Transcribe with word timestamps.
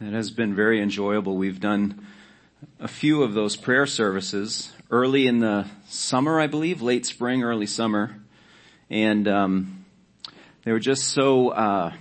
It 0.00 0.12
has 0.12 0.30
been 0.30 0.54
very 0.54 0.80
enjoyable. 0.80 1.36
We've 1.36 1.58
done 1.58 2.06
a 2.78 2.86
few 2.86 3.24
of 3.24 3.34
those 3.34 3.56
prayer 3.56 3.84
services 3.84 4.72
early 4.92 5.26
in 5.26 5.40
the 5.40 5.66
summer, 5.88 6.38
I 6.38 6.46
believe, 6.46 6.80
late 6.80 7.04
spring, 7.04 7.42
early 7.42 7.66
summer, 7.66 8.14
and 8.88 9.26
um, 9.26 9.84
they 10.62 10.70
were 10.70 10.78
just 10.78 11.08
so 11.08 11.48
uh, 11.48 11.92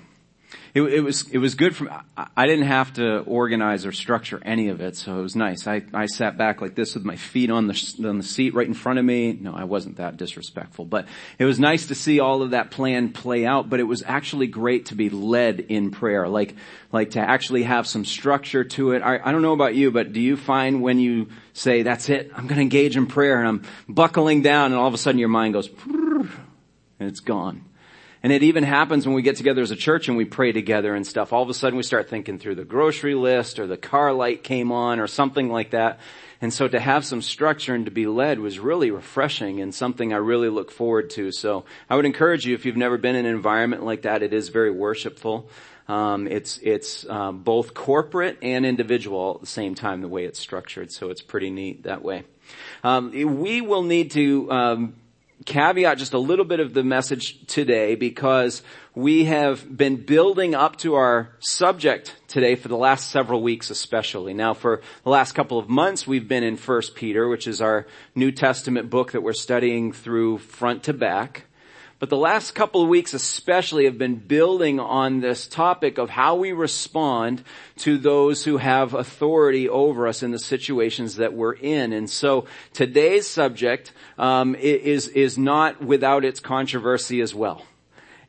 it, 0.77 0.93
it, 0.93 0.99
was 1.01 1.27
it 1.29 1.37
was 1.39 1.55
good 1.55 1.75
for 1.75 1.85
from 1.85 2.03
I 2.35 2.45
didn't 2.45 2.67
have 2.67 2.93
to 2.93 3.19
organize 3.21 3.85
or 3.85 3.91
structure 3.91 4.39
any 4.43 4.70
of 4.70 4.81
it, 4.81 4.95
so 4.95 5.20
it 5.20 5.21
was 5.21 5.35
nice. 5.35 5.65
I 5.67 5.84
I 5.93 6.05
sat 6.05 6.38
back 6.38 6.61
like 6.61 6.75
this 6.75 6.93
with 6.93 7.03
my 7.03 7.15
feet 7.15 7.49
on 7.49 7.67
the 7.67 7.95
on 8.05 8.17
the 8.17 8.23
seat 8.23 8.53
right 8.53 8.67
in 8.67 8.73
front 8.73 8.99
of 8.99 9.05
me. 9.05 9.34
No, 9.34 9.53
I 9.53 9.63
wasn't 9.63 9.98
that 9.98 10.17
disrespectful, 10.17 10.85
but 10.85 11.07
it 11.39 11.45
was 11.45 11.59
nice 11.59 11.88
to 11.88 11.95
see 11.95 12.20
all 12.20 12.41
of 12.41 12.52
that 12.52 12.70
plan 12.70 13.11
play 13.11 13.45
out. 13.45 13.70
But 13.70 13.79
it 13.79 13.84
was 13.84 14.03
actually 14.05 14.48
great 14.48 14.88
to 14.88 14.95
be 14.95 15.09
led 15.09 15.61
in 15.61 15.91
prayer, 15.91 16.27
like 16.27 16.55
like 16.91 17.12
to 17.12 17.20
actually 17.20 17.63
have 17.63 17.88
some 17.88 18.05
structure 18.05 18.63
to 18.63 18.91
it. 18.91 19.02
I, 19.02 19.20
I 19.23 19.31
don't 19.31 19.41
know 19.41 19.53
about 19.53 19.75
you, 19.75 19.91
but 19.91 20.13
do 20.13 20.21
you 20.21 20.38
find 20.38 20.81
when 20.81 20.99
you 20.99 21.30
say 21.53 21.81
that's 21.81 22.09
it, 22.09 22.31
I'm 22.35 22.45
going 22.48 22.57
to 22.57 22.62
engage 22.62 22.95
in 22.95 23.07
prayer, 23.07 23.39
and 23.39 23.48
I'm 23.48 23.63
buckling 23.89 24.41
down, 24.41 24.71
and 24.71 24.75
all 24.75 24.88
of 24.88 24.94
a 24.94 24.98
sudden 24.98 25.20
your 25.20 25.30
mind 25.30 25.53
goes 25.53 25.70
and 26.99 27.09
it's 27.09 27.20
gone. 27.20 27.63
And 28.23 28.34
it 28.34 28.44
even 28.44 28.63
happens 28.63 29.05
when 29.05 29.16
we 29.16 29.21
get 29.21 29.35
together 29.35 29.62
as 29.62 29.71
a 29.71 29.76
church 29.76 30.07
and 30.07 30.17
we 30.17 30.26
pray 30.26 30.52
together 30.52 30.95
and 30.95 31.05
stuff. 31.05 31.34
All 31.34 31.44
of 31.44 31.49
a 31.49 31.53
sudden 31.53 31.77
we 31.77 31.84
start 31.84 32.09
thinking 32.09 32.40
through 32.40 32.55
the 32.55 32.66
grocery 32.66 33.16
list 33.16 33.59
or 33.59 33.67
the 33.67 33.77
car 33.77 34.12
light 34.12 34.43
came 34.43 34.71
on 34.71 34.99
or 34.99 35.07
something 35.07 35.49
like 35.49 35.71
that. 35.71 35.99
And 36.41 36.53
so 36.53 36.67
to 36.67 36.80
have 36.80 37.05
some 37.05 37.21
structure 37.21 37.73
and 37.73 37.85
to 37.85 37.91
be 37.91 38.05
led 38.05 38.40
was 38.40 38.59
really 38.59 38.91
refreshing 38.91 39.62
and 39.62 39.73
something 39.73 40.13
I 40.13 40.17
really 40.17 40.49
look 40.49 40.71
forward 40.71 41.09
to. 41.12 41.31
So 41.31 41.66
I 41.90 41.95
would 41.95 42.05
encourage 42.05 42.45
you 42.45 42.53
if 42.53 42.66
you've 42.66 42.77
never 42.77 42.98
been 42.98 43.16
in 43.16 43.26
an 43.26 43.35
environment 43.35 43.84
like 43.84 44.03
that, 44.03 44.23
it 44.23 44.34
is 44.34 44.49
very 44.49 44.71
worshipful. 44.71 45.49
Um, 45.88 46.27
it's 46.27 46.59
it's 46.62 47.07
um, 47.09 47.43
both 47.43 47.73
corporate 47.73 48.40
and 48.41 48.65
individual 48.65 49.35
at 49.35 49.41
the 49.41 49.48
same 49.48 49.73
time 49.73 50.02
the 50.02 50.09
way 50.09 50.26
it's 50.26 50.40
structured. 50.40 50.91
So 50.91 51.09
it's 51.09 51.21
pretty 51.21 51.49
neat 51.49 51.84
that 51.84 52.04
way. 52.04 52.23
Um, 52.84 53.12
we 53.12 53.62
will 53.62 53.84
need 53.84 54.12
to 54.12 54.51
um, 54.51 54.95
caveat 55.46 55.98
just 55.98 56.13
a 56.13 56.20
little 56.20 56.46
bit 56.46 56.60
of 56.60 56.74
the 56.74 56.84
message 56.84 57.46
today 57.48 57.96
because 57.96 58.62
we 58.96 59.26
have 59.26 59.76
been 59.76 59.96
building 59.96 60.55
up 60.55 60.76
to 60.77 60.96
our 60.96 61.29
subject 61.40 62.16
today 62.27 62.55
for 62.55 62.68
the 62.68 62.77
last 62.77 63.10
several 63.12 63.41
weeks 63.41 63.70
especially. 63.70 64.34
Now 64.34 64.53
for 64.53 64.81
the 65.03 65.09
last 65.09 65.34
couple 65.34 65.59
of 65.59 65.69
months 65.69 66.06
we've 66.06 66.28
been 66.28 66.44
in 66.44 66.57
1 66.57 66.81
Peter, 66.96 67.28
which 67.28 67.47
is 67.47 67.62
our 67.62 67.88
New 68.16 68.31
Testament 68.31 68.90
book 68.90 69.12
that 69.13 69.22
we're 69.22 69.34
studying 69.34 69.91
through 69.91 70.40
front 70.40 70.84
to 70.84 70.94
back. 70.94 71.47
But 72.00 72.09
the 72.09 72.17
last 72.17 72.51
couple 72.53 72.84
of 72.84 72.90
weeks 72.90 73.16
especially 73.16 73.85
have 73.85 73.97
been 73.97 74.16
building 74.16 74.79
on 74.79 75.19
this 75.19 75.47
topic 75.47 75.97
of 75.97 76.12
how 76.12 76.35
we 76.35 76.51
respond 76.51 77.44
to 77.78 77.97
those 77.97 78.44
who 78.44 78.57
have 78.57 78.94
authority 78.94 79.67
over 79.67 80.07
us 80.07 80.22
in 80.22 80.29
the 80.29 80.38
situations 80.38 81.16
that 81.16 81.34
we're 81.34 81.53
in. 81.53 81.94
And 81.94 82.07
so 82.07 82.45
today's 82.73 83.25
subject 83.28 83.94
um, 84.19 84.53
is 84.53 85.07
is 85.07 85.39
not 85.39 85.81
without 85.81 86.23
its 86.23 86.39
controversy 86.39 87.19
as 87.19 87.34
well. 87.34 87.63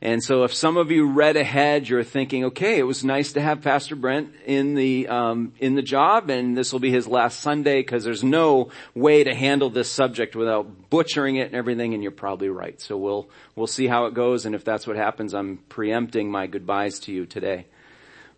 And 0.01 0.23
so 0.23 0.43
if 0.43 0.53
some 0.53 0.77
of 0.77 0.91
you 0.91 1.07
read 1.09 1.35
ahead, 1.35 1.89
you're 1.89 2.05
thinking, 2.05 2.45
okay, 2.45 2.79
it 2.79 2.83
was 2.83 3.03
nice 3.03 3.33
to 3.33 3.41
have 3.41 3.61
Pastor 3.61 3.97
Brent 3.97 4.33
in 4.45 4.75
the, 4.75 5.09
um, 5.09 5.51
in 5.59 5.75
the 5.75 5.81
job 5.81 6.29
and 6.29 6.57
this 6.57 6.71
will 6.71 6.79
be 6.79 6.89
his 6.89 7.05
last 7.05 7.41
Sunday 7.41 7.81
because 7.81 8.05
there's 8.05 8.23
no 8.23 8.71
way 8.95 9.25
to 9.25 9.35
handle 9.35 9.69
this 9.69 9.91
subject 9.91 10.37
without 10.37 10.89
butchering 10.89 11.35
it 11.35 11.47
and 11.47 11.55
everything 11.55 11.93
and 11.93 12.01
you're 12.01 12.13
probably 12.13 12.47
right. 12.47 12.79
So 12.79 12.95
we'll, 12.95 13.29
we'll 13.57 13.67
see 13.67 13.87
how 13.87 14.05
it 14.05 14.13
goes 14.13 14.45
and 14.45 14.55
if 14.55 14.63
that's 14.63 14.87
what 14.87 14.95
happens, 14.95 15.33
I'm 15.33 15.57
preempting 15.67 16.31
my 16.31 16.47
goodbyes 16.47 16.99
to 17.01 17.11
you 17.11 17.25
today. 17.25 17.65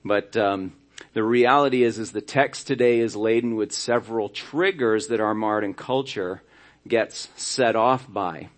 But, 0.04 0.36
um, 0.36 0.74
the 1.14 1.24
reality 1.24 1.84
is, 1.84 2.00
is 2.00 2.12
the 2.12 2.22
text 2.22 2.68
today 2.68 3.00
is 3.00 3.16
laden 3.16 3.56
with 3.56 3.72
several 3.72 4.30
triggers 4.30 5.08
that 5.08 5.20
our 5.20 5.34
modern 5.34 5.74
culture 5.74 6.42
gets 6.88 7.28
set 7.36 7.76
off 7.76 8.12
by. 8.12 8.50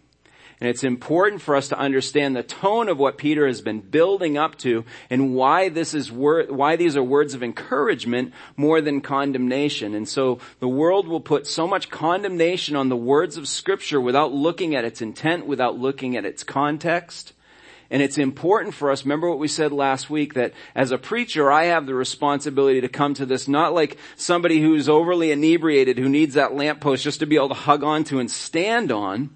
And 0.63 0.69
it's 0.69 0.85
important 0.85 1.41
for 1.41 1.57
us 1.57 1.67
to 1.67 1.77
understand 1.77 2.37
the 2.37 2.41
tone 2.41 2.87
of 2.87 2.97
what 2.97 3.17
Peter 3.17 3.45
has 3.47 3.59
been 3.59 3.81
building 3.81 4.37
up 4.37 4.57
to 4.59 4.85
and 5.09 5.35
why 5.35 5.67
this 5.67 5.93
is 5.93 6.09
wor- 6.09 6.45
why 6.45 6.77
these 6.77 6.95
are 6.95 7.03
words 7.03 7.33
of 7.33 7.43
encouragement 7.43 8.31
more 8.55 8.79
than 8.79 9.01
condemnation. 9.01 9.93
And 9.93 10.07
so 10.07 10.39
the 10.61 10.69
world 10.69 11.05
will 11.05 11.19
put 11.19 11.47
so 11.47 11.67
much 11.67 11.89
condemnation 11.89 12.77
on 12.77 12.87
the 12.87 12.95
words 12.95 13.35
of 13.35 13.49
scripture 13.49 13.99
without 13.99 14.31
looking 14.31 14.73
at 14.73 14.85
its 14.85 15.01
intent, 15.01 15.47
without 15.47 15.77
looking 15.77 16.15
at 16.15 16.23
its 16.23 16.45
context. 16.45 17.33
And 17.91 18.01
it's 18.01 18.17
important 18.17 18.73
for 18.73 18.89
us, 18.89 19.03
remember 19.03 19.30
what 19.30 19.39
we 19.39 19.49
said 19.49 19.73
last 19.73 20.09
week, 20.09 20.33
that 20.35 20.53
as 20.75 20.91
a 20.91 20.97
preacher, 20.97 21.51
I 21.51 21.65
have 21.65 21.87
the 21.87 21.93
responsibility 21.93 22.80
to 22.80 22.87
come 22.87 23.13
to 23.15 23.25
this 23.25 23.49
not 23.49 23.73
like 23.73 23.97
somebody 24.15 24.61
who's 24.61 24.87
overly 24.87 25.30
inebriated 25.30 25.97
who 25.97 26.07
needs 26.07 26.35
that 26.35 26.55
lamppost 26.55 27.03
just 27.03 27.19
to 27.19 27.25
be 27.25 27.35
able 27.35 27.49
to 27.49 27.53
hug 27.53 27.83
onto 27.83 28.17
and 28.17 28.31
stand 28.31 28.93
on, 28.93 29.30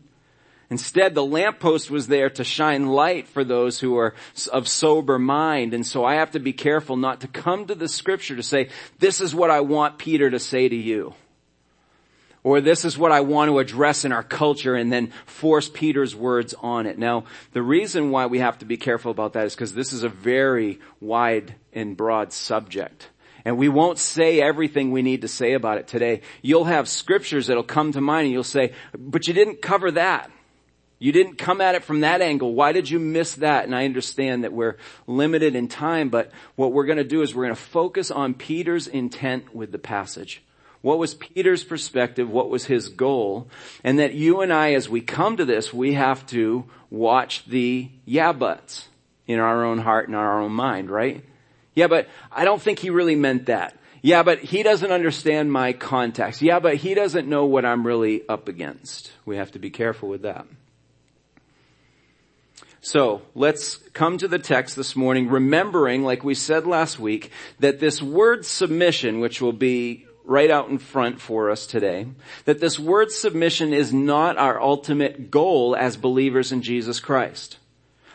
Instead, 0.70 1.16
the 1.16 1.26
lamppost 1.26 1.90
was 1.90 2.08
there 2.08 2.30
to 2.30 2.44
shine 2.44 2.88
light 2.88 3.28
for 3.28 3.46
those 3.46 3.80
who 3.80 3.98
are 3.98 4.14
of 4.52 4.68
sober 4.68 5.18
mind. 5.18 5.74
And 5.74 5.88
so 5.88 6.04
I 6.04 6.16
have 6.16 6.32
to 6.32 6.40
be 6.40 6.52
careful 6.52 6.98
not 6.98 7.22
to 7.22 7.28
come 7.28 7.68
to 7.68 7.76
the 7.76 7.88
scripture 7.88 8.36
to 8.36 8.44
say, 8.44 8.70
this 9.00 9.22
is 9.22 9.34
what 9.34 9.50
I 9.50 9.62
want 9.62 9.98
Peter 9.98 10.30
to 10.30 10.40
say 10.40 10.68
to 10.68 10.76
you. 10.76 11.14
Or 12.44 12.62
this 12.62 12.86
is 12.86 12.98
what 12.98 13.12
I 13.12 13.22
want 13.22 13.50
to 13.50 13.60
address 13.60 14.06
in 14.06 14.12
our 14.12 14.24
culture 14.24 14.76
and 14.76 14.92
then 14.92 15.12
force 15.26 15.70
Peter's 15.70 16.16
words 16.16 16.54
on 16.54 16.86
it. 16.86 16.98
Now, 16.98 17.26
the 17.54 17.62
reason 17.62 18.12
why 18.12 18.26
we 18.26 18.40
have 18.40 18.60
to 18.60 18.66
be 18.66 18.78
careful 18.78 19.12
about 19.12 19.34
that 19.34 19.46
is 19.46 19.56
because 19.56 19.74
this 19.74 19.94
is 19.94 20.04
a 20.04 20.10
very 20.10 20.80
wide 21.00 21.56
and 21.74 21.96
broad 21.96 22.34
subject. 22.34 23.10
And 23.44 23.58
we 23.58 23.70
won't 23.70 24.00
say 24.00 24.42
everything 24.42 24.92
we 24.92 25.02
need 25.02 25.22
to 25.22 25.28
say 25.30 25.54
about 25.54 25.78
it 25.78 25.88
today. 25.88 26.22
You'll 26.42 26.66
have 26.66 26.90
scriptures 26.90 27.48
that'll 27.48 27.64
come 27.64 27.94
to 27.94 28.02
mind 28.02 28.26
and 28.26 28.34
you'll 28.34 28.44
say, 28.44 28.74
but 28.98 29.28
you 29.28 29.34
didn't 29.34 29.62
cover 29.62 29.92
that. 29.92 30.30
You 31.00 31.12
didn't 31.12 31.38
come 31.38 31.62
at 31.62 31.76
it 31.76 31.84
from 31.84 32.02
that 32.02 32.22
angle. 32.22 32.54
Why 32.54 32.72
did 32.72 32.90
you 32.90 33.00
miss 33.00 33.36
that? 33.36 33.66
And 33.66 33.76
I 33.76 33.86
understand 33.86 34.44
that 34.44 34.54
we're 34.54 34.78
limited 35.06 35.56
in 35.56 35.68
time, 35.68 36.10
but 36.10 36.32
what 36.56 36.74
we're 36.74 36.86
going 36.86 36.98
to 36.98 37.04
do 37.04 37.22
is 37.22 37.36
we're 37.36 37.46
going 37.46 37.56
to 37.56 37.62
focus 37.62 38.10
on 38.10 38.34
Peter's 38.34 38.88
intent 38.88 39.54
with 39.54 39.72
the 39.72 39.78
passage. 39.78 40.42
What 40.82 41.00
was 41.00 41.14
Peter's 41.16 41.64
perspective? 41.64 42.30
What 42.30 42.50
was 42.50 42.66
his 42.66 42.90
goal? 42.90 43.50
And 43.84 44.00
that 44.00 44.14
you 44.14 44.42
and 44.42 44.52
I, 44.52 44.74
as 44.74 44.90
we 44.90 45.02
come 45.02 45.38
to 45.38 45.46
this, 45.46 45.74
we 45.74 45.94
have 45.94 46.26
to 46.28 46.66
watch 46.90 47.46
the 47.46 47.90
yeah 48.06 48.32
buts 48.32 48.88
in 49.28 49.40
our 49.40 49.66
own 49.66 49.80
heart 49.80 50.08
and 50.08 50.16
our 50.16 50.42
own 50.42 50.52
mind, 50.52 50.90
right? 50.90 51.24
Yeah, 51.76 51.88
but 51.88 52.08
I 52.32 52.46
don't 52.46 52.62
think 52.62 52.80
he 52.80 52.90
really 52.90 53.16
meant 53.16 53.48
that. 53.48 53.78
Yeah, 54.02 54.24
but 54.24 54.40
he 54.40 54.64
doesn't 54.64 54.92
understand 54.92 55.52
my 55.52 55.74
context. 55.74 56.42
Yeah, 56.42 56.60
but 56.60 56.76
he 56.76 56.94
doesn't 56.94 57.28
know 57.28 57.46
what 57.46 57.66
I'm 57.66 57.86
really 57.86 58.28
up 58.28 58.48
against. 58.48 59.12
We 59.26 59.38
have 59.38 59.52
to 59.52 59.60
be 59.60 59.70
careful 59.70 60.10
with 60.10 60.22
that. 60.22 60.48
So 62.82 63.22
let's 63.34 63.78
come 63.94 64.18
to 64.20 64.28
the 64.28 64.40
text 64.40 64.76
this 64.76 64.96
morning, 64.96 65.30
remembering, 65.30 66.04
like 66.04 66.24
we 66.24 66.36
said 66.36 66.68
last 66.68 67.00
week, 67.00 67.32
that 67.60 67.80
this 67.80 68.02
word 68.02 68.46
submission, 68.46 69.20
which 69.20 69.42
will 69.42 69.54
be 69.54 70.06
right 70.24 70.52
out 70.52 70.70
in 70.70 70.78
front 70.78 71.22
for 71.22 71.50
us 71.50 71.66
today, 71.66 72.06
that 72.46 72.60
this 72.60 72.78
word 72.78 73.12
submission 73.12 73.74
is 73.74 73.94
not 73.94 74.38
our 74.38 74.62
ultimate 74.62 75.32
goal 75.32 75.76
as 75.76 75.98
believers 75.98 76.52
in 76.52 76.62
Jesus 76.62 77.00
Christ. 77.00 77.58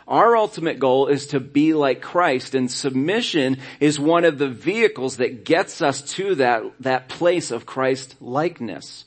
Our 0.06 0.36
ultimate 0.36 0.78
goal 0.78 1.06
is 1.06 1.28
to 1.28 1.40
be 1.40 1.74
like 1.74 2.02
Christ 2.02 2.54
and 2.54 2.70
submission 2.70 3.58
is 3.80 3.98
one 3.98 4.24
of 4.24 4.38
the 4.38 4.48
vehicles 4.48 5.16
that 5.16 5.44
gets 5.44 5.80
us 5.80 6.02
to 6.14 6.34
that, 6.36 6.64
that 6.80 7.08
place 7.08 7.50
of 7.50 7.66
Christ 7.66 8.16
likeness. 8.20 9.06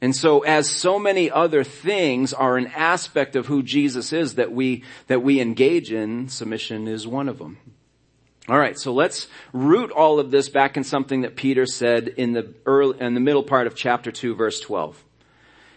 And 0.00 0.14
so 0.14 0.40
as 0.40 0.68
so 0.68 0.98
many 0.98 1.30
other 1.30 1.64
things 1.64 2.34
are 2.34 2.56
an 2.56 2.66
aspect 2.68 3.34
of 3.34 3.46
who 3.46 3.62
Jesus 3.62 4.12
is 4.12 4.34
that 4.34 4.52
we, 4.52 4.84
that 5.06 5.22
we 5.22 5.40
engage 5.40 5.90
in, 5.90 6.28
submission 6.28 6.86
is 6.86 7.06
one 7.06 7.28
of 7.28 7.38
them. 7.38 7.58
Alright, 8.48 8.78
so 8.78 8.92
let's 8.92 9.26
root 9.52 9.90
all 9.90 10.20
of 10.20 10.30
this 10.30 10.48
back 10.48 10.76
in 10.76 10.84
something 10.84 11.22
that 11.22 11.34
Peter 11.34 11.66
said 11.66 12.08
in 12.08 12.32
the 12.32 12.54
early, 12.64 13.00
in 13.00 13.14
the 13.14 13.20
middle 13.20 13.42
part 13.42 13.66
of 13.66 13.74
chapter 13.74 14.12
2 14.12 14.34
verse 14.34 14.60
12. 14.60 15.02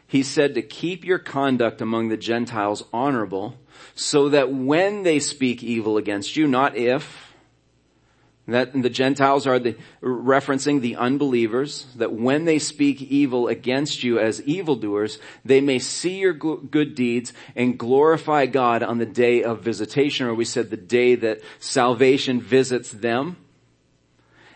He 0.06 0.22
said 0.22 0.56
to 0.56 0.62
keep 0.62 1.06
your 1.06 1.20
conduct 1.20 1.82
among 1.82 2.10
the 2.10 2.18
Gentiles 2.18 2.84
honorable 2.92 3.58
so 3.96 4.30
that 4.30 4.52
when 4.52 5.04
they 5.04 5.20
speak 5.20 5.64
evil 5.64 5.98
against 5.98 6.36
you, 6.36 6.48
not 6.48 6.76
if, 6.76 7.29
that 8.52 8.74
the 8.74 8.90
Gentiles 8.90 9.48
are 9.48 9.60
the, 9.60 9.76
referencing 10.02 10.82
the 10.82 10.96
unbelievers, 10.96 11.86
that 11.96 12.14
when 12.14 12.46
they 12.46 12.60
speak 12.60 13.02
evil 13.02 13.48
against 13.48 14.04
you 14.04 14.20
as 14.20 14.42
evildoers, 14.44 15.20
they 15.46 15.62
may 15.62 15.80
see 15.80 16.20
your 16.20 16.34
good 16.34 16.96
deeds 16.96 17.34
and 17.56 17.78
glorify 17.78 18.46
God 18.46 18.84
on 18.84 18.98
the 18.98 19.06
day 19.06 19.44
of 19.44 19.62
visitation, 19.62 20.28
or 20.28 20.34
we 20.34 20.46
said 20.46 20.70
the 20.70 20.78
day 20.78 21.16
that 21.16 21.42
salvation 21.60 22.42
visits 22.42 22.92
them. 22.92 23.38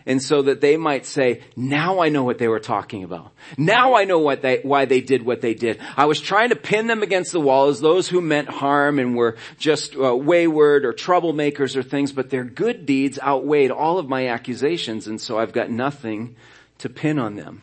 And 0.06 0.22
so 0.22 0.42
that 0.42 0.60
they 0.60 0.76
might 0.76 1.06
say, 1.06 1.42
now 1.56 2.00
I 2.00 2.10
know 2.10 2.24
what 2.24 2.36
they 2.36 2.48
were 2.48 2.60
talking 2.60 3.04
about. 3.04 3.32
Now 3.56 3.94
I 3.94 4.04
know 4.04 4.18
what 4.18 4.42
they, 4.42 4.60
why 4.62 4.84
they 4.84 5.00
did 5.00 5.24
what 5.24 5.40
they 5.40 5.54
did. 5.54 5.80
I 5.96 6.04
was 6.04 6.20
trying 6.20 6.50
to 6.50 6.56
pin 6.56 6.86
them 6.86 7.02
against 7.02 7.32
the 7.32 7.40
wall 7.40 7.68
as 7.68 7.80
those 7.80 8.06
who 8.08 8.20
meant 8.20 8.50
harm 8.50 8.98
and 8.98 9.16
were 9.16 9.36
just 9.58 9.96
uh, 9.96 10.14
wayward 10.14 10.84
or 10.84 10.92
troublemakers 10.92 11.74
or 11.74 11.82
things, 11.82 12.12
but 12.12 12.28
their 12.28 12.44
good 12.44 12.84
deeds 12.84 13.18
outweighed 13.18 13.70
all 13.70 13.98
of 13.98 14.06
my 14.08 14.28
accusations 14.28 15.06
and 15.06 15.20
so 15.20 15.38
I've 15.38 15.52
got 15.52 15.70
nothing 15.70 16.36
to 16.78 16.88
pin 16.88 17.18
on 17.18 17.36
them. 17.36 17.62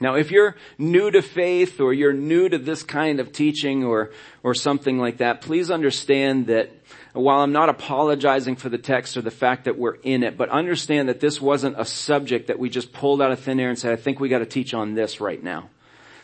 Now, 0.00 0.16
if 0.16 0.30
you're 0.30 0.56
new 0.76 1.10
to 1.10 1.22
faith 1.22 1.80
or 1.80 1.92
you're 1.92 2.12
new 2.12 2.48
to 2.48 2.58
this 2.58 2.82
kind 2.82 3.20
of 3.20 3.32
teaching 3.32 3.84
or, 3.84 4.10
or 4.42 4.52
something 4.54 4.98
like 4.98 5.18
that, 5.18 5.40
please 5.40 5.70
understand 5.70 6.48
that 6.48 6.70
while 7.14 7.40
I'm 7.40 7.52
not 7.52 7.68
apologizing 7.68 8.56
for 8.56 8.68
the 8.68 8.78
text 8.78 9.16
or 9.16 9.22
the 9.22 9.30
fact 9.30 9.64
that 9.64 9.78
we're 9.78 9.94
in 10.02 10.24
it, 10.24 10.36
but 10.36 10.48
understand 10.48 11.08
that 11.08 11.20
this 11.20 11.40
wasn't 11.40 11.78
a 11.78 11.84
subject 11.84 12.48
that 12.48 12.58
we 12.58 12.68
just 12.68 12.92
pulled 12.92 13.22
out 13.22 13.30
of 13.30 13.38
thin 13.38 13.60
air 13.60 13.68
and 13.68 13.78
said, 13.78 13.92
I 13.92 13.96
think 13.96 14.18
we 14.18 14.28
gotta 14.28 14.46
teach 14.46 14.74
on 14.74 14.94
this 14.94 15.20
right 15.20 15.42
now. 15.42 15.70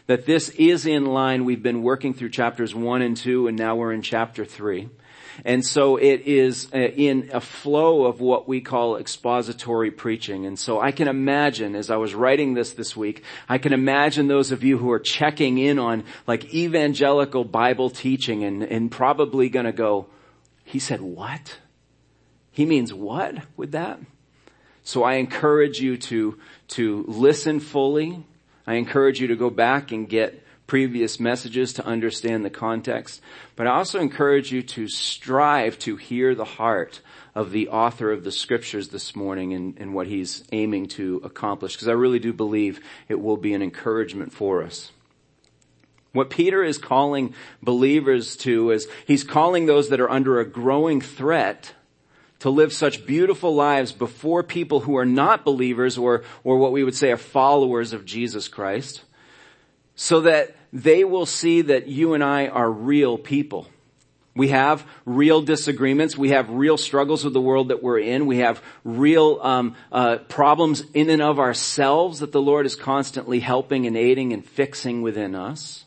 That 0.09 0.27
this 0.27 0.49
is 0.51 0.87
in 0.87 1.07
line, 1.07 1.45
we've 1.45 1.63
been 1.63 1.83
working 1.83 2.13
through 2.13 2.31
chapters 2.31 2.75
one 2.75 3.03
and 3.03 3.17
two 3.17 3.47
and 3.47 3.57
now 3.57 3.77
we're 3.77 3.93
in 3.93 4.03
chapter 4.03 4.45
three. 4.45 4.89
And 5.45 5.65
so 5.65 5.97
it 5.97 6.23
is 6.23 6.69
uh, 6.75 6.79
in 6.79 7.31
a 7.33 7.41
flow 7.41 8.05
of 8.05 8.21
what 8.21 8.49
we 8.49 8.61
call 8.61 8.97
expository 8.97 9.93
preaching. 9.93 10.45
And 10.45 10.59
so 10.59 10.81
I 10.81 10.91
can 10.91 11.07
imagine 11.07 11.77
as 11.77 11.89
I 11.89 11.97
was 11.97 12.15
writing 12.17 12.55
this 12.55 12.73
this 12.73 12.97
week, 12.97 13.23
I 13.49 13.59
can 13.59 13.73
imagine 13.73 14.27
those 14.27 14.51
of 14.51 14.65
you 14.65 14.77
who 14.77 14.91
are 14.91 14.99
checking 14.99 15.59
in 15.59 15.79
on 15.79 16.03
like 16.27 16.53
evangelical 16.53 17.45
Bible 17.45 17.91
teaching 17.91 18.43
and, 18.43 18.65
and 18.65 18.91
probably 18.91 19.49
gonna 19.49 19.73
go, 19.73 20.07
he 20.71 20.79
said 20.79 21.01
what? 21.01 21.59
He 22.53 22.65
means 22.65 22.95
what 22.95 23.39
with 23.57 23.73
that? 23.73 23.99
So 24.85 25.03
I 25.03 25.15
encourage 25.15 25.81
you 25.81 25.97
to, 25.97 26.39
to 26.69 27.05
listen 27.09 27.59
fully. 27.59 28.25
I 28.67 28.75
encourage 28.75 29.21
you 29.21 29.29
to 29.29 29.37
go 29.37 29.51
back 29.51 29.91
and 29.91 30.09
get 30.09 30.45
previous 30.69 31.19
messages 31.19 31.73
to 31.75 31.85
understand 31.85 32.45
the 32.45 32.51
context. 32.51 33.21
But 33.57 33.67
I 33.67 33.71
also 33.71 33.99
encourage 33.99 34.53
you 34.53 34.63
to 34.63 34.87
strive 34.87 35.77
to 35.81 35.97
hear 35.97 36.37
the 36.37 36.45
heart 36.45 37.01
of 37.35 37.51
the 37.51 37.69
author 37.69 38.13
of 38.13 38.23
the 38.23 38.31
scriptures 38.31 38.91
this 38.91 39.17
morning 39.17 39.53
and, 39.53 39.77
and 39.79 39.93
what 39.93 40.07
he's 40.07 40.45
aiming 40.53 40.87
to 40.89 41.21
accomplish. 41.25 41.75
Because 41.75 41.89
I 41.89 41.93
really 41.93 42.21
do 42.21 42.33
believe 42.33 42.81
it 43.09 43.21
will 43.21 43.37
be 43.37 43.55
an 43.55 43.63
encouragement 43.63 44.33
for 44.33 44.63
us. 44.63 44.93
What 46.13 46.31
Peter 46.31 46.65
is 46.65 46.79
calling 46.79 47.35
believers 47.63 48.37
to 48.39 48.71
is 48.73 48.89
he's 49.07 49.25
calling 49.25 49.67
those 49.67 49.91
that 49.91 50.01
are 50.01 50.11
under 50.11 50.41
a 50.41 50.45
growing 50.45 51.01
threat 51.01 51.73
to 52.41 52.51
live 52.51 52.73
such 52.73 53.07
beautiful 53.07 53.55
lives 53.55 53.93
before 53.93 54.43
people 54.43 54.81
who 54.81 54.97
are 54.97 55.07
not 55.07 55.45
believers 55.45 55.99
or, 55.99 56.25
or 56.43 56.59
what 56.59 56.73
we 56.73 56.83
would 56.83 56.97
say 56.97 57.13
are 57.13 57.17
followers 57.17 57.93
of 57.93 58.05
Jesus 58.05 58.49
Christ 58.49 59.03
so 59.95 60.23
that 60.23 60.57
they 60.73 61.05
will 61.05 61.27
see 61.27 61.63
that 61.63 61.87
you 61.87 62.15
and 62.15 62.25
I 62.25 62.47
are 62.49 62.71
real 62.71 63.19
people. 63.19 63.69
We 64.35 64.49
have 64.49 64.87
real 65.05 65.43
disagreements. 65.43 66.17
We 66.17 66.31
have 66.31 66.49
real 66.49 66.79
struggles 66.79 67.25
with 67.25 67.35
the 67.35 67.41
world 67.41 67.69
that 67.69 67.83
we're 67.83 67.99
in. 67.99 68.27
We 68.27 68.39
have 68.39 68.63
real 68.85 69.39
um, 69.43 69.77
uh, 69.93 70.19
problems 70.29 70.83
in 70.95 71.11
and 71.11 71.21
of 71.21 71.39
ourselves 71.39 72.21
that 72.21 72.33
the 72.33 72.41
Lord 72.41 72.65
is 72.65 72.77
constantly 72.77 73.41
helping 73.41 73.87
and 73.87 73.97
aiding 73.97 74.33
and 74.33 74.43
fixing 74.43 75.03
within 75.03 75.35
us. 75.35 75.85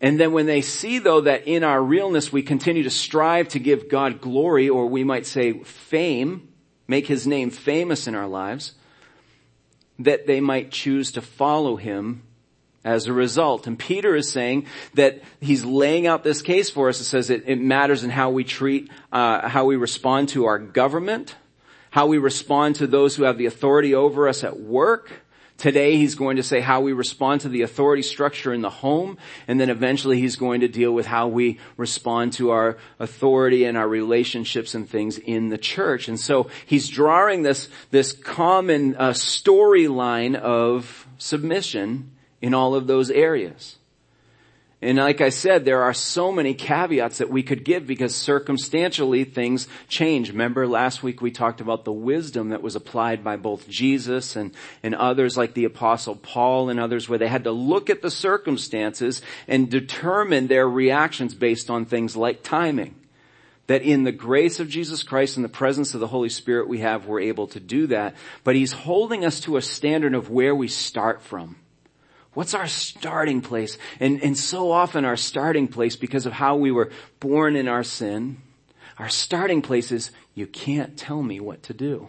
And 0.00 0.18
then 0.18 0.32
when 0.32 0.46
they 0.46 0.60
see 0.60 0.98
though 0.98 1.22
that 1.22 1.46
in 1.46 1.64
our 1.64 1.82
realness 1.82 2.32
we 2.32 2.42
continue 2.42 2.82
to 2.82 2.90
strive 2.90 3.48
to 3.48 3.58
give 3.58 3.88
God 3.88 4.20
glory, 4.20 4.68
or 4.68 4.86
we 4.86 5.04
might 5.04 5.26
say 5.26 5.52
fame, 5.52 6.48
make 6.88 7.06
His 7.06 7.26
name 7.26 7.50
famous 7.50 8.06
in 8.06 8.14
our 8.14 8.28
lives, 8.28 8.74
that 9.98 10.26
they 10.26 10.40
might 10.40 10.70
choose 10.70 11.12
to 11.12 11.22
follow 11.22 11.76
Him 11.76 12.22
as 12.84 13.06
a 13.06 13.12
result. 13.12 13.66
And 13.66 13.78
Peter 13.78 14.14
is 14.14 14.30
saying 14.30 14.66
that 14.92 15.22
he's 15.40 15.64
laying 15.64 16.06
out 16.06 16.22
this 16.22 16.42
case 16.42 16.68
for 16.68 16.88
us. 16.88 17.00
It 17.00 17.04
says 17.04 17.30
it, 17.30 17.44
it 17.46 17.58
matters 17.60 18.04
in 18.04 18.10
how 18.10 18.30
we 18.30 18.44
treat, 18.44 18.90
uh, 19.10 19.48
how 19.48 19.64
we 19.64 19.76
respond 19.76 20.28
to 20.30 20.44
our 20.44 20.58
government, 20.58 21.34
how 21.90 22.06
we 22.06 22.18
respond 22.18 22.76
to 22.76 22.86
those 22.86 23.16
who 23.16 23.24
have 23.24 23.38
the 23.38 23.46
authority 23.46 23.94
over 23.94 24.28
us 24.28 24.44
at 24.44 24.60
work. 24.60 25.10
Today 25.56 25.96
he's 25.96 26.16
going 26.16 26.36
to 26.36 26.42
say 26.42 26.60
how 26.60 26.80
we 26.80 26.92
respond 26.92 27.42
to 27.42 27.48
the 27.48 27.62
authority 27.62 28.02
structure 28.02 28.52
in 28.52 28.60
the 28.60 28.70
home, 28.70 29.18
and 29.46 29.60
then 29.60 29.70
eventually 29.70 30.20
he's 30.20 30.36
going 30.36 30.60
to 30.62 30.68
deal 30.68 30.92
with 30.92 31.06
how 31.06 31.28
we 31.28 31.58
respond 31.76 32.32
to 32.34 32.50
our 32.50 32.76
authority 32.98 33.64
and 33.64 33.78
our 33.78 33.88
relationships 33.88 34.74
and 34.74 34.88
things 34.88 35.16
in 35.16 35.50
the 35.50 35.58
church. 35.58 36.08
And 36.08 36.18
so 36.18 36.50
he's 36.66 36.88
drawing 36.88 37.42
this, 37.42 37.68
this 37.90 38.12
common 38.12 38.96
uh, 38.96 39.10
storyline 39.10 40.34
of 40.34 41.06
submission 41.18 42.10
in 42.42 42.52
all 42.52 42.74
of 42.74 42.86
those 42.86 43.10
areas. 43.10 43.76
And 44.84 44.98
like 44.98 45.22
I 45.22 45.30
said, 45.30 45.64
there 45.64 45.82
are 45.82 45.94
so 45.94 46.30
many 46.30 46.52
caveats 46.52 47.16
that 47.16 47.30
we 47.30 47.42
could 47.42 47.64
give 47.64 47.86
because 47.86 48.14
circumstantially 48.14 49.24
things 49.24 49.66
change. 49.88 50.28
Remember 50.28 50.66
last 50.66 51.02
week 51.02 51.22
we 51.22 51.30
talked 51.30 51.62
about 51.62 51.86
the 51.86 51.92
wisdom 51.92 52.50
that 52.50 52.60
was 52.60 52.76
applied 52.76 53.24
by 53.24 53.36
both 53.36 53.66
Jesus 53.66 54.36
and, 54.36 54.54
and 54.82 54.94
others 54.94 55.38
like 55.38 55.54
the 55.54 55.64
apostle 55.64 56.16
Paul 56.16 56.68
and 56.68 56.78
others 56.78 57.08
where 57.08 57.18
they 57.18 57.28
had 57.28 57.44
to 57.44 57.50
look 57.50 57.88
at 57.88 58.02
the 58.02 58.10
circumstances 58.10 59.22
and 59.48 59.70
determine 59.70 60.48
their 60.48 60.68
reactions 60.68 61.34
based 61.34 61.70
on 61.70 61.86
things 61.86 62.14
like 62.14 62.42
timing. 62.42 62.94
That 63.68 63.80
in 63.80 64.02
the 64.02 64.12
grace 64.12 64.60
of 64.60 64.68
Jesus 64.68 65.02
Christ 65.02 65.36
and 65.36 65.44
the 65.44 65.48
presence 65.48 65.94
of 65.94 66.00
the 66.00 66.08
Holy 66.08 66.28
Spirit 66.28 66.68
we 66.68 66.80
have, 66.80 67.06
we're 67.06 67.20
able 67.20 67.46
to 67.46 67.60
do 67.60 67.86
that. 67.86 68.16
But 68.44 68.54
He's 68.54 68.72
holding 68.72 69.24
us 69.24 69.40
to 69.40 69.56
a 69.56 69.62
standard 69.62 70.12
of 70.12 70.28
where 70.28 70.54
we 70.54 70.68
start 70.68 71.22
from. 71.22 71.56
What's 72.34 72.54
our 72.54 72.66
starting 72.66 73.40
place? 73.40 73.78
And, 74.00 74.22
and 74.22 74.36
so 74.36 74.70
often 74.70 75.04
our 75.04 75.16
starting 75.16 75.68
place, 75.68 75.96
because 75.96 76.26
of 76.26 76.32
how 76.32 76.56
we 76.56 76.70
were 76.70 76.90
born 77.20 77.56
in 77.56 77.68
our 77.68 77.84
sin, 77.84 78.38
our 78.98 79.08
starting 79.08 79.62
place 79.62 79.90
is, 79.92 80.10
you 80.34 80.46
can't 80.46 80.96
tell 80.96 81.22
me 81.22 81.40
what 81.40 81.62
to 81.64 81.74
do. 81.74 82.08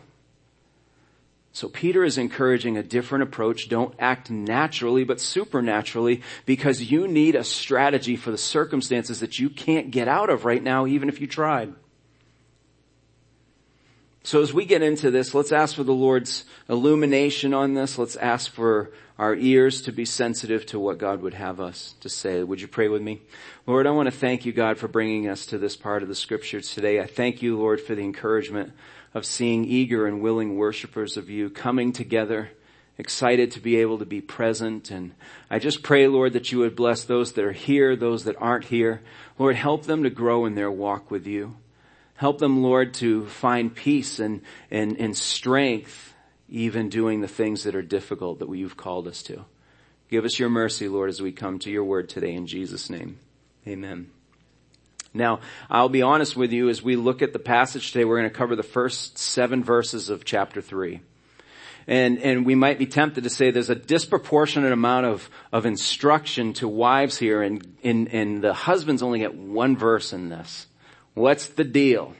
So 1.51 1.69
Peter 1.69 2.03
is 2.03 2.17
encouraging 2.17 2.75
a 2.75 2.83
different 2.83 3.23
approach. 3.23 3.69
Don't 3.69 3.95
act 3.97 4.29
naturally, 4.29 5.05
but 5.05 5.21
supernaturally, 5.21 6.21
because 6.45 6.91
you 6.91 7.07
need 7.07 7.35
a 7.35 7.45
strategy 7.45 8.17
for 8.17 8.29
the 8.29 8.37
circumstances 8.37 9.21
that 9.21 9.39
you 9.39 9.49
can't 9.49 9.89
get 9.89 10.09
out 10.09 10.29
of 10.29 10.43
right 10.43 10.61
now, 10.61 10.85
even 10.85 11.07
if 11.07 11.21
you 11.21 11.27
tried. 11.27 11.73
So 14.23 14.41
as 14.41 14.53
we 14.53 14.65
get 14.65 14.81
into 14.81 15.11
this, 15.11 15.33
let's 15.33 15.51
ask 15.51 15.75
for 15.75 15.83
the 15.83 15.93
Lord's 15.93 16.43
illumination 16.67 17.53
on 17.53 17.73
this. 17.73 17.97
Let's 17.97 18.15
ask 18.15 18.51
for 18.51 18.91
our 19.17 19.35
ears 19.35 19.81
to 19.83 19.91
be 19.91 20.05
sensitive 20.05 20.65
to 20.67 20.79
what 20.79 20.97
God 20.97 21.21
would 21.21 21.33
have 21.33 21.59
us 21.59 21.95
to 22.01 22.09
say. 22.09 22.43
Would 22.43 22.59
you 22.59 22.67
pray 22.67 22.89
with 22.89 23.01
me? 23.01 23.21
Lord, 23.65 23.87
I 23.87 23.91
want 23.91 24.07
to 24.07 24.17
thank 24.17 24.45
you, 24.45 24.51
God, 24.51 24.77
for 24.77 24.87
bringing 24.87 25.29
us 25.29 25.45
to 25.47 25.57
this 25.57 25.75
part 25.77 26.03
of 26.03 26.09
the 26.09 26.15
scriptures 26.15 26.73
today. 26.73 26.99
I 26.99 27.07
thank 27.07 27.41
you, 27.41 27.57
Lord, 27.57 27.79
for 27.79 27.95
the 27.95 28.03
encouragement 28.03 28.73
of 29.13 29.25
seeing 29.25 29.63
eager 29.63 30.05
and 30.05 30.21
willing 30.21 30.57
worshipers 30.57 31.15
of 31.15 31.29
you 31.29 31.49
coming 31.49 31.93
together, 31.93 32.49
excited 32.97 33.51
to 33.51 33.61
be 33.61 33.77
able 33.77 33.99
to 33.99 34.05
be 34.05 34.19
present. 34.19 34.91
And 34.91 35.13
I 35.49 35.59
just 35.59 35.81
pray, 35.81 36.07
Lord, 36.07 36.33
that 36.33 36.51
you 36.51 36.59
would 36.59 36.75
bless 36.75 37.05
those 37.05 37.31
that 37.33 37.45
are 37.45 37.53
here, 37.53 37.95
those 37.95 38.25
that 38.25 38.35
aren't 38.41 38.65
here. 38.65 39.01
Lord, 39.39 39.55
help 39.55 39.85
them 39.85 40.03
to 40.03 40.09
grow 40.09 40.45
in 40.45 40.55
their 40.55 40.71
walk 40.71 41.09
with 41.09 41.25
you. 41.25 41.55
Help 42.15 42.39
them, 42.39 42.61
Lord, 42.61 42.93
to 42.95 43.27
find 43.27 43.73
peace 43.73 44.19
and, 44.19 44.41
and, 44.69 44.97
and 44.97 45.15
strength 45.15 46.14
even 46.49 46.89
doing 46.89 47.21
the 47.21 47.27
things 47.27 47.63
that 47.63 47.75
are 47.75 47.81
difficult 47.81 48.39
that 48.39 48.53
you've 48.53 48.77
called 48.77 49.07
us 49.07 49.23
to. 49.23 49.45
Give 50.09 50.25
us 50.25 50.37
your 50.37 50.49
mercy, 50.49 50.87
Lord, 50.87 51.09
as 51.09 51.21
we 51.21 51.31
come 51.31 51.59
to 51.59 51.71
your 51.71 51.83
word 51.83 52.09
today 52.09 52.33
in 52.33 52.45
Jesus' 52.45 52.89
name. 52.89 53.17
Amen. 53.67 54.11
Now, 55.13 55.39
I'll 55.69 55.89
be 55.89 56.01
honest 56.01 56.35
with 56.35 56.51
you, 56.51 56.69
as 56.69 56.83
we 56.83 56.95
look 56.95 57.21
at 57.21 57.33
the 57.33 57.39
passage 57.39 57.91
today, 57.91 58.05
we're 58.05 58.19
going 58.19 58.29
to 58.29 58.35
cover 58.35 58.55
the 58.55 58.63
first 58.63 59.17
seven 59.17 59.63
verses 59.63 60.09
of 60.09 60.25
chapter 60.25 60.61
three. 60.61 61.01
And, 61.87 62.19
and 62.19 62.45
we 62.45 62.55
might 62.55 62.79
be 62.79 62.87
tempted 62.87 63.23
to 63.23 63.29
say 63.29 63.51
there's 63.51 63.69
a 63.69 63.75
disproportionate 63.75 64.71
amount 64.71 65.05
of, 65.05 65.29
of 65.51 65.65
instruction 65.65 66.53
to 66.53 66.67
wives 66.67 67.17
here 67.17 67.41
and, 67.41 67.77
and, 67.83 68.07
and 68.09 68.41
the 68.41 68.53
husbands 68.53 69.03
only 69.03 69.19
get 69.19 69.35
one 69.35 69.77
verse 69.77 70.11
in 70.11 70.29
this. 70.29 70.67
What's 71.13 71.47
the 71.47 71.63
deal? 71.63 72.15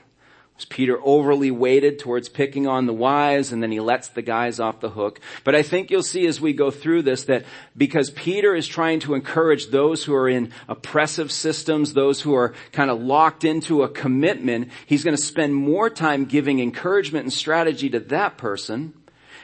Was 0.56 0.64
Peter 0.64 0.98
overly 1.04 1.50
weighted 1.50 1.98
towards 1.98 2.30
picking 2.30 2.66
on 2.66 2.86
the 2.86 2.92
wives 2.94 3.52
and 3.52 3.62
then 3.62 3.70
he 3.70 3.80
lets 3.80 4.08
the 4.08 4.22
guys 4.22 4.58
off 4.58 4.80
the 4.80 4.88
hook? 4.88 5.20
But 5.44 5.54
I 5.54 5.62
think 5.62 5.90
you'll 5.90 6.02
see 6.02 6.26
as 6.26 6.40
we 6.40 6.54
go 6.54 6.70
through 6.70 7.02
this 7.02 7.24
that 7.24 7.44
because 7.76 8.08
Peter 8.10 8.54
is 8.54 8.66
trying 8.66 9.00
to 9.00 9.12
encourage 9.12 9.66
those 9.66 10.02
who 10.04 10.14
are 10.14 10.30
in 10.30 10.52
oppressive 10.66 11.30
systems, 11.30 11.92
those 11.92 12.22
who 12.22 12.34
are 12.34 12.54
kind 12.72 12.90
of 12.90 13.02
locked 13.02 13.44
into 13.44 13.82
a 13.82 13.88
commitment, 13.88 14.70
he's 14.86 15.04
going 15.04 15.16
to 15.16 15.22
spend 15.22 15.54
more 15.54 15.90
time 15.90 16.24
giving 16.24 16.58
encouragement 16.60 17.24
and 17.24 17.32
strategy 17.32 17.90
to 17.90 18.00
that 18.00 18.38
person. 18.38 18.94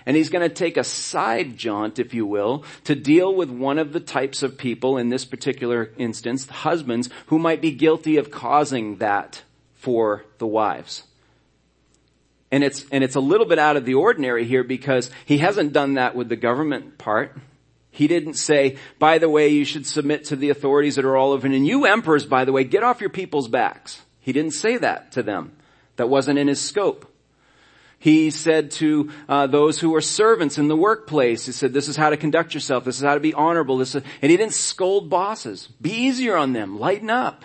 And 0.06 0.16
he's 0.16 0.30
going 0.30 0.48
to 0.48 0.54
take 0.54 0.78
a 0.78 0.82
side 0.82 1.58
jaunt, 1.58 1.98
if 1.98 2.12
you 2.14 2.26
will, 2.26 2.64
to 2.84 2.94
deal 2.94 3.32
with 3.34 3.50
one 3.50 3.78
of 3.78 3.92
the 3.92 4.00
types 4.00 4.42
of 4.42 4.58
people, 4.58 4.96
in 4.96 5.10
this 5.10 5.24
particular 5.24 5.92
instance, 5.96 6.48
husbands, 6.48 7.08
who 7.26 7.38
might 7.38 7.60
be 7.60 7.70
guilty 7.70 8.16
of 8.16 8.30
causing 8.30 8.96
that 8.96 9.42
for 9.82 10.24
the 10.38 10.46
wives. 10.46 11.02
And 12.52 12.62
it's, 12.62 12.86
and 12.92 13.02
it's 13.02 13.16
a 13.16 13.20
little 13.20 13.46
bit 13.46 13.58
out 13.58 13.76
of 13.76 13.84
the 13.84 13.94
ordinary 13.94 14.44
here 14.44 14.62
because 14.62 15.10
he 15.24 15.38
hasn't 15.38 15.72
done 15.72 15.94
that 15.94 16.14
with 16.14 16.28
the 16.28 16.36
government 16.36 16.98
part. 16.98 17.36
He 17.90 18.06
didn't 18.06 18.34
say, 18.34 18.78
by 19.00 19.18
the 19.18 19.28
way, 19.28 19.48
you 19.48 19.64
should 19.64 19.84
submit 19.84 20.26
to 20.26 20.36
the 20.36 20.50
authorities 20.50 20.94
that 20.94 21.04
are 21.04 21.16
all 21.16 21.32
over, 21.32 21.46
and 21.48 21.66
you 21.66 21.84
emperors, 21.84 22.24
by 22.24 22.44
the 22.44 22.52
way, 22.52 22.62
get 22.62 22.84
off 22.84 23.00
your 23.00 23.10
people's 23.10 23.48
backs. 23.48 24.00
He 24.20 24.32
didn't 24.32 24.52
say 24.52 24.76
that 24.76 25.12
to 25.12 25.22
them. 25.22 25.52
That 25.96 26.08
wasn't 26.08 26.38
in 26.38 26.46
his 26.46 26.60
scope. 26.60 27.12
He 27.98 28.30
said 28.30 28.70
to 28.72 29.10
uh, 29.28 29.48
those 29.48 29.80
who 29.80 29.90
were 29.90 30.00
servants 30.00 30.58
in 30.58 30.68
the 30.68 30.76
workplace, 30.76 31.46
he 31.46 31.52
said, 31.52 31.72
this 31.72 31.88
is 31.88 31.96
how 31.96 32.10
to 32.10 32.16
conduct 32.16 32.54
yourself. 32.54 32.84
This 32.84 32.98
is 32.98 33.02
how 33.02 33.14
to 33.14 33.20
be 33.20 33.34
honorable. 33.34 33.78
This 33.78 33.94
is, 33.94 34.02
and 34.22 34.30
he 34.30 34.36
didn't 34.36 34.54
scold 34.54 35.10
bosses. 35.10 35.68
Be 35.80 35.90
easier 35.90 36.36
on 36.36 36.52
them. 36.52 36.78
Lighten 36.78 37.10
up. 37.10 37.44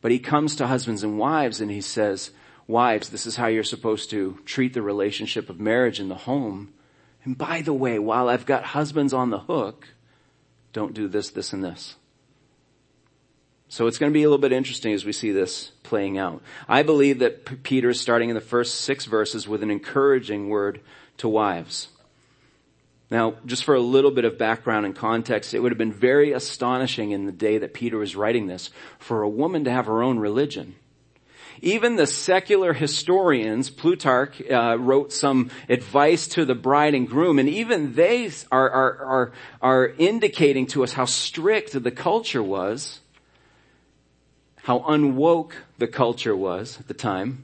But 0.00 0.12
he 0.12 0.18
comes 0.18 0.56
to 0.56 0.66
husbands 0.66 1.02
and 1.02 1.18
wives 1.18 1.60
and 1.60 1.70
he 1.70 1.80
says, 1.80 2.30
wives, 2.66 3.08
this 3.08 3.26
is 3.26 3.36
how 3.36 3.46
you're 3.46 3.64
supposed 3.64 4.10
to 4.10 4.38
treat 4.44 4.74
the 4.74 4.82
relationship 4.82 5.50
of 5.50 5.58
marriage 5.58 5.98
in 5.98 6.08
the 6.08 6.14
home. 6.14 6.72
And 7.24 7.36
by 7.36 7.62
the 7.62 7.72
way, 7.72 7.98
while 7.98 8.28
I've 8.28 8.46
got 8.46 8.64
husbands 8.64 9.12
on 9.12 9.30
the 9.30 9.40
hook, 9.40 9.88
don't 10.72 10.94
do 10.94 11.08
this, 11.08 11.30
this, 11.30 11.52
and 11.52 11.64
this. 11.64 11.96
So 13.68 13.86
it's 13.86 13.98
going 13.98 14.12
to 14.12 14.14
be 14.14 14.22
a 14.22 14.28
little 14.28 14.40
bit 14.40 14.52
interesting 14.52 14.94
as 14.94 15.04
we 15.04 15.12
see 15.12 15.32
this 15.32 15.72
playing 15.82 16.16
out. 16.16 16.42
I 16.68 16.82
believe 16.82 17.18
that 17.18 17.62
Peter 17.62 17.90
is 17.90 18.00
starting 18.00 18.30
in 18.30 18.34
the 18.34 18.40
first 18.40 18.82
six 18.82 19.04
verses 19.04 19.46
with 19.46 19.62
an 19.62 19.70
encouraging 19.70 20.48
word 20.48 20.80
to 21.18 21.28
wives. 21.28 21.88
Now, 23.10 23.34
just 23.46 23.64
for 23.64 23.74
a 23.74 23.80
little 23.80 24.10
bit 24.10 24.26
of 24.26 24.36
background 24.36 24.84
and 24.84 24.94
context, 24.94 25.54
it 25.54 25.60
would 25.60 25.72
have 25.72 25.78
been 25.78 25.92
very 25.92 26.32
astonishing 26.32 27.12
in 27.12 27.24
the 27.24 27.32
day 27.32 27.58
that 27.58 27.72
Peter 27.72 27.96
was 27.96 28.14
writing 28.14 28.46
this 28.46 28.70
for 28.98 29.22
a 29.22 29.28
woman 29.28 29.64
to 29.64 29.70
have 29.70 29.86
her 29.86 30.02
own 30.02 30.18
religion. 30.18 30.74
Even 31.60 31.96
the 31.96 32.06
secular 32.06 32.72
historians, 32.72 33.70
Plutarch 33.70 34.40
uh, 34.48 34.76
wrote 34.78 35.12
some 35.12 35.50
advice 35.68 36.28
to 36.28 36.44
the 36.44 36.54
bride 36.54 36.94
and 36.94 37.08
groom, 37.08 37.38
and 37.38 37.48
even 37.48 37.94
they 37.94 38.30
are, 38.52 38.70
are, 38.70 39.04
are, 39.04 39.32
are 39.60 39.88
indicating 39.98 40.66
to 40.68 40.84
us 40.84 40.92
how 40.92 41.06
strict 41.06 41.82
the 41.82 41.90
culture 41.90 42.42
was, 42.42 43.00
how 44.62 44.80
unwoke 44.80 45.52
the 45.78 45.88
culture 45.88 46.36
was 46.36 46.78
at 46.78 46.88
the 46.88 46.94
time. 46.94 47.42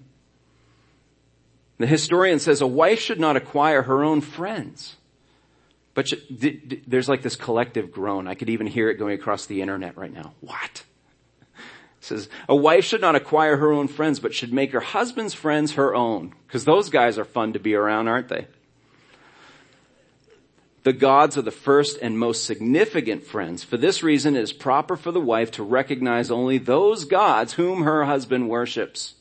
The 1.79 1.87
historian 1.87 2.39
says 2.39 2.61
a 2.61 2.67
wife 2.67 3.01
should 3.01 3.19
not 3.19 3.37
acquire 3.37 3.83
her 3.83 4.05
own 4.05 4.21
friends. 4.21 4.97
But 5.95 6.13
there's 6.29 7.09
like 7.09 7.23
this 7.23 7.37
collective 7.37 7.93
groan. 7.93 8.27
I 8.27 8.35
could 8.35 8.51
even 8.51 8.67
hear 8.67 8.91
it 8.91 8.97
going 8.97 9.15
across 9.15 9.47
the 9.47 9.63
internet 9.63 9.97
right 9.97 10.13
now. 10.13 10.35
What? 10.41 10.85
says, 12.05 12.29
a 12.49 12.57
wife 12.57 12.85
should 12.85 13.01
not 13.01 13.15
acquire 13.17 13.57
her 13.57 13.73
own 13.73 13.89
friends, 13.89 14.21
but 14.21 14.35
should 14.35 14.53
make 14.53 14.73
her 14.73 14.81
husband's 14.81 15.35
friends 15.35 15.73
her 15.73 15.95
own. 15.95 16.35
Cause 16.49 16.65
those 16.65 16.91
guys 16.91 17.19
are 17.19 17.25
fun 17.25 17.55
to 17.55 17.59
be 17.59 17.75
around, 17.75 18.09
aren't 18.09 18.29
they? 18.29 18.47
The 20.83 20.93
gods 20.93 21.39
are 21.39 21.43
the 21.43 21.51
first 21.51 21.99
and 22.03 22.19
most 22.19 22.45
significant 22.45 23.25
friends. 23.25 23.65
For 23.65 23.79
this 23.79 24.03
reason, 24.03 24.37
it 24.37 24.43
is 24.43 24.53
proper 24.53 24.97
for 24.97 25.13
the 25.13 25.21
wife 25.21 25.51
to 25.53 25.63
recognize 25.63 26.31
only 26.31 26.59
those 26.59 27.07
gods 27.07 27.55
whom 27.55 27.85
her 27.85 28.05
husband 28.05 28.51
worships. 28.51 29.15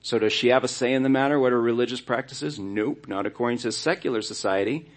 So 0.00 0.18
does 0.18 0.32
she 0.32 0.48
have 0.48 0.64
a 0.64 0.68
say 0.68 0.92
in 0.92 1.04
the 1.04 1.08
matter 1.08 1.38
what 1.38 1.52
her 1.52 1.60
religious 1.60 2.00
practice 2.00 2.42
is? 2.42 2.58
Nope, 2.58 3.06
not 3.06 3.26
according 3.26 3.58
to 3.58 3.70
secular 3.70 4.22
society. 4.22 4.88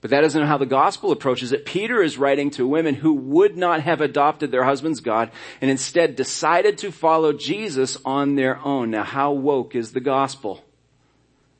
But 0.00 0.10
that 0.10 0.24
isn't 0.24 0.46
how 0.46 0.56
the 0.56 0.64
gospel 0.64 1.12
approaches 1.12 1.52
it. 1.52 1.66
Peter 1.66 2.02
is 2.02 2.16
writing 2.16 2.50
to 2.52 2.66
women 2.66 2.94
who 2.94 3.12
would 3.12 3.56
not 3.56 3.82
have 3.82 4.00
adopted 4.00 4.50
their 4.50 4.64
husband's 4.64 5.00
God 5.00 5.30
and 5.60 5.70
instead 5.70 6.16
decided 6.16 6.78
to 6.78 6.90
follow 6.90 7.34
Jesus 7.34 7.98
on 8.04 8.34
their 8.34 8.58
own. 8.64 8.90
Now 8.90 9.04
how 9.04 9.32
woke 9.32 9.74
is 9.74 9.92
the 9.92 10.00
gospel? 10.00 10.64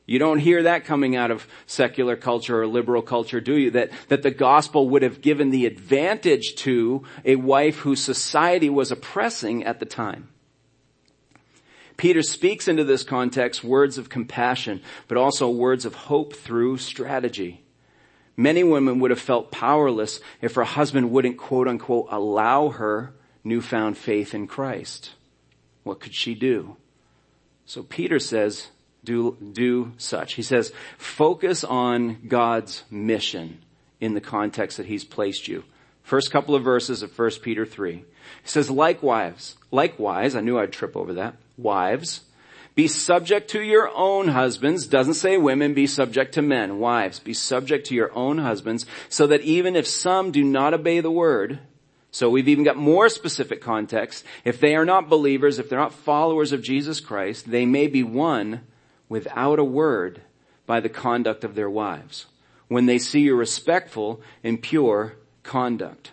You 0.07 0.17
don't 0.17 0.39
hear 0.39 0.63
that 0.63 0.85
coming 0.85 1.15
out 1.15 1.29
of 1.29 1.47
secular 1.67 2.15
culture 2.15 2.61
or 2.61 2.67
liberal 2.67 3.03
culture, 3.03 3.39
do 3.39 3.55
you? 3.55 3.71
That, 3.71 3.91
that 4.07 4.23
the 4.23 4.31
gospel 4.31 4.89
would 4.89 5.03
have 5.03 5.21
given 5.21 5.51
the 5.51 5.67
advantage 5.67 6.55
to 6.55 7.03
a 7.23 7.35
wife 7.35 7.77
whose 7.77 8.03
society 8.03 8.69
was 8.69 8.91
oppressing 8.91 9.63
at 9.63 9.79
the 9.79 9.85
time. 9.85 10.29
Peter 11.95 12.23
speaks 12.23 12.67
into 12.67 12.83
this 12.83 13.03
context 13.03 13.63
words 13.63 13.99
of 13.99 14.09
compassion, 14.09 14.81
but 15.07 15.17
also 15.17 15.49
words 15.49 15.85
of 15.85 15.93
hope 15.93 16.33
through 16.33 16.77
strategy. 16.77 17.60
Many 18.41 18.63
women 18.63 18.99
would 18.99 19.11
have 19.11 19.19
felt 19.19 19.51
powerless 19.51 20.19
if 20.41 20.55
her 20.55 20.63
husband 20.63 21.11
wouldn't 21.11 21.37
quote 21.37 21.67
unquote 21.67 22.07
allow 22.09 22.69
her 22.69 23.13
newfound 23.43 23.99
faith 23.99 24.33
in 24.33 24.47
Christ. 24.47 25.11
What 25.83 25.99
could 25.99 26.15
she 26.15 26.33
do? 26.33 26.75
So 27.67 27.83
Peter 27.83 28.17
says, 28.17 28.69
do, 29.03 29.37
do 29.53 29.93
such. 29.97 30.33
He 30.33 30.41
says, 30.41 30.73
focus 30.97 31.63
on 31.63 32.27
God's 32.27 32.83
mission 32.89 33.59
in 33.99 34.15
the 34.15 34.21
context 34.21 34.77
that 34.77 34.87
he's 34.87 35.05
placed 35.05 35.47
you. 35.47 35.63
First 36.01 36.31
couple 36.31 36.55
of 36.55 36.63
verses 36.63 37.03
of 37.03 37.17
1 37.17 37.29
Peter 37.43 37.63
3. 37.63 37.97
He 37.97 38.03
says, 38.43 38.71
likewise, 38.71 39.55
likewise, 39.69 40.35
I 40.35 40.41
knew 40.41 40.57
I'd 40.57 40.73
trip 40.73 40.97
over 40.97 41.13
that. 41.13 41.35
Wives, 41.59 42.21
be 42.73 42.87
subject 42.87 43.49
to 43.51 43.61
your 43.61 43.89
own 43.95 44.29
husbands. 44.29 44.87
Doesn't 44.87 45.15
say 45.15 45.37
women, 45.37 45.73
be 45.73 45.87
subject 45.87 46.33
to 46.35 46.41
men. 46.41 46.79
Wives, 46.79 47.19
be 47.19 47.33
subject 47.33 47.87
to 47.87 47.95
your 47.95 48.13
own 48.15 48.37
husbands 48.37 48.85
so 49.09 49.27
that 49.27 49.41
even 49.41 49.75
if 49.75 49.85
some 49.85 50.31
do 50.31 50.43
not 50.43 50.73
obey 50.73 51.01
the 51.01 51.11
word, 51.11 51.59
so 52.11 52.29
we've 52.29 52.47
even 52.47 52.65
got 52.65 52.75
more 52.77 53.07
specific 53.09 53.61
context. 53.61 54.25
If 54.43 54.59
they 54.59 54.75
are 54.75 54.85
not 54.85 55.09
believers, 55.09 55.59
if 55.59 55.69
they're 55.69 55.79
not 55.79 55.93
followers 55.93 56.51
of 56.51 56.61
Jesus 56.61 56.99
Christ, 56.99 57.49
they 57.49 57.65
may 57.65 57.87
be 57.87 58.03
won 58.03 58.61
without 59.07 59.59
a 59.59 59.63
word 59.63 60.21
by 60.65 60.79
the 60.79 60.89
conduct 60.89 61.43
of 61.43 61.55
their 61.55 61.69
wives 61.69 62.25
when 62.67 62.85
they 62.85 62.97
see 62.97 63.21
your 63.21 63.35
respectful 63.35 64.21
and 64.43 64.61
pure 64.61 65.15
conduct. 65.43 66.11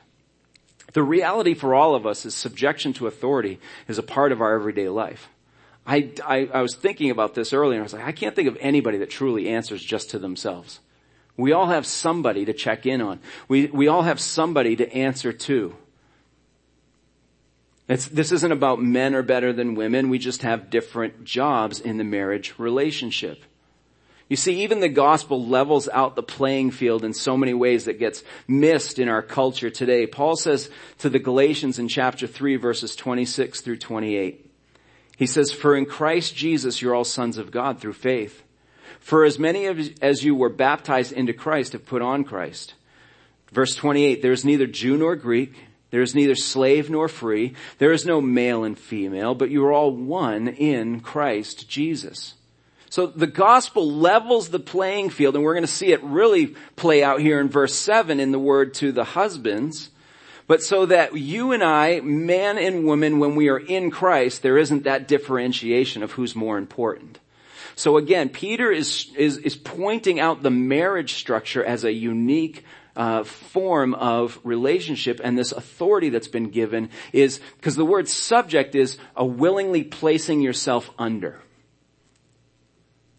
The 0.92 1.02
reality 1.02 1.54
for 1.54 1.74
all 1.74 1.94
of 1.94 2.06
us 2.06 2.24
is 2.26 2.34
subjection 2.34 2.92
to 2.94 3.06
authority 3.06 3.60
is 3.86 3.98
a 3.98 4.02
part 4.02 4.32
of 4.32 4.40
our 4.40 4.54
everyday 4.54 4.88
life. 4.88 5.28
I, 5.88 6.10
I, 6.22 6.50
I 6.52 6.60
was 6.60 6.76
thinking 6.76 7.10
about 7.10 7.34
this 7.34 7.54
earlier. 7.54 7.78
And 7.78 7.82
I 7.82 7.84
was 7.84 7.94
like, 7.94 8.04
I 8.04 8.12
can't 8.12 8.36
think 8.36 8.46
of 8.46 8.58
anybody 8.60 8.98
that 8.98 9.08
truly 9.08 9.48
answers 9.48 9.82
just 9.82 10.10
to 10.10 10.18
themselves. 10.18 10.80
We 11.38 11.52
all 11.52 11.66
have 11.68 11.86
somebody 11.86 12.44
to 12.44 12.52
check 12.52 12.84
in 12.84 13.00
on. 13.00 13.20
We, 13.48 13.68
we 13.68 13.88
all 13.88 14.02
have 14.02 14.20
somebody 14.20 14.76
to 14.76 14.92
answer 14.92 15.32
to. 15.32 15.74
It's, 17.88 18.06
this 18.06 18.32
isn't 18.32 18.52
about 18.52 18.82
men 18.82 19.14
are 19.14 19.22
better 19.22 19.50
than 19.54 19.76
women. 19.76 20.10
We 20.10 20.18
just 20.18 20.42
have 20.42 20.68
different 20.68 21.24
jobs 21.24 21.80
in 21.80 21.96
the 21.96 22.04
marriage 22.04 22.54
relationship. 22.58 23.42
You 24.28 24.36
see, 24.36 24.64
even 24.64 24.80
the 24.80 24.90
gospel 24.90 25.46
levels 25.46 25.88
out 25.88 26.16
the 26.16 26.22
playing 26.22 26.72
field 26.72 27.02
in 27.02 27.14
so 27.14 27.34
many 27.34 27.54
ways 27.54 27.86
that 27.86 27.98
gets 27.98 28.22
missed 28.46 28.98
in 28.98 29.08
our 29.08 29.22
culture 29.22 29.70
today. 29.70 30.06
Paul 30.06 30.36
says 30.36 30.68
to 30.98 31.08
the 31.08 31.18
Galatians 31.18 31.78
in 31.78 31.88
chapter 31.88 32.26
3 32.26 32.56
verses 32.56 32.94
26 32.94 33.62
through 33.62 33.78
28, 33.78 34.47
he 35.18 35.26
says, 35.26 35.50
for 35.50 35.76
in 35.76 35.84
Christ 35.84 36.36
Jesus 36.36 36.80
you're 36.80 36.94
all 36.94 37.02
sons 37.02 37.38
of 37.38 37.50
God 37.50 37.80
through 37.80 37.94
faith. 37.94 38.44
For 39.00 39.24
as 39.24 39.36
many 39.36 39.66
as 40.00 40.22
you 40.22 40.36
were 40.36 40.48
baptized 40.48 41.10
into 41.10 41.32
Christ 41.32 41.72
have 41.72 41.84
put 41.84 42.02
on 42.02 42.22
Christ. 42.22 42.74
Verse 43.50 43.74
28, 43.74 44.22
there 44.22 44.30
is 44.30 44.44
neither 44.44 44.68
Jew 44.68 44.96
nor 44.96 45.16
Greek. 45.16 45.54
There 45.90 46.02
is 46.02 46.14
neither 46.14 46.36
slave 46.36 46.88
nor 46.88 47.08
free. 47.08 47.54
There 47.78 47.90
is 47.90 48.06
no 48.06 48.20
male 48.20 48.62
and 48.62 48.78
female, 48.78 49.34
but 49.34 49.50
you 49.50 49.64
are 49.64 49.72
all 49.72 49.90
one 49.90 50.46
in 50.46 51.00
Christ 51.00 51.68
Jesus. 51.68 52.34
So 52.88 53.06
the 53.06 53.26
gospel 53.26 53.90
levels 53.90 54.50
the 54.50 54.60
playing 54.60 55.10
field 55.10 55.34
and 55.34 55.42
we're 55.42 55.54
going 55.54 55.62
to 55.64 55.66
see 55.66 55.92
it 55.92 56.02
really 56.04 56.54
play 56.76 57.02
out 57.02 57.20
here 57.20 57.40
in 57.40 57.48
verse 57.48 57.74
7 57.74 58.20
in 58.20 58.30
the 58.30 58.38
word 58.38 58.72
to 58.74 58.92
the 58.92 59.04
husbands 59.04 59.90
but 60.48 60.62
so 60.62 60.86
that 60.86 61.14
you 61.14 61.52
and 61.52 61.62
I, 61.62 62.00
man 62.00 62.58
and 62.58 62.84
woman, 62.84 63.18
when 63.18 63.36
we 63.36 63.48
are 63.50 63.58
in 63.58 63.90
Christ, 63.90 64.42
there 64.42 64.58
isn't 64.58 64.84
that 64.84 65.06
differentiation 65.06 66.02
of 66.02 66.12
who's 66.12 66.34
more 66.34 66.58
important. 66.58 67.20
So 67.76 67.96
again, 67.96 68.30
Peter 68.30 68.72
is, 68.72 69.12
is, 69.14 69.36
is 69.36 69.54
pointing 69.54 70.18
out 70.18 70.42
the 70.42 70.50
marriage 70.50 71.14
structure 71.14 71.62
as 71.62 71.84
a 71.84 71.92
unique 71.92 72.64
uh, 72.96 73.22
form 73.22 73.94
of 73.94 74.40
relationship 74.42 75.20
and 75.22 75.38
this 75.38 75.52
authority 75.52 76.08
that's 76.08 76.26
been 76.26 76.50
given 76.50 76.90
is 77.12 77.40
because 77.56 77.76
the 77.76 77.84
word 77.84 78.08
subject 78.08 78.74
is 78.74 78.98
a 79.14 79.24
willingly 79.24 79.84
placing 79.84 80.40
yourself 80.40 80.90
under. 80.98 81.40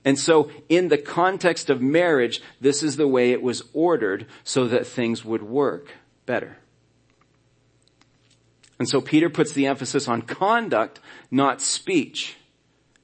And 0.03 0.17
so 0.17 0.49
in 0.67 0.87
the 0.87 0.97
context 0.97 1.69
of 1.69 1.81
marriage, 1.81 2.41
this 2.59 2.83
is 2.83 2.97
the 2.97 3.07
way 3.07 3.31
it 3.31 3.41
was 3.41 3.63
ordered 3.73 4.25
so 4.43 4.67
that 4.67 4.87
things 4.87 5.23
would 5.23 5.43
work 5.43 5.91
better. 6.25 6.57
And 8.79 8.87
so 8.87 9.01
Peter 9.01 9.29
puts 9.29 9.51
the 9.51 9.67
emphasis 9.67 10.07
on 10.07 10.21
conduct, 10.21 10.99
not 11.29 11.61
speech, 11.61 12.37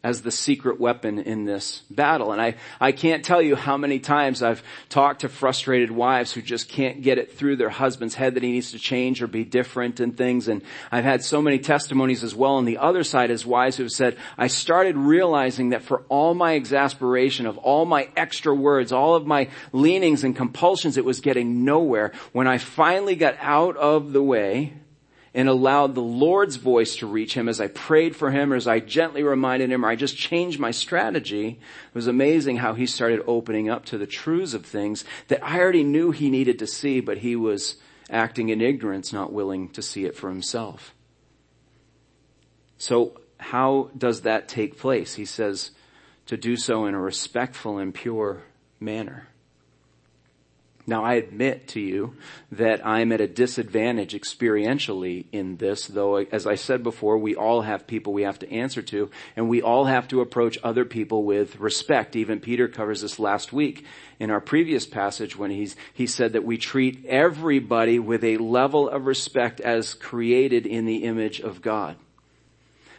as 0.05 0.21
the 0.21 0.31
secret 0.31 0.79
weapon 0.79 1.17
in 1.17 1.45
this 1.45 1.81
battle. 1.89 2.31
And 2.31 2.39
I, 2.39 2.57
I 2.79 2.91
can't 2.91 3.25
tell 3.25 3.41
you 3.41 3.55
how 3.55 3.75
many 3.75 3.97
times 3.97 4.43
I've 4.43 4.61
talked 4.87 5.21
to 5.21 5.29
frustrated 5.29 5.89
wives 5.89 6.31
who 6.31 6.43
just 6.43 6.69
can't 6.69 7.01
get 7.01 7.17
it 7.17 7.35
through 7.35 7.55
their 7.55 7.71
husband's 7.71 8.13
head 8.13 8.35
that 8.35 8.43
he 8.43 8.51
needs 8.51 8.69
to 8.73 8.77
change 8.77 9.23
or 9.23 9.27
be 9.27 9.43
different 9.43 9.99
and 9.99 10.15
things. 10.15 10.47
And 10.47 10.61
I've 10.91 11.05
had 11.05 11.23
so 11.23 11.41
many 11.41 11.57
testimonies 11.57 12.23
as 12.23 12.35
well 12.35 12.53
on 12.53 12.65
the 12.65 12.77
other 12.77 13.03
side 13.03 13.31
as 13.31 13.47
wives 13.47 13.77
who 13.77 13.83
have 13.83 13.91
said, 13.91 14.15
I 14.37 14.45
started 14.45 14.95
realizing 14.95 15.69
that 15.69 15.81
for 15.81 16.03
all 16.07 16.35
my 16.35 16.53
exasperation 16.53 17.47
of 17.47 17.57
all 17.57 17.85
my 17.85 18.07
extra 18.15 18.53
words, 18.53 18.91
all 18.91 19.15
of 19.15 19.25
my 19.25 19.49
leanings 19.71 20.23
and 20.23 20.35
compulsions, 20.35 20.97
it 20.97 21.03
was 21.03 21.19
getting 21.19 21.65
nowhere. 21.65 22.11
When 22.31 22.47
I 22.47 22.59
finally 22.59 23.15
got 23.15 23.37
out 23.39 23.75
of 23.75 24.13
the 24.13 24.21
way, 24.21 24.73
and 25.35 25.49
allowed 25.49 25.93
the 25.93 26.01
Lord's 26.01 26.55
voice 26.55 26.95
to 26.95 27.05
reach 27.05 27.33
him 27.33 27.49
as 27.49 27.59
I 27.59 27.67
prayed 27.67 28.15
for 28.15 28.31
him 28.31 28.53
or 28.53 28.55
as 28.55 28.67
I 28.67 28.79
gently 28.79 29.21
reminded 29.21 29.69
him 29.69 29.85
or 29.85 29.89
I 29.89 29.97
just 29.97 30.15
changed 30.15 30.61
my 30.61 30.71
strategy. 30.71 31.47
It 31.49 31.93
was 31.93 32.07
amazing 32.07 32.57
how 32.57 32.73
he 32.73 32.85
started 32.85 33.21
opening 33.27 33.69
up 33.69 33.83
to 33.87 33.97
the 33.97 34.07
truths 34.07 34.53
of 34.53 34.65
things 34.65 35.03
that 35.27 35.43
I 35.43 35.59
already 35.59 35.83
knew 35.83 36.11
he 36.11 36.29
needed 36.29 36.57
to 36.59 36.67
see, 36.67 37.01
but 37.01 37.17
he 37.17 37.35
was 37.35 37.75
acting 38.09 38.47
in 38.47 38.61
ignorance, 38.61 39.11
not 39.11 39.33
willing 39.33 39.67
to 39.71 39.81
see 39.81 40.05
it 40.05 40.15
for 40.15 40.29
himself. 40.29 40.95
So 42.77 43.19
how 43.37 43.91
does 43.97 44.21
that 44.21 44.47
take 44.47 44.77
place? 44.77 45.15
He 45.15 45.25
says 45.25 45.71
to 46.27 46.37
do 46.37 46.55
so 46.55 46.85
in 46.85 46.93
a 46.93 46.99
respectful 46.99 47.77
and 47.77 47.93
pure 47.93 48.43
manner. 48.79 49.27
Now 50.87 51.03
I 51.03 51.15
admit 51.15 51.69
to 51.69 51.79
you 51.79 52.15
that 52.51 52.85
I'm 52.85 53.11
at 53.11 53.21
a 53.21 53.27
disadvantage 53.27 54.13
experientially 54.13 55.25
in 55.31 55.57
this, 55.57 55.87
though 55.87 56.17
as 56.17 56.45
I 56.45 56.55
said 56.55 56.83
before, 56.83 57.17
we 57.17 57.35
all 57.35 57.61
have 57.61 57.87
people 57.87 58.13
we 58.13 58.21
have 58.21 58.39
to 58.39 58.51
answer 58.51 58.83
to, 58.83 59.09
and 59.35 59.49
we 59.49 59.63
all 59.63 59.85
have 59.85 60.07
to 60.09 60.21
approach 60.21 60.59
other 60.63 60.85
people 60.85 61.23
with 61.23 61.59
respect. 61.59 62.15
Even 62.15 62.39
Peter 62.39 62.67
covers 62.67 63.01
this 63.01 63.17
last 63.17 63.51
week 63.51 63.83
in 64.19 64.29
our 64.29 64.41
previous 64.41 64.85
passage 64.85 65.35
when 65.35 65.49
he's, 65.49 65.75
he 65.93 66.05
said 66.05 66.33
that 66.33 66.45
we 66.45 66.57
treat 66.57 67.05
everybody 67.07 67.97
with 67.97 68.23
a 68.23 68.37
level 68.37 68.87
of 68.87 69.07
respect 69.07 69.59
as 69.59 69.95
created 69.95 70.67
in 70.67 70.85
the 70.85 71.03
image 71.05 71.39
of 71.39 71.63
God. 71.63 71.97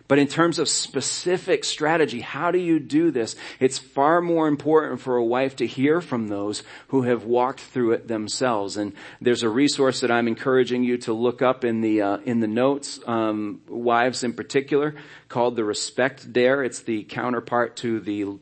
But 0.09 0.19
in 0.19 0.29
terms 0.29 0.59
of 0.59 0.69
specific 0.69 1.65
strategy, 1.65 2.21
how 2.21 2.51
do 2.51 2.59
you 2.59 2.79
do 2.79 3.11
this? 3.11 3.35
It's 3.59 3.79
far 3.79 4.21
more 4.21 4.47
important 4.47 5.01
for 5.01 5.17
a 5.17 5.25
wife 5.25 5.57
to 5.57 5.67
hear 5.67 6.01
from 6.01 6.29
those 6.29 6.63
who 6.89 7.03
have 7.03 7.25
walked 7.25 7.61
through 7.61 7.93
it 7.93 8.07
themselves. 8.07 8.77
And 8.77 8.93
there's 9.21 9.43
a 9.43 9.49
resource 9.49 10.01
that 10.01 10.11
I'm 10.11 10.29
encouraging 10.29 10.85
you 10.85 10.99
to 10.99 11.13
look 11.13 11.43
up 11.43 11.65
in 11.65 11.81
the 11.81 12.03
uh, 12.03 12.17
in 12.19 12.41
the 12.41 12.47
notes, 12.47 13.01
um, 13.07 13.61
wives 13.69 14.23
in 14.23 14.33
particular, 14.33 14.95
called 15.29 15.57
the 15.57 15.65
Respect 15.65 16.33
Dare. 16.33 16.63
It's 16.63 16.81
the 16.81 17.03
counterpart 17.05 17.77
to 17.79 17.99
the 18.01 18.39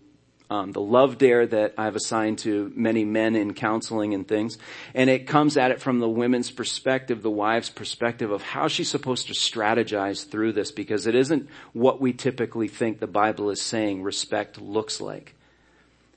um, 0.55 0.73
the 0.73 0.81
love 0.81 1.19
dare 1.19 1.47
that 1.47 1.75
I've 1.77 1.97
assigned 1.97 2.39
to 2.41 2.73
many 2.77 3.05
men 3.05 3.35
in 3.35 3.55
counseling 3.55 4.15
and 4.15 4.27
things. 4.27 4.57
And 4.95 5.11
it 5.11 5.27
comes 5.27 5.57
at 5.57 5.71
it 5.71 5.81
from 5.81 5.99
the 5.99 6.09
women's 6.09 6.51
perspective, 6.51 7.23
the 7.23 7.31
wife's 7.31 7.71
perspective 7.71 8.31
of 8.31 8.43
how 8.43 8.69
she's 8.69 8.91
supposed 8.91 9.27
to 9.27 9.33
strategize 9.33 10.29
through 10.29 10.53
this 10.53 10.71
because 10.71 11.07
it 11.07 11.15
isn't 11.15 11.49
what 11.73 12.01
we 12.01 12.13
typically 12.13 12.69
think 12.69 13.01
the 13.01 13.07
Bible 13.07 13.51
is 13.51 13.61
saying 13.61 14.03
respect 14.03 14.61
looks 14.61 15.01
like. 15.01 15.35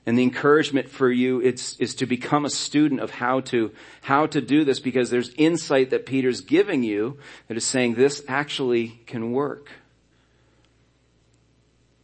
And 0.06 0.16
the 0.16 0.22
encouragement 0.22 0.88
for 0.88 1.10
you 1.10 1.40
is, 1.40 1.76
is 1.78 1.96
to 1.96 2.06
become 2.06 2.46
a 2.46 2.50
student 2.50 3.00
of 3.00 3.10
how 3.10 3.40
to, 3.40 3.72
how 4.00 4.26
to 4.26 4.40
do 4.40 4.64
this 4.64 4.80
because 4.80 5.10
there's 5.10 5.34
insight 5.34 5.90
that 5.90 6.06
Peter's 6.06 6.40
giving 6.40 6.82
you 6.82 7.18
that 7.48 7.56
is 7.56 7.64
saying 7.64 7.94
this 7.94 8.22
actually 8.26 9.00
can 9.06 9.32
work. 9.32 9.68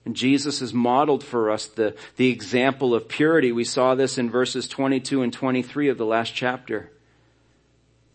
And 0.05 0.15
Jesus 0.15 0.61
has 0.61 0.75
modeled 0.75 1.25
for 1.25 1.51
us 1.51 1.67
the, 1.67 1.97
the 2.17 2.31
example 2.31 2.95
of 2.95 3.09
purity. 3.09 3.53
We 3.53 3.65
saw 3.65 3.95
this 3.95 4.19
in 4.19 4.31
verses 4.31 4.69
22 4.69 5.23
and 5.23 5.33
23 5.33 5.89
of 5.89 5.99
the 5.99 6.05
last 6.05 6.35
chapter. 6.35 6.91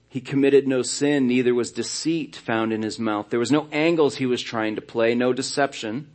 He 0.08 0.22
committed 0.22 0.68
no 0.68 0.82
sin, 0.82 1.28
neither 1.28 1.54
was 1.54 1.72
deceit 1.72 2.36
found 2.36 2.74
in 2.74 2.82
his 2.82 3.00
mouth. 3.00 3.30
There 3.30 3.40
was 3.40 3.52
no 3.52 3.68
angles 3.72 4.16
he 4.16 4.26
was 4.26 4.42
trying 4.42 4.76
to 4.76 4.82
play, 4.82 5.14
no 5.14 5.34
deception. 5.34 6.10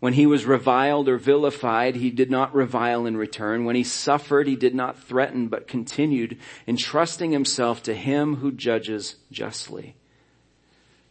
When 0.00 0.14
he 0.14 0.26
was 0.26 0.46
reviled 0.46 1.10
or 1.10 1.18
vilified, 1.18 1.96
he 1.96 2.10
did 2.10 2.30
not 2.30 2.54
revile 2.54 3.04
in 3.04 3.18
return. 3.18 3.66
When 3.66 3.76
he 3.76 3.84
suffered, 3.84 4.48
he 4.48 4.56
did 4.56 4.74
not 4.74 4.98
threaten, 4.98 5.48
but 5.48 5.68
continued 5.68 6.38
entrusting 6.66 7.32
himself 7.32 7.82
to 7.82 7.94
him 7.94 8.36
who 8.36 8.50
judges 8.52 9.16
justly. 9.30 9.94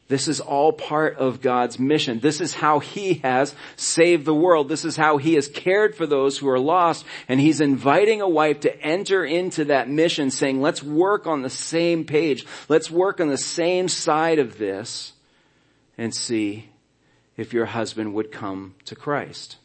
This 0.10 0.28
is 0.28 0.42
all 0.42 0.74
part 0.74 1.18
of 1.18 1.40
God's 1.40 1.78
mission. 1.78 2.20
This 2.20 2.42
is 2.42 2.56
how 2.56 2.80
He 2.80 3.16
has 3.24 3.54
saved 3.76 4.26
the 4.26 4.34
world. 4.34 4.68
This 4.68 4.84
is 4.84 4.98
how 4.98 5.18
He 5.18 5.36
has 5.36 5.48
cared 5.48 5.96
for 5.96 6.08
those 6.08 6.40
who 6.40 6.50
are 6.50 6.60
lost. 6.60 7.06
And 7.28 7.40
He's 7.40 7.62
inviting 7.62 8.20
a 8.20 8.28
wife 8.28 8.62
to 8.62 8.82
enter 8.82 9.24
into 9.24 9.66
that 9.66 9.88
mission 9.88 10.32
saying, 10.32 10.62
let's 10.62 10.82
work 10.82 11.28
on 11.28 11.44
the 11.44 11.50
same 11.50 12.06
page. 12.06 12.46
Let's 12.68 12.90
work 12.90 13.22
on 13.22 13.30
the 13.30 13.38
same 13.38 13.88
side 13.88 14.40
of 14.40 14.58
this 14.58 15.14
and 15.96 16.14
see 16.14 16.70
if 17.38 17.54
your 17.54 17.68
husband 17.68 18.16
would 18.16 18.32
come 18.32 18.74
to 18.86 18.96
Christ. 18.96 19.58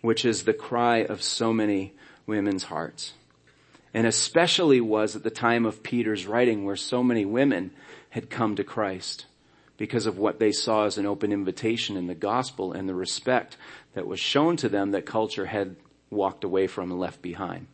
Which 0.00 0.24
is 0.24 0.44
the 0.44 0.54
cry 0.54 1.04
of 1.04 1.22
so 1.22 1.52
many 1.52 1.92
women's 2.26 2.64
hearts 2.64 3.12
and 3.94 4.06
especially 4.06 4.80
was 4.80 5.16
at 5.16 5.22
the 5.22 5.30
time 5.30 5.66
of 5.66 5.82
Peter's 5.82 6.26
writing 6.26 6.64
where 6.64 6.76
so 6.76 7.02
many 7.02 7.24
women 7.24 7.70
had 8.10 8.30
come 8.30 8.56
to 8.56 8.64
Christ 8.64 9.26
because 9.76 10.06
of 10.06 10.18
what 10.18 10.38
they 10.38 10.52
saw 10.52 10.84
as 10.84 10.98
an 10.98 11.06
open 11.06 11.32
invitation 11.32 11.96
in 11.96 12.06
the 12.06 12.14
gospel 12.14 12.72
and 12.72 12.88
the 12.88 12.94
respect 12.94 13.56
that 13.94 14.06
was 14.06 14.20
shown 14.20 14.56
to 14.56 14.68
them 14.68 14.92
that 14.92 15.06
culture 15.06 15.46
had 15.46 15.76
walked 16.10 16.44
away 16.44 16.66
from 16.66 16.90
and 16.90 17.00
left 17.00 17.22
behind. 17.22 17.66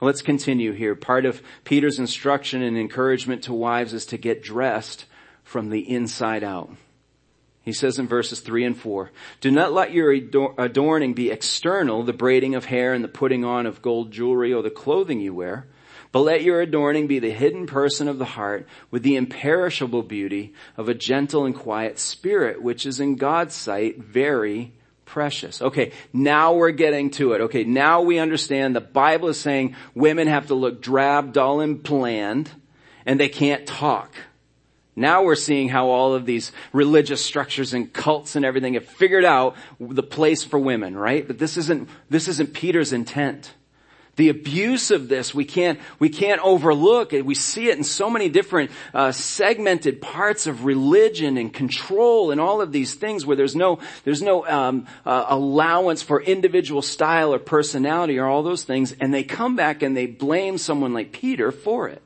Let's 0.00 0.22
continue 0.22 0.72
here. 0.72 0.94
Part 0.94 1.26
of 1.26 1.42
Peter's 1.64 1.98
instruction 1.98 2.62
and 2.62 2.78
encouragement 2.78 3.42
to 3.44 3.52
wives 3.52 3.92
is 3.92 4.06
to 4.06 4.16
get 4.16 4.42
dressed 4.42 5.04
from 5.44 5.68
the 5.68 5.80
inside 5.80 6.42
out. 6.42 6.70
He 7.62 7.72
says 7.72 7.98
in 7.98 8.08
verses 8.08 8.40
3 8.40 8.64
and 8.64 8.76
4, 8.76 9.10
Do 9.40 9.50
not 9.50 9.72
let 9.72 9.92
your 9.92 10.10
adorning 10.12 11.12
be 11.12 11.30
external, 11.30 12.02
the 12.02 12.12
braiding 12.12 12.54
of 12.54 12.64
hair 12.64 12.94
and 12.94 13.04
the 13.04 13.08
putting 13.08 13.44
on 13.44 13.66
of 13.66 13.82
gold 13.82 14.10
jewelry 14.10 14.52
or 14.52 14.62
the 14.62 14.70
clothing 14.70 15.20
you 15.20 15.34
wear, 15.34 15.66
but 16.12 16.20
let 16.20 16.42
your 16.42 16.60
adorning 16.60 17.06
be 17.06 17.18
the 17.18 17.30
hidden 17.30 17.66
person 17.66 18.08
of 18.08 18.18
the 18.18 18.24
heart 18.24 18.66
with 18.90 19.02
the 19.02 19.14
imperishable 19.16 20.02
beauty 20.02 20.54
of 20.76 20.88
a 20.88 20.94
gentle 20.94 21.44
and 21.44 21.54
quiet 21.54 21.98
spirit, 21.98 22.62
which 22.62 22.86
is 22.86 22.98
in 22.98 23.16
God's 23.16 23.54
sight 23.54 23.98
very 23.98 24.72
precious. 25.04 25.60
Okay, 25.60 25.92
now 26.12 26.54
we're 26.54 26.70
getting 26.70 27.10
to 27.10 27.34
it. 27.34 27.42
Okay, 27.42 27.64
now 27.64 28.02
we 28.02 28.18
understand 28.18 28.74
the 28.74 28.80
Bible 28.80 29.28
is 29.28 29.38
saying 29.38 29.76
women 29.94 30.28
have 30.28 30.46
to 30.46 30.54
look 30.54 30.80
drab, 30.80 31.32
dull, 31.32 31.60
and 31.60 31.82
bland, 31.82 32.50
and 33.04 33.20
they 33.20 33.28
can't 33.28 33.66
talk. 33.66 34.14
Now 35.00 35.22
we're 35.22 35.34
seeing 35.34 35.68
how 35.68 35.88
all 35.88 36.14
of 36.14 36.26
these 36.26 36.52
religious 36.72 37.24
structures 37.24 37.72
and 37.72 37.90
cults 37.92 38.36
and 38.36 38.44
everything 38.44 38.74
have 38.74 38.86
figured 38.86 39.24
out 39.24 39.56
the 39.80 40.02
place 40.02 40.44
for 40.44 40.58
women, 40.58 40.96
right? 40.96 41.26
But 41.26 41.38
this 41.38 41.56
isn't, 41.56 41.88
this 42.10 42.28
isn't 42.28 42.52
Peter's 42.52 42.92
intent. 42.92 43.52
The 44.16 44.28
abuse 44.28 44.90
of 44.90 45.08
this, 45.08 45.34
we 45.34 45.46
can't, 45.46 45.80
we 45.98 46.10
can't 46.10 46.42
overlook 46.42 47.14
it. 47.14 47.24
We 47.24 47.34
see 47.34 47.70
it 47.70 47.78
in 47.78 47.84
so 47.84 48.10
many 48.10 48.28
different, 48.28 48.70
uh, 48.92 49.12
segmented 49.12 50.02
parts 50.02 50.46
of 50.46 50.66
religion 50.66 51.38
and 51.38 51.50
control 51.50 52.30
and 52.30 52.38
all 52.38 52.60
of 52.60 52.70
these 52.70 52.94
things 52.94 53.24
where 53.24 53.36
there's 53.36 53.56
no, 53.56 53.78
there's 54.04 54.20
no, 54.20 54.46
um, 54.46 54.86
uh, 55.06 55.24
allowance 55.28 56.02
for 56.02 56.20
individual 56.20 56.82
style 56.82 57.32
or 57.32 57.38
personality 57.38 58.18
or 58.18 58.26
all 58.26 58.42
those 58.42 58.64
things. 58.64 58.92
And 59.00 59.14
they 59.14 59.22
come 59.22 59.56
back 59.56 59.82
and 59.82 59.96
they 59.96 60.06
blame 60.06 60.58
someone 60.58 60.92
like 60.92 61.12
Peter 61.12 61.50
for 61.50 61.88
it. 61.88 62.02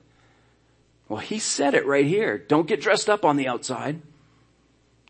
Well, 1.08 1.20
he 1.20 1.38
said 1.38 1.74
it 1.74 1.86
right 1.86 2.06
here. 2.06 2.38
Don't 2.38 2.66
get 2.66 2.80
dressed 2.80 3.10
up 3.10 3.24
on 3.24 3.36
the 3.36 3.48
outside. 3.48 4.00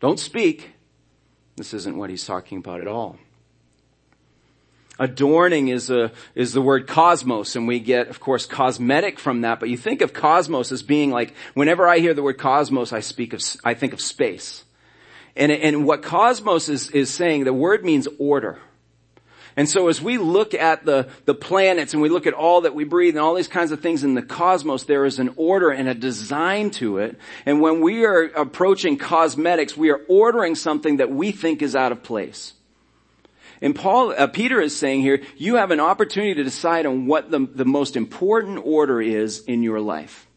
Don't 0.01 0.19
speak. 0.19 0.71
This 1.55 1.73
isn't 1.73 1.97
what 1.97 2.09
he's 2.09 2.25
talking 2.25 2.57
about 2.57 2.81
at 2.81 2.87
all. 2.87 3.17
Adorning 4.97 5.67
is 5.67 5.89
a, 5.89 6.11
is 6.35 6.53
the 6.53 6.61
word 6.61 6.87
cosmos 6.87 7.55
and 7.55 7.67
we 7.67 7.79
get, 7.79 8.07
of 8.07 8.19
course, 8.19 8.45
cosmetic 8.45 9.19
from 9.19 9.41
that, 9.41 9.59
but 9.59 9.67
you 9.67 9.77
think 9.77 10.01
of 10.01 10.13
cosmos 10.13 10.71
as 10.71 10.83
being 10.83 11.11
like, 11.11 11.33
whenever 11.53 11.87
I 11.87 11.99
hear 11.99 12.13
the 12.13 12.23
word 12.23 12.37
cosmos, 12.37 12.93
I 12.93 13.01
speak 13.01 13.33
of, 13.33 13.41
I 13.63 13.73
think 13.73 13.91
of 13.91 13.99
space. 13.99 14.63
And, 15.35 15.51
and 15.51 15.85
what 15.85 16.01
cosmos 16.01 16.69
is, 16.69 16.89
is 16.91 17.13
saying, 17.13 17.43
the 17.43 17.53
word 17.53 17.83
means 17.83 18.07
order. 18.17 18.59
And 19.57 19.69
so 19.69 19.87
as 19.87 20.01
we 20.01 20.17
look 20.17 20.53
at 20.53 20.85
the, 20.85 21.07
the 21.23 21.33
planets 21.33 21.93
and 21.93 22.01
we 22.01 22.09
look 22.09 22.27
at 22.27 22.33
all 22.33 22.61
that 22.61 22.75
we 22.75 22.83
breathe 22.83 23.15
and 23.15 23.23
all 23.23 23.35
these 23.35 23.47
kinds 23.47 23.71
of 23.71 23.79
things 23.79 24.03
in 24.03 24.13
the 24.13 24.21
cosmos, 24.21 24.83
there 24.83 25.05
is 25.05 25.19
an 25.19 25.33
order 25.37 25.69
and 25.69 25.87
a 25.87 25.93
design 25.93 26.71
to 26.71 26.97
it. 26.97 27.17
And 27.45 27.61
when 27.61 27.79
we 27.79 28.05
are 28.05 28.23
approaching 28.23 28.97
cosmetics, 28.97 29.77
we 29.77 29.91
are 29.91 30.01
ordering 30.09 30.55
something 30.55 30.97
that 30.97 31.09
we 31.09 31.31
think 31.31 31.61
is 31.61 31.75
out 31.75 31.93
of 31.93 32.03
place. 32.03 32.53
And 33.61 33.73
Paul, 33.73 34.13
uh, 34.17 34.27
Peter 34.27 34.59
is 34.59 34.75
saying 34.75 35.01
here, 35.01 35.21
you 35.37 35.55
have 35.55 35.71
an 35.71 35.79
opportunity 35.79 36.33
to 36.33 36.43
decide 36.43 36.85
on 36.85 37.07
what 37.07 37.31
the, 37.31 37.39
the 37.39 37.63
most 37.63 37.95
important 37.95 38.59
order 38.61 39.01
is 39.01 39.39
in 39.45 39.63
your 39.63 39.79
life. 39.79 40.27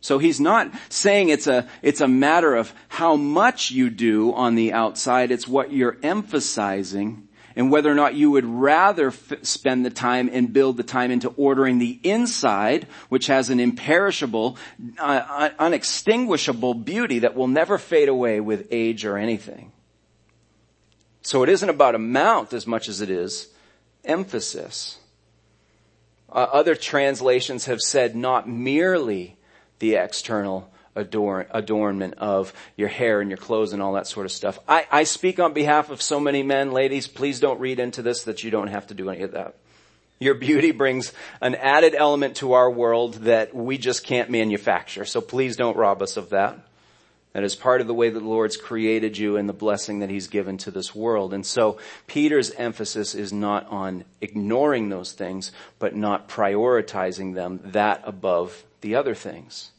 So 0.00 0.18
he's 0.18 0.38
not 0.38 0.70
saying 0.88 1.30
it's 1.30 1.48
a, 1.48 1.66
it's 1.82 2.00
a 2.00 2.06
matter 2.06 2.54
of 2.54 2.72
how 2.88 3.16
much 3.16 3.72
you 3.72 3.90
do 3.90 4.32
on 4.34 4.54
the 4.54 4.72
outside. 4.72 5.32
It's 5.32 5.48
what 5.48 5.72
you're 5.72 5.96
emphasizing 6.02 7.23
and 7.56 7.70
whether 7.70 7.90
or 7.90 7.94
not 7.94 8.14
you 8.14 8.30
would 8.32 8.44
rather 8.44 9.08
f- 9.08 9.32
spend 9.42 9.84
the 9.84 9.90
time 9.90 10.28
and 10.32 10.52
build 10.52 10.76
the 10.76 10.82
time 10.82 11.10
into 11.10 11.28
ordering 11.36 11.78
the 11.78 12.00
inside, 12.02 12.86
which 13.08 13.28
has 13.28 13.50
an 13.50 13.60
imperishable, 13.60 14.56
uh, 14.98 15.50
unextinguishable 15.58 16.74
beauty 16.74 17.20
that 17.20 17.34
will 17.34 17.48
never 17.48 17.78
fade 17.78 18.08
away 18.08 18.40
with 18.40 18.68
age 18.70 19.04
or 19.04 19.16
anything. 19.16 19.72
So 21.22 21.42
it 21.42 21.48
isn't 21.48 21.68
about 21.68 21.94
amount 21.94 22.52
as 22.52 22.66
much 22.66 22.88
as 22.88 23.00
it 23.00 23.10
is 23.10 23.48
emphasis. 24.04 24.98
Uh, 26.28 26.46
other 26.52 26.74
translations 26.74 27.66
have 27.66 27.80
said 27.80 28.16
not 28.16 28.48
merely 28.48 29.36
the 29.78 29.94
external 29.94 30.70
adorn, 30.96 31.46
adornment 31.50 32.14
of 32.18 32.52
your 32.76 32.88
hair 32.88 33.20
and 33.20 33.30
your 33.30 33.36
clothes 33.36 33.72
and 33.72 33.82
all 33.82 33.94
that 33.94 34.06
sort 34.06 34.26
of 34.26 34.32
stuff. 34.32 34.58
I, 34.68 34.86
I 34.90 35.04
speak 35.04 35.40
on 35.40 35.52
behalf 35.52 35.90
of 35.90 36.00
so 36.00 36.20
many 36.20 36.42
men, 36.42 36.72
ladies, 36.72 37.06
please 37.06 37.40
don't 37.40 37.60
read 37.60 37.80
into 37.80 38.02
this 38.02 38.24
that 38.24 38.44
you 38.44 38.50
don't 38.50 38.68
have 38.68 38.86
to 38.88 38.94
do 38.94 39.10
any 39.10 39.22
of 39.22 39.32
that. 39.32 39.56
Your 40.20 40.34
beauty 40.34 40.70
brings 40.70 41.12
an 41.40 41.54
added 41.54 41.94
element 41.94 42.36
to 42.36 42.52
our 42.52 42.70
world 42.70 43.14
that 43.24 43.54
we 43.54 43.78
just 43.78 44.04
can't 44.04 44.30
manufacture. 44.30 45.04
So 45.04 45.20
please 45.20 45.56
don't 45.56 45.76
rob 45.76 46.02
us 46.02 46.16
of 46.16 46.30
that. 46.30 46.58
That 47.34 47.42
is 47.42 47.56
part 47.56 47.80
of 47.80 47.88
the 47.88 47.94
way 47.94 48.10
that 48.10 48.20
the 48.20 48.24
Lord's 48.24 48.56
created 48.56 49.18
you 49.18 49.36
and 49.36 49.48
the 49.48 49.52
blessing 49.52 49.98
that 49.98 50.08
He's 50.08 50.28
given 50.28 50.56
to 50.58 50.70
this 50.70 50.94
world. 50.94 51.34
And 51.34 51.44
so 51.44 51.78
Peter's 52.06 52.52
emphasis 52.52 53.16
is 53.16 53.32
not 53.32 53.66
on 53.70 54.04
ignoring 54.20 54.88
those 54.88 55.12
things, 55.12 55.50
but 55.80 55.96
not 55.96 56.28
prioritizing 56.28 57.34
them 57.34 57.58
that 57.64 58.02
above 58.04 58.62
the 58.82 58.94
other 58.94 59.16
things. 59.16 59.72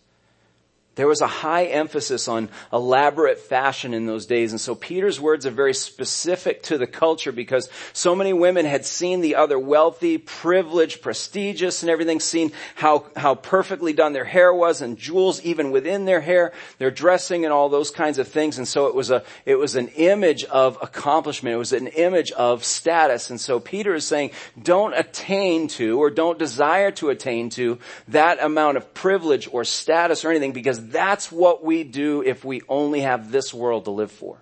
There 0.96 1.08
was 1.08 1.20
a 1.20 1.28
high 1.28 1.66
emphasis 1.66 2.28
on 2.30 2.50
elaborate 2.72 3.40
fashion 3.40 3.94
in 3.94 4.06
those 4.06 4.26
days. 4.26 4.52
And 4.52 4.62
so 4.62 4.76
Peter's 4.76 5.20
words 5.20 5.46
are 5.46 5.52
very 5.52 5.74
specific 5.74 6.64
to 6.64 6.78
the 6.78 6.88
culture 6.88 7.34
because 7.34 7.70
so 7.92 8.16
many 8.16 8.32
women 8.32 8.66
had 8.66 8.86
seen 8.86 9.20
the 9.20 9.36
other 9.36 9.60
wealthy, 9.60 10.18
privileged, 10.18 11.02
prestigious 11.02 11.84
and 11.84 11.90
everything, 11.90 12.22
seen 12.22 12.54
how, 12.76 13.06
how 13.18 13.36
perfectly 13.36 13.92
done 13.92 14.14
their 14.14 14.24
hair 14.24 14.54
was 14.54 14.82
and 14.82 14.98
jewels 14.98 15.42
even 15.42 15.72
within 15.72 16.06
their 16.06 16.22
hair, 16.22 16.54
their 16.78 16.92
dressing 16.92 17.44
and 17.44 17.54
all 17.54 17.68
those 17.68 17.92
kinds 17.92 18.18
of 18.18 18.30
things. 18.30 18.58
And 18.58 18.68
so 18.68 18.88
it 18.88 18.96
was 18.96 19.12
a, 19.12 19.24
it 19.46 19.56
was 19.56 19.76
an 19.76 19.90
image 19.90 20.46
of 20.46 20.78
accomplishment. 20.82 21.56
It 21.56 21.58
was 21.58 21.74
an 21.74 21.88
image 21.88 22.32
of 22.32 22.64
status. 22.64 23.30
And 23.30 23.42
so 23.42 23.60
Peter 23.60 23.94
is 23.94 24.08
saying, 24.08 24.32
don't 24.62 24.94
attain 24.94 25.68
to 25.70 26.00
or 26.00 26.10
don't 26.10 26.40
desire 26.40 26.92
to 26.92 27.10
attain 27.10 27.50
to 27.52 27.80
that 28.08 28.42
amount 28.42 28.78
of 28.78 28.94
privilege 28.94 29.50
or 29.52 29.66
status 29.66 30.24
or 30.24 30.30
anything 30.30 30.54
that's 30.92 31.32
what 31.32 31.64
we 31.64 31.84
do 31.84 32.22
if 32.22 32.44
we 32.44 32.62
only 32.68 33.02
have 33.02 33.32
this 33.32 33.54
world 33.54 33.86
to 33.86 33.92
live 33.92 34.12
for. 34.12 34.38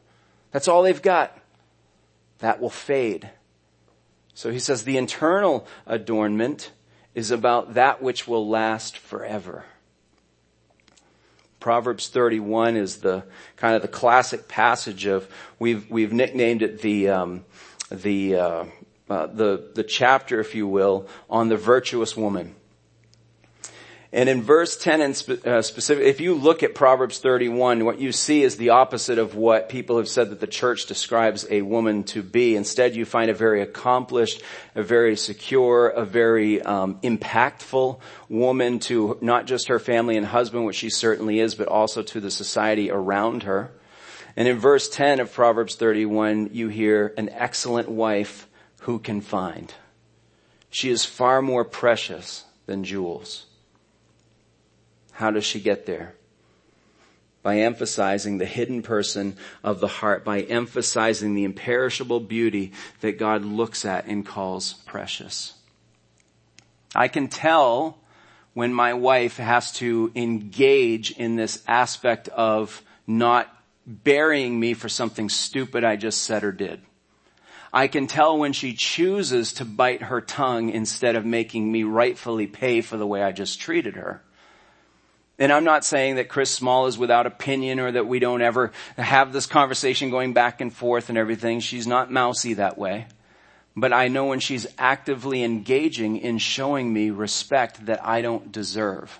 That's 0.51 0.67
all 0.67 0.83
they've 0.83 1.01
got. 1.01 1.37
That 2.39 2.59
will 2.59 2.69
fade. 2.69 3.29
So 4.33 4.51
he 4.51 4.59
says 4.59 4.83
the 4.83 4.97
internal 4.97 5.67
adornment 5.85 6.71
is 7.15 7.31
about 7.31 7.75
that 7.75 8.01
which 8.01 8.27
will 8.27 8.47
last 8.47 8.97
forever. 8.97 9.65
Proverbs 11.59 12.09
31 12.09 12.75
is 12.75 12.97
the 12.97 13.23
kind 13.55 13.75
of 13.75 13.81
the 13.81 13.87
classic 13.87 14.47
passage 14.47 15.05
of 15.05 15.29
we've 15.59 15.89
we've 15.89 16.11
nicknamed 16.11 16.61
it 16.61 16.81
the 16.81 17.09
um, 17.09 17.45
the 17.89 18.35
uh, 18.35 18.65
uh, 19.09 19.27
the 19.27 19.71
the 19.73 19.83
chapter, 19.83 20.39
if 20.39 20.55
you 20.55 20.67
will, 20.67 21.07
on 21.29 21.47
the 21.47 21.55
virtuous 21.55 22.17
woman. 22.17 22.55
And 24.13 24.29
in 24.29 24.43
verse 24.43 24.77
10 24.77 25.01
and 25.01 25.17
spe- 25.17 25.43
uh, 25.43 25.63
specific, 25.63 26.05
if 26.05 26.21
you 26.21 26.35
look 26.35 26.61
at 26.61 26.75
Proverbs 26.75 27.17
31, 27.17 27.83
what 27.83 27.99
you 27.99 28.11
see 28.11 28.43
is 28.43 28.57
the 28.57 28.69
opposite 28.69 29.17
of 29.17 29.33
what 29.33 29.69
people 29.69 29.97
have 29.97 30.07
said 30.07 30.29
that 30.29 30.39
the 30.39 30.45
church 30.45 30.85
describes 30.85 31.47
a 31.49 31.63
woman 31.63 32.03
to 32.03 32.21
be. 32.21 32.55
Instead, 32.55 32.95
you 32.95 33.05
find 33.05 33.31
a 33.31 33.33
very 33.33 33.63
accomplished, 33.63 34.43
a 34.75 34.83
very 34.83 35.15
secure, 35.15 35.87
a 35.87 36.05
very 36.05 36.61
um, 36.61 36.99
impactful 37.01 37.99
woman 38.29 38.77
to 38.81 39.17
not 39.19 39.47
just 39.47 39.67
her 39.69 39.79
family 39.79 40.15
and 40.15 40.27
husband, 40.27 40.63
which 40.65 40.75
she 40.75 40.91
certainly 40.91 41.39
is, 41.39 41.55
but 41.55 41.67
also 41.67 42.03
to 42.03 42.19
the 42.19 42.29
society 42.29 42.91
around 42.91 43.43
her. 43.43 43.71
And 44.35 44.47
in 44.47 44.59
verse 44.59 44.89
10 44.89 45.21
of 45.21 45.33
Proverbs 45.33 45.73
31, 45.75 46.51
you 46.53 46.67
hear 46.67 47.15
an 47.17 47.29
excellent 47.29 47.89
wife 47.89 48.47
who 48.81 48.99
can 48.99 49.21
find. 49.21 49.73
She 50.69 50.91
is 50.91 51.03
far 51.03 51.41
more 51.41 51.65
precious 51.65 52.45
than 52.67 52.83
jewels. 52.83 53.47
How 55.13 55.31
does 55.31 55.45
she 55.45 55.59
get 55.59 55.85
there? 55.85 56.15
By 57.41 57.59
emphasizing 57.59 58.37
the 58.37 58.45
hidden 58.45 58.81
person 58.81 59.35
of 59.63 59.79
the 59.79 59.87
heart, 59.87 60.23
by 60.23 60.41
emphasizing 60.41 61.35
the 61.35 61.43
imperishable 61.43 62.19
beauty 62.19 62.71
that 63.01 63.19
God 63.19 63.43
looks 63.43 63.85
at 63.85 64.05
and 64.05 64.25
calls 64.25 64.73
precious. 64.85 65.53
I 66.95 67.07
can 67.07 67.27
tell 67.27 67.97
when 68.53 68.73
my 68.73 68.93
wife 68.93 69.37
has 69.37 69.71
to 69.73 70.11
engage 70.15 71.11
in 71.11 71.35
this 71.35 71.63
aspect 71.67 72.29
of 72.29 72.81
not 73.07 73.49
burying 73.85 74.59
me 74.59 74.73
for 74.73 74.89
something 74.89 75.29
stupid 75.29 75.83
I 75.83 75.95
just 75.95 76.21
said 76.21 76.43
or 76.43 76.51
did. 76.51 76.81
I 77.73 77.87
can 77.87 78.05
tell 78.05 78.37
when 78.37 78.53
she 78.53 78.73
chooses 78.73 79.53
to 79.53 79.65
bite 79.65 80.03
her 80.03 80.21
tongue 80.21 80.69
instead 80.69 81.15
of 81.15 81.25
making 81.25 81.71
me 81.71 81.83
rightfully 81.83 82.45
pay 82.45 82.81
for 82.81 82.97
the 82.97 83.07
way 83.07 83.23
I 83.23 83.31
just 83.31 83.59
treated 83.59 83.95
her. 83.95 84.21
And 85.39 85.51
I'm 85.51 85.63
not 85.63 85.83
saying 85.83 86.15
that 86.15 86.29
Chris 86.29 86.51
Small 86.51 86.85
is 86.85 86.97
without 86.97 87.25
opinion 87.25 87.79
or 87.79 87.91
that 87.91 88.07
we 88.07 88.19
don't 88.19 88.41
ever 88.41 88.71
have 88.97 89.33
this 89.33 89.47
conversation 89.47 90.11
going 90.11 90.33
back 90.33 90.61
and 90.61 90.71
forth 90.71 91.09
and 91.09 91.17
everything. 91.17 91.59
She's 91.59 91.87
not 91.87 92.11
mousy 92.11 92.53
that 92.55 92.77
way. 92.77 93.07
But 93.75 93.93
I 93.93 94.07
know 94.07 94.25
when 94.25 94.39
she's 94.39 94.67
actively 94.77 95.43
engaging 95.43 96.17
in 96.17 96.37
showing 96.37 96.93
me 96.93 97.09
respect 97.09 97.87
that 97.87 98.05
I 98.05 98.21
don't 98.21 98.51
deserve. 98.51 99.19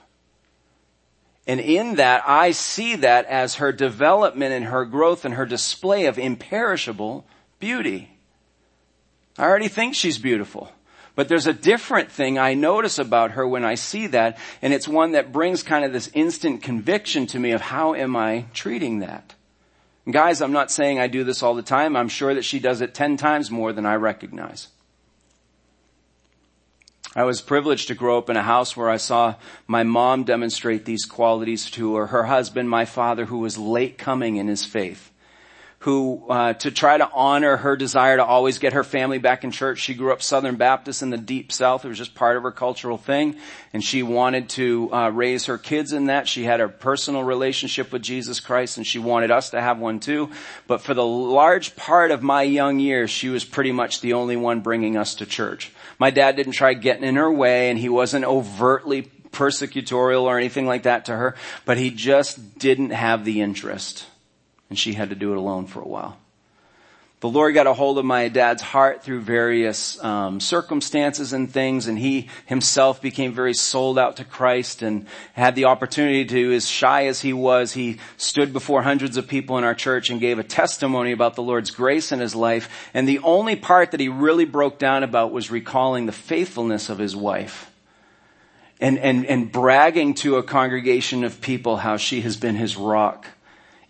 And 1.47 1.59
in 1.59 1.95
that, 1.95 2.23
I 2.27 2.51
see 2.51 2.95
that 2.97 3.25
as 3.25 3.55
her 3.55 3.71
development 3.71 4.53
and 4.53 4.65
her 4.65 4.85
growth 4.85 5.25
and 5.25 5.33
her 5.33 5.45
display 5.45 6.05
of 6.05 6.19
imperishable 6.19 7.25
beauty. 7.59 8.11
I 9.37 9.45
already 9.45 9.67
think 9.67 9.95
she's 9.95 10.19
beautiful. 10.19 10.71
But 11.15 11.29
there's 11.29 11.47
a 11.47 11.53
different 11.53 12.11
thing 12.11 12.39
I 12.39 12.55
notice 12.55 12.97
about 12.97 13.31
her 13.31 13.47
when 13.47 13.63
I 13.63 13.75
see 13.75 14.07
that, 14.07 14.39
and 14.61 14.73
it's 14.73 14.87
one 14.87 15.11
that 15.11 15.31
brings 15.31 15.61
kind 15.61 15.85
of 15.85 15.93
this 15.93 16.09
instant 16.13 16.63
conviction 16.63 17.27
to 17.27 17.39
me 17.39 17.51
of 17.51 17.61
how 17.61 17.93
am 17.93 18.15
I 18.15 18.45
treating 18.53 18.99
that. 18.99 19.35
Guys, 20.09 20.41
I'm 20.41 20.51
not 20.51 20.71
saying 20.71 20.99
I 20.99 21.07
do 21.07 21.23
this 21.23 21.43
all 21.43 21.53
the 21.53 21.61
time. 21.61 21.95
I'm 21.95 22.09
sure 22.09 22.33
that 22.33 22.43
she 22.43 22.59
does 22.59 22.81
it 22.81 22.93
ten 22.93 23.15
times 23.15 23.51
more 23.51 23.71
than 23.71 23.85
I 23.85 23.95
recognize. 23.95 24.69
I 27.15 27.23
was 27.23 27.41
privileged 27.41 27.89
to 27.89 27.95
grow 27.95 28.17
up 28.17 28.29
in 28.31 28.35
a 28.35 28.41
house 28.41 28.75
where 28.75 28.89
I 28.89 28.97
saw 28.97 29.35
my 29.67 29.83
mom 29.83 30.23
demonstrate 30.23 30.83
these 30.83 31.05
qualities 31.05 31.69
to 31.71 31.95
her, 31.95 32.07
her 32.07 32.23
husband, 32.23 32.69
my 32.71 32.85
father, 32.85 33.25
who 33.25 33.37
was 33.37 33.57
late 33.59 33.99
coming 33.99 34.37
in 34.37 34.47
his 34.47 34.65
faith 34.65 35.12
who 35.83 36.23
uh, 36.29 36.53
to 36.53 36.71
try 36.71 36.97
to 36.97 37.09
honor 37.11 37.57
her 37.57 37.75
desire 37.75 38.15
to 38.15 38.23
always 38.23 38.57
get 38.57 38.71
her 38.71 38.85
family 38.85 39.17
back 39.17 39.43
in 39.43 39.51
church. 39.51 39.79
She 39.79 39.93
grew 39.93 40.13
up 40.13 40.21
Southern 40.21 40.55
Baptist 40.55 41.01
in 41.01 41.09
the 41.09 41.17
deep 41.17 41.51
South. 41.51 41.83
It 41.83 41.89
was 41.89 41.97
just 41.97 42.15
part 42.15 42.37
of 42.37 42.43
her 42.43 42.53
cultural 42.53 42.97
thing, 42.97 43.35
and 43.73 43.83
she 43.83 44.01
wanted 44.01 44.47
to 44.51 44.93
uh, 44.93 45.09
raise 45.09 45.47
her 45.47 45.57
kids 45.57 45.91
in 45.91 46.05
that. 46.05 46.29
She 46.29 46.45
had 46.45 46.61
a 46.61 46.69
personal 46.69 47.25
relationship 47.25 47.91
with 47.91 48.01
Jesus 48.01 48.39
Christ, 48.39 48.77
and 48.77 48.87
she 48.87 48.97
wanted 48.97 49.29
us 49.29 49.49
to 49.49 49.59
have 49.59 49.77
one 49.77 49.99
too. 49.99 50.31
But 50.67 50.79
for 50.79 50.93
the 50.93 51.05
large 51.05 51.75
part 51.75 52.11
of 52.11 52.23
my 52.23 52.43
young 52.43 52.79
years, 52.79 53.09
she 53.09 53.27
was 53.27 53.43
pretty 53.43 53.73
much 53.73 53.99
the 53.99 54.13
only 54.13 54.37
one 54.37 54.61
bringing 54.61 54.95
us 54.95 55.15
to 55.15 55.25
church. 55.25 55.69
My 55.99 56.11
dad 56.11 56.37
didn't 56.37 56.53
try 56.53 56.75
getting 56.75 57.03
in 57.03 57.17
her 57.17 57.29
way, 57.29 57.69
and 57.69 57.77
he 57.77 57.89
wasn't 57.89 58.23
overtly 58.23 59.11
persecutorial 59.31 60.21
or 60.21 60.37
anything 60.37 60.65
like 60.65 60.83
that 60.83 61.05
to 61.05 61.11
her, 61.11 61.35
but 61.65 61.77
he 61.77 61.89
just 61.89 62.57
didn't 62.57 62.91
have 62.91 63.25
the 63.25 63.41
interest 63.41 64.05
and 64.73 64.79
she 64.79 64.93
had 64.93 65.11
to 65.11 65.15
do 65.15 65.33
it 65.33 65.37
alone 65.37 65.67
for 65.67 65.81
a 65.81 65.87
while. 65.87 66.17
The 67.19 67.29
Lord 67.29 67.53
got 67.53 67.67
a 67.67 67.73
hold 67.75 67.99
of 67.99 68.05
my 68.05 68.27
dad's 68.27 68.63
heart 68.63 69.03
through 69.03 69.21
various 69.21 70.03
um, 70.03 70.39
circumstances 70.39 71.31
and 71.31 71.47
things, 71.49 71.87
and 71.87 71.99
he 71.99 72.27
himself 72.47 73.03
became 73.03 73.33
very 73.33 73.53
sold 73.53 73.99
out 73.99 74.17
to 74.17 74.25
Christ 74.25 74.81
and 74.81 75.05
had 75.33 75.53
the 75.53 75.65
opportunity 75.65 76.25
to, 76.25 76.53
as 76.55 76.67
shy 76.67 77.05
as 77.05 77.21
he 77.21 77.33
was, 77.33 77.73
he 77.73 77.99
stood 78.17 78.51
before 78.51 78.81
hundreds 78.81 79.15
of 79.15 79.27
people 79.27 79.59
in 79.59 79.63
our 79.63 79.75
church 79.75 80.09
and 80.09 80.19
gave 80.19 80.39
a 80.39 80.43
testimony 80.43 81.11
about 81.11 81.35
the 81.35 81.43
Lord's 81.43 81.69
grace 81.69 82.11
in 82.11 82.19
his 82.19 82.33
life. 82.33 82.89
And 82.95 83.07
the 83.07 83.19
only 83.19 83.55
part 83.55 83.91
that 83.91 83.99
he 83.99 84.09
really 84.09 84.45
broke 84.45 84.79
down 84.79 85.03
about 85.03 85.31
was 85.31 85.51
recalling 85.51 86.07
the 86.07 86.11
faithfulness 86.11 86.89
of 86.89 86.97
his 86.97 87.15
wife. 87.15 87.69
And, 88.81 88.97
and, 88.97 89.27
and 89.27 89.51
bragging 89.51 90.15
to 90.15 90.37
a 90.37 90.43
congregation 90.43 91.23
of 91.23 91.41
people 91.41 91.77
how 91.77 91.97
she 91.97 92.21
has 92.21 92.37
been 92.37 92.55
his 92.55 92.75
rock 92.75 93.27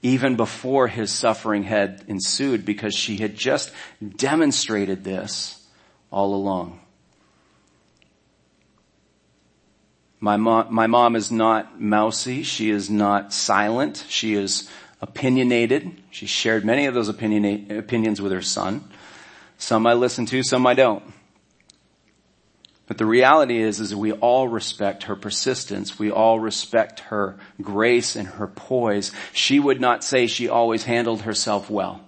even 0.04 0.36
before 0.36 0.88
his 0.88 1.12
suffering 1.12 1.64
had 1.64 2.04
ensued 2.08 2.66
because 2.66 2.94
she 2.94 3.18
had 3.18 3.36
just 3.36 3.72
demonstrated 4.18 5.04
this 5.04 5.66
all 6.12 6.36
along. 6.36 6.80
My 10.20 10.38
mom, 10.38 10.74
my 10.74 10.88
mom 10.88 11.16
is 11.16 11.32
not 11.32 11.82
mousy. 11.82 12.44
She 12.44 12.70
is 12.70 12.90
not 12.90 13.34
silent. 13.34 14.06
She 14.10 14.36
is 14.36 14.70
opinionated. 15.02 16.02
She 16.12 16.28
shared 16.28 16.64
many 16.64 16.86
of 16.86 16.94
those 16.94 17.10
opinions 17.10 18.22
with 18.22 18.32
her 18.32 18.42
son. 18.42 18.90
Some 19.58 19.88
I 19.88 19.94
listen 19.94 20.26
to, 20.28 20.44
some 20.44 20.68
I 20.68 20.74
don't. 20.74 21.04
But 22.86 22.98
the 22.98 23.06
reality 23.06 23.62
is, 23.62 23.80
is 23.80 23.96
we 23.96 24.12
all 24.12 24.48
respect 24.48 25.04
her 25.04 25.16
persistence. 25.16 25.98
We 25.98 26.12
all 26.12 26.40
respect 26.40 27.00
her 27.02 27.38
grace 27.62 28.16
and 28.16 28.28
her 28.28 28.48
poise. 28.48 29.12
She 29.32 29.60
would 29.60 29.80
not 29.80 30.04
say 30.04 30.28
she 30.28 30.50
always 30.50 30.84
handled 30.84 31.22
herself 31.22 31.70
well. 31.70 32.02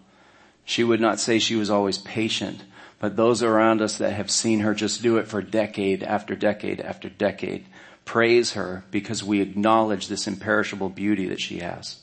She 0.66 0.84
would 0.84 1.00
not 1.00 1.20
say 1.20 1.40
she 1.40 1.56
was 1.56 1.70
always 1.70 1.98
patient. 1.98 2.64
But 3.00 3.16
those 3.16 3.42
around 3.42 3.82
us 3.82 3.98
that 4.00 4.14
have 4.14 4.32
seen 4.32 4.62
her 4.62 4.74
just 4.74 5.02
do 5.02 5.18
it 5.18 5.28
for 5.28 5.42
decade 5.42 6.04
after 6.04 6.36
decade 6.36 6.82
after 6.82 7.10
decade 7.10 7.66
praise 8.06 8.54
her 8.54 8.84
because 8.92 9.24
we 9.24 9.42
acknowledge 9.42 10.08
this 10.08 10.28
imperishable 10.28 10.90
beauty 10.90 11.28
that 11.28 11.42
she 11.42 11.60
has. 11.60 12.00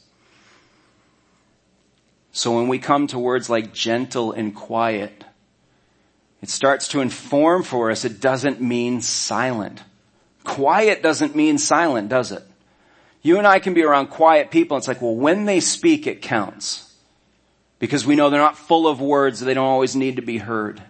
So 2.33 2.57
when 2.57 2.69
we 2.69 2.79
come 2.79 3.07
to 3.09 3.19
words 3.19 3.49
like 3.49 3.73
gentle 3.73 4.33
and 4.33 4.55
quiet, 4.55 5.25
it 6.42 6.50
starts 6.50 6.88
to 6.88 7.00
inform 7.00 7.62
for 7.62 7.90
us 7.90 8.05
it 8.05 8.20
doesn't 8.20 8.61
mean 8.61 9.00
silent. 9.00 9.83
Quiet 10.42 11.02
doesn't 11.02 11.37
mean 11.37 11.57
silent, 11.57 12.09
does 12.09 12.33
it? 12.33 12.42
You 13.22 13.38
and 13.38 13.46
I 13.46 13.61
can 13.61 13.74
be 13.74 13.85
around 13.85 14.09
quiet 14.09 14.50
people. 14.50 14.76
It's 14.76 14.88
like, 14.88 15.00
well, 15.00 15.14
when 15.14 15.44
they 15.44 15.61
speak, 15.61 16.09
it 16.09 16.20
counts. 16.20 16.92
Because 17.78 18.05
we 18.05 18.16
know 18.16 18.28
they're 18.28 18.40
not 18.40 18.59
full 18.59 18.88
of 18.88 19.00
words. 19.00 19.38
They 19.38 19.55
don't 19.55 19.64
always 19.64 19.94
need 19.94 20.16
to 20.16 20.22
be 20.22 20.38
heard. 20.38 20.83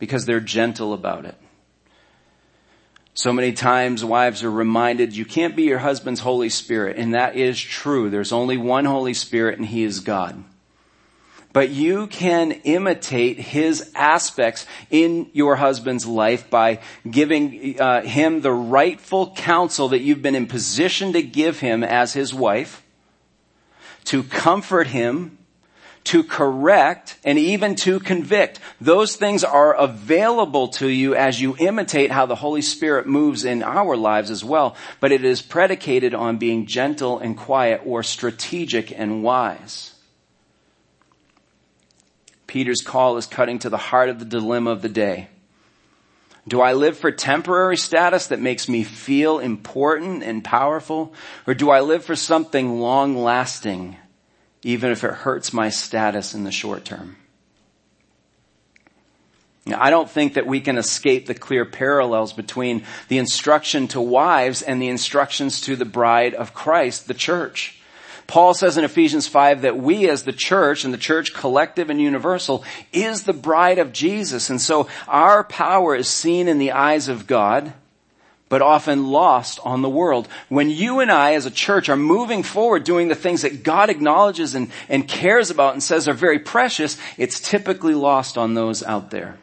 Because 0.00 0.26
they're 0.26 0.40
gentle 0.40 0.92
about 0.92 1.24
it. 1.24 1.36
So 3.14 3.32
many 3.32 3.52
times 3.52 4.04
wives 4.04 4.42
are 4.42 4.50
reminded 4.50 5.14
you 5.14 5.24
can't 5.24 5.54
be 5.54 5.64
your 5.64 5.78
husband's 5.78 6.20
Holy 6.20 6.48
Spirit. 6.48 6.96
And 6.96 7.14
that 7.14 7.36
is 7.36 7.60
true. 7.60 8.10
There's 8.10 8.32
only 8.32 8.56
one 8.56 8.84
Holy 8.84 9.14
Spirit 9.14 9.58
and 9.58 9.66
He 9.68 9.84
is 9.84 10.00
God 10.00 10.42
but 11.52 11.70
you 11.70 12.06
can 12.06 12.52
imitate 12.52 13.38
his 13.38 13.90
aspects 13.94 14.66
in 14.90 15.28
your 15.32 15.56
husband's 15.56 16.06
life 16.06 16.48
by 16.48 16.80
giving 17.08 17.80
uh, 17.80 18.02
him 18.02 18.40
the 18.40 18.52
rightful 18.52 19.32
counsel 19.32 19.88
that 19.88 20.00
you've 20.00 20.22
been 20.22 20.34
in 20.34 20.46
position 20.46 21.12
to 21.12 21.22
give 21.22 21.60
him 21.60 21.82
as 21.82 22.12
his 22.12 22.32
wife, 22.32 22.82
to 24.04 24.22
comfort 24.22 24.86
him, 24.86 25.38
to 26.04 26.24
correct, 26.24 27.18
and 27.24 27.38
even 27.38 27.74
to 27.74 28.00
convict. 28.00 28.58
Those 28.80 29.16
things 29.16 29.44
are 29.44 29.74
available 29.74 30.68
to 30.68 30.88
you 30.88 31.14
as 31.14 31.40
you 31.40 31.56
imitate 31.58 32.10
how 32.10 32.26
the 32.26 32.36
Holy 32.36 32.62
Spirit 32.62 33.06
moves 33.06 33.44
in 33.44 33.62
our 33.62 33.96
lives 33.96 34.30
as 34.30 34.42
well, 34.42 34.76
but 35.00 35.12
it 35.12 35.24
is 35.24 35.42
predicated 35.42 36.14
on 36.14 36.38
being 36.38 36.66
gentle 36.66 37.18
and 37.18 37.36
quiet 37.36 37.82
or 37.84 38.02
strategic 38.02 38.96
and 38.98 39.22
wise. 39.22 39.94
Peter's 42.50 42.82
call 42.82 43.16
is 43.16 43.26
cutting 43.26 43.60
to 43.60 43.70
the 43.70 43.76
heart 43.76 44.08
of 44.08 44.18
the 44.18 44.24
dilemma 44.24 44.72
of 44.72 44.82
the 44.82 44.88
day. 44.88 45.28
Do 46.48 46.60
I 46.60 46.72
live 46.72 46.98
for 46.98 47.12
temporary 47.12 47.76
status 47.76 48.26
that 48.26 48.40
makes 48.40 48.68
me 48.68 48.82
feel 48.82 49.38
important 49.38 50.24
and 50.24 50.42
powerful? 50.42 51.14
Or 51.46 51.54
do 51.54 51.70
I 51.70 51.78
live 51.78 52.04
for 52.04 52.16
something 52.16 52.80
long 52.80 53.16
lasting, 53.16 53.98
even 54.64 54.90
if 54.90 55.04
it 55.04 55.12
hurts 55.12 55.52
my 55.52 55.68
status 55.68 56.34
in 56.34 56.42
the 56.42 56.50
short 56.50 56.84
term? 56.84 57.16
Now, 59.64 59.80
I 59.80 59.90
don't 59.90 60.10
think 60.10 60.34
that 60.34 60.48
we 60.48 60.60
can 60.60 60.76
escape 60.76 61.26
the 61.26 61.34
clear 61.34 61.64
parallels 61.64 62.32
between 62.32 62.82
the 63.06 63.18
instruction 63.18 63.86
to 63.88 64.00
wives 64.00 64.60
and 64.60 64.82
the 64.82 64.88
instructions 64.88 65.60
to 65.60 65.76
the 65.76 65.84
bride 65.84 66.34
of 66.34 66.52
Christ, 66.52 67.06
the 67.06 67.14
church. 67.14 67.79
Paul 68.30 68.54
says 68.54 68.78
in 68.78 68.84
Ephesians 68.84 69.26
5 69.26 69.62
that 69.62 69.76
we 69.76 70.08
as 70.08 70.22
the 70.22 70.32
church 70.32 70.84
and 70.84 70.94
the 70.94 70.98
church 70.98 71.34
collective 71.34 71.90
and 71.90 72.00
universal 72.00 72.62
is 72.92 73.24
the 73.24 73.32
bride 73.32 73.78
of 73.78 73.92
Jesus. 73.92 74.50
And 74.50 74.60
so 74.60 74.86
our 75.08 75.42
power 75.42 75.96
is 75.96 76.08
seen 76.08 76.46
in 76.46 76.58
the 76.58 76.70
eyes 76.70 77.08
of 77.08 77.26
God, 77.26 77.72
but 78.48 78.62
often 78.62 79.08
lost 79.08 79.58
on 79.64 79.82
the 79.82 79.90
world. 79.90 80.28
When 80.48 80.70
you 80.70 81.00
and 81.00 81.10
I 81.10 81.34
as 81.34 81.44
a 81.44 81.50
church 81.50 81.88
are 81.88 81.96
moving 81.96 82.44
forward 82.44 82.84
doing 82.84 83.08
the 83.08 83.16
things 83.16 83.42
that 83.42 83.64
God 83.64 83.90
acknowledges 83.90 84.54
and, 84.54 84.70
and 84.88 85.08
cares 85.08 85.50
about 85.50 85.72
and 85.72 85.82
says 85.82 86.06
are 86.06 86.14
very 86.14 86.38
precious, 86.38 86.96
it's 87.18 87.40
typically 87.40 87.94
lost 87.94 88.38
on 88.38 88.54
those 88.54 88.84
out 88.84 89.10
there. 89.10 89.38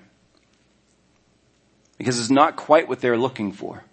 Because 1.98 2.22
it's 2.22 2.30
not 2.30 2.56
quite 2.56 2.88
what 2.88 3.02
they're 3.02 3.18
looking 3.18 3.52
for. 3.52 3.84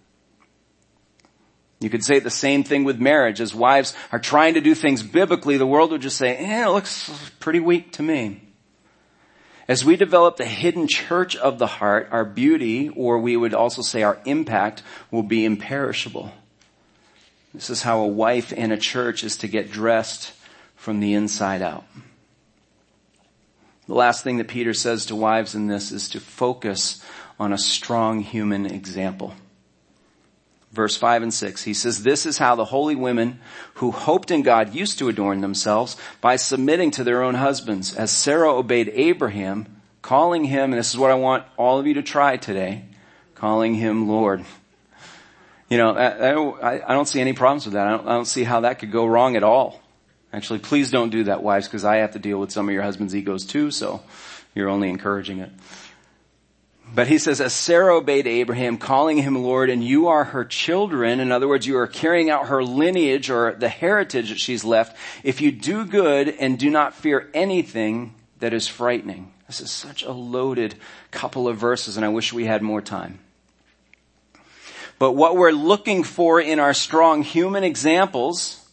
You 1.79 1.89
could 1.89 2.03
say 2.03 2.19
the 2.19 2.29
same 2.29 2.63
thing 2.63 2.83
with 2.83 2.99
marriage. 2.99 3.41
As 3.41 3.53
wives 3.53 3.93
are 4.11 4.19
trying 4.19 4.53
to 4.53 4.61
do 4.61 4.73
things 4.75 5.03
biblically, 5.03 5.57
the 5.57 5.67
world 5.67 5.91
would 5.91 6.01
just 6.01 6.17
say, 6.17 6.35
eh, 6.35 6.65
it 6.65 6.71
looks 6.71 7.11
pretty 7.39 7.59
weak 7.59 7.91
to 7.93 8.03
me. 8.03 8.41
As 9.67 9.83
we 9.83 9.95
develop 9.95 10.37
the 10.37 10.45
hidden 10.45 10.87
church 10.87 11.35
of 11.35 11.57
the 11.57 11.67
heart, 11.67 12.09
our 12.11 12.23
beauty, 12.23 12.89
or 12.89 13.19
we 13.19 13.35
would 13.35 13.53
also 13.53 13.81
say 13.81 14.03
our 14.03 14.19
impact, 14.25 14.83
will 15.11 15.23
be 15.23 15.43
imperishable. 15.43 16.31
This 17.53 17.69
is 17.69 17.81
how 17.81 18.01
a 18.01 18.07
wife 18.07 18.53
in 18.53 18.71
a 18.71 18.77
church 18.77 19.23
is 19.23 19.37
to 19.37 19.47
get 19.47 19.71
dressed 19.71 20.33
from 20.75 20.99
the 20.99 21.13
inside 21.13 21.61
out. 21.61 21.85
The 23.87 23.95
last 23.95 24.23
thing 24.23 24.37
that 24.37 24.47
Peter 24.47 24.73
says 24.73 25.07
to 25.07 25.15
wives 25.15 25.55
in 25.55 25.67
this 25.67 25.91
is 25.91 26.09
to 26.09 26.19
focus 26.19 27.03
on 27.39 27.51
a 27.51 27.57
strong 27.57 28.21
human 28.21 28.65
example 28.65 29.33
verse 30.75 30.97
5 30.97 31.23
and 31.23 31.33
6. 31.33 31.63
He 31.63 31.73
says, 31.73 32.03
This 32.03 32.25
is 32.25 32.37
how 32.37 32.55
the 32.55 32.65
holy 32.65 32.95
women 32.95 33.39
who 33.75 33.91
hoped 33.91 34.29
in 34.29 34.43
God 34.43 34.75
used 34.75 34.99
to 34.99 35.09
adorn 35.09 35.41
themselves 35.41 35.97
by 36.21 36.35
submitting 36.35 36.91
to 36.91 37.03
their 37.03 37.23
own 37.23 37.35
husbands, 37.35 37.95
as 37.95 38.11
Sarah 38.11 38.53
obeyed 38.53 38.91
Abraham, 38.93 39.81
calling 40.01 40.43
him, 40.43 40.71
and 40.71 40.79
this 40.79 40.91
is 40.91 40.97
what 40.97 41.11
I 41.11 41.15
want 41.15 41.45
all 41.57 41.79
of 41.79 41.87
you 41.87 41.95
to 41.95 42.03
try 42.03 42.37
today, 42.37 42.85
calling 43.33 43.73
him 43.73 44.07
Lord. 44.07 44.45
You 45.69 45.79
know, 45.79 45.95
I, 45.95 46.31
I, 46.31 46.91
I 46.91 46.93
don't 46.93 47.07
see 47.07 47.21
any 47.21 47.33
problems 47.33 47.65
with 47.65 47.73
that. 47.73 47.87
I 47.87 47.91
don't, 47.91 48.07
I 48.07 48.11
don't 48.11 48.25
see 48.25 48.43
how 48.43 48.61
that 48.61 48.79
could 48.79 48.91
go 48.91 49.05
wrong 49.05 49.35
at 49.35 49.43
all. 49.43 49.81
Actually, 50.31 50.59
please 50.59 50.91
don't 50.91 51.09
do 51.09 51.23
that, 51.23 51.41
wives, 51.41 51.67
because 51.67 51.85
I 51.85 51.97
have 51.97 52.11
to 52.11 52.19
deal 52.19 52.39
with 52.39 52.51
some 52.51 52.67
of 52.67 52.73
your 52.73 52.83
husband's 52.83 53.15
egos 53.15 53.45
too, 53.45 53.71
so 53.71 54.03
you're 54.53 54.69
only 54.69 54.89
encouraging 54.89 55.39
it. 55.39 55.49
But 56.93 57.07
he 57.07 57.17
says, 57.17 57.41
as 57.41 57.53
Sarah 57.53 57.97
obeyed 57.97 58.25
Abraham, 58.25 58.77
calling 58.77 59.17
him 59.17 59.35
Lord, 59.35 59.69
and 59.69 59.83
you 59.83 60.07
are 60.07 60.23
her 60.23 60.45
children, 60.45 61.19
in 61.19 61.31
other 61.31 61.47
words, 61.47 61.67
you 61.67 61.77
are 61.77 61.87
carrying 61.87 62.29
out 62.29 62.47
her 62.47 62.63
lineage 62.63 63.29
or 63.29 63.53
the 63.53 63.67
heritage 63.67 64.29
that 64.29 64.39
she's 64.39 64.63
left, 64.63 64.95
if 65.23 65.41
you 65.41 65.51
do 65.51 65.85
good 65.85 66.29
and 66.29 66.57
do 66.57 66.69
not 66.69 66.93
fear 66.93 67.29
anything 67.33 68.13
that 68.39 68.53
is 68.53 68.67
frightening. 68.67 69.31
This 69.47 69.61
is 69.61 69.71
such 69.71 70.03
a 70.03 70.11
loaded 70.11 70.75
couple 71.11 71.47
of 71.47 71.57
verses, 71.57 71.97
and 71.97 72.05
I 72.05 72.09
wish 72.09 72.31
we 72.31 72.45
had 72.45 72.61
more 72.61 72.81
time. 72.81 73.19
But 74.97 75.11
what 75.11 75.35
we're 75.35 75.51
looking 75.51 76.03
for 76.03 76.39
in 76.39 76.59
our 76.59 76.73
strong 76.73 77.21
human 77.23 77.63
examples 77.63 78.65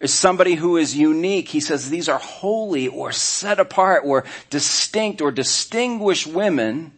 is 0.00 0.12
somebody 0.12 0.54
who 0.54 0.76
is 0.78 0.96
unique. 0.96 1.48
He 1.48 1.60
says 1.60 1.90
these 1.90 2.08
are 2.08 2.18
holy 2.18 2.88
or 2.88 3.12
set 3.12 3.60
apart 3.60 4.02
or 4.04 4.24
distinct 4.48 5.20
or 5.20 5.30
distinguished 5.30 6.26
women 6.26 6.92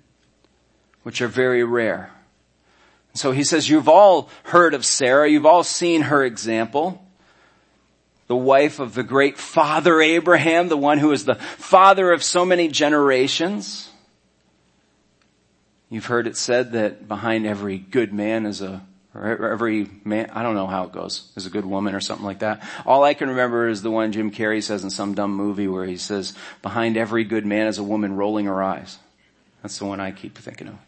which 1.04 1.22
are 1.22 1.28
very 1.28 1.62
rare. 1.62 2.10
So 3.14 3.30
he 3.30 3.44
says, 3.44 3.70
you've 3.70 3.88
all 3.88 4.28
heard 4.42 4.74
of 4.74 4.84
Sarah. 4.84 5.30
You've 5.30 5.46
all 5.46 5.62
seen 5.62 6.02
her 6.02 6.24
example. 6.24 7.00
The 8.26 8.34
wife 8.34 8.80
of 8.80 8.94
the 8.94 9.04
great 9.04 9.38
father 9.38 10.00
Abraham, 10.00 10.68
the 10.68 10.76
one 10.76 10.98
who 10.98 11.12
is 11.12 11.24
the 11.24 11.36
father 11.36 12.10
of 12.10 12.24
so 12.24 12.44
many 12.44 12.68
generations. 12.68 13.88
You've 15.90 16.06
heard 16.06 16.26
it 16.26 16.36
said 16.36 16.72
that 16.72 17.06
behind 17.06 17.46
every 17.46 17.78
good 17.78 18.12
man 18.12 18.46
is 18.46 18.62
a, 18.62 18.82
or 19.14 19.48
every 19.48 19.88
man, 20.04 20.30
I 20.32 20.42
don't 20.42 20.56
know 20.56 20.66
how 20.66 20.84
it 20.84 20.92
goes, 20.92 21.30
is 21.36 21.46
a 21.46 21.50
good 21.50 21.66
woman 21.66 21.94
or 21.94 22.00
something 22.00 22.26
like 22.26 22.40
that. 22.40 22.66
All 22.84 23.04
I 23.04 23.14
can 23.14 23.28
remember 23.28 23.68
is 23.68 23.82
the 23.82 23.90
one 23.90 24.10
Jim 24.10 24.32
Carrey 24.32 24.62
says 24.62 24.82
in 24.82 24.90
some 24.90 25.14
dumb 25.14 25.34
movie 25.34 25.68
where 25.68 25.84
he 25.84 25.98
says, 25.98 26.32
behind 26.62 26.96
every 26.96 27.22
good 27.22 27.46
man 27.46 27.68
is 27.68 27.78
a 27.78 27.84
woman 27.84 28.16
rolling 28.16 28.46
her 28.46 28.60
eyes. 28.60 28.98
That's 29.62 29.78
the 29.78 29.84
one 29.84 30.00
I 30.00 30.10
keep 30.10 30.36
thinking 30.36 30.68
of. 30.68 30.78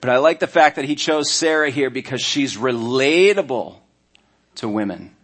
But 0.00 0.10
I 0.10 0.18
like 0.18 0.40
the 0.40 0.46
fact 0.46 0.76
that 0.76 0.84
he 0.84 0.94
chose 0.94 1.30
Sarah 1.30 1.70
here 1.70 1.90
because 1.90 2.22
she's 2.22 2.56
relatable 2.56 3.76
to 4.56 4.68
women. 4.68 5.14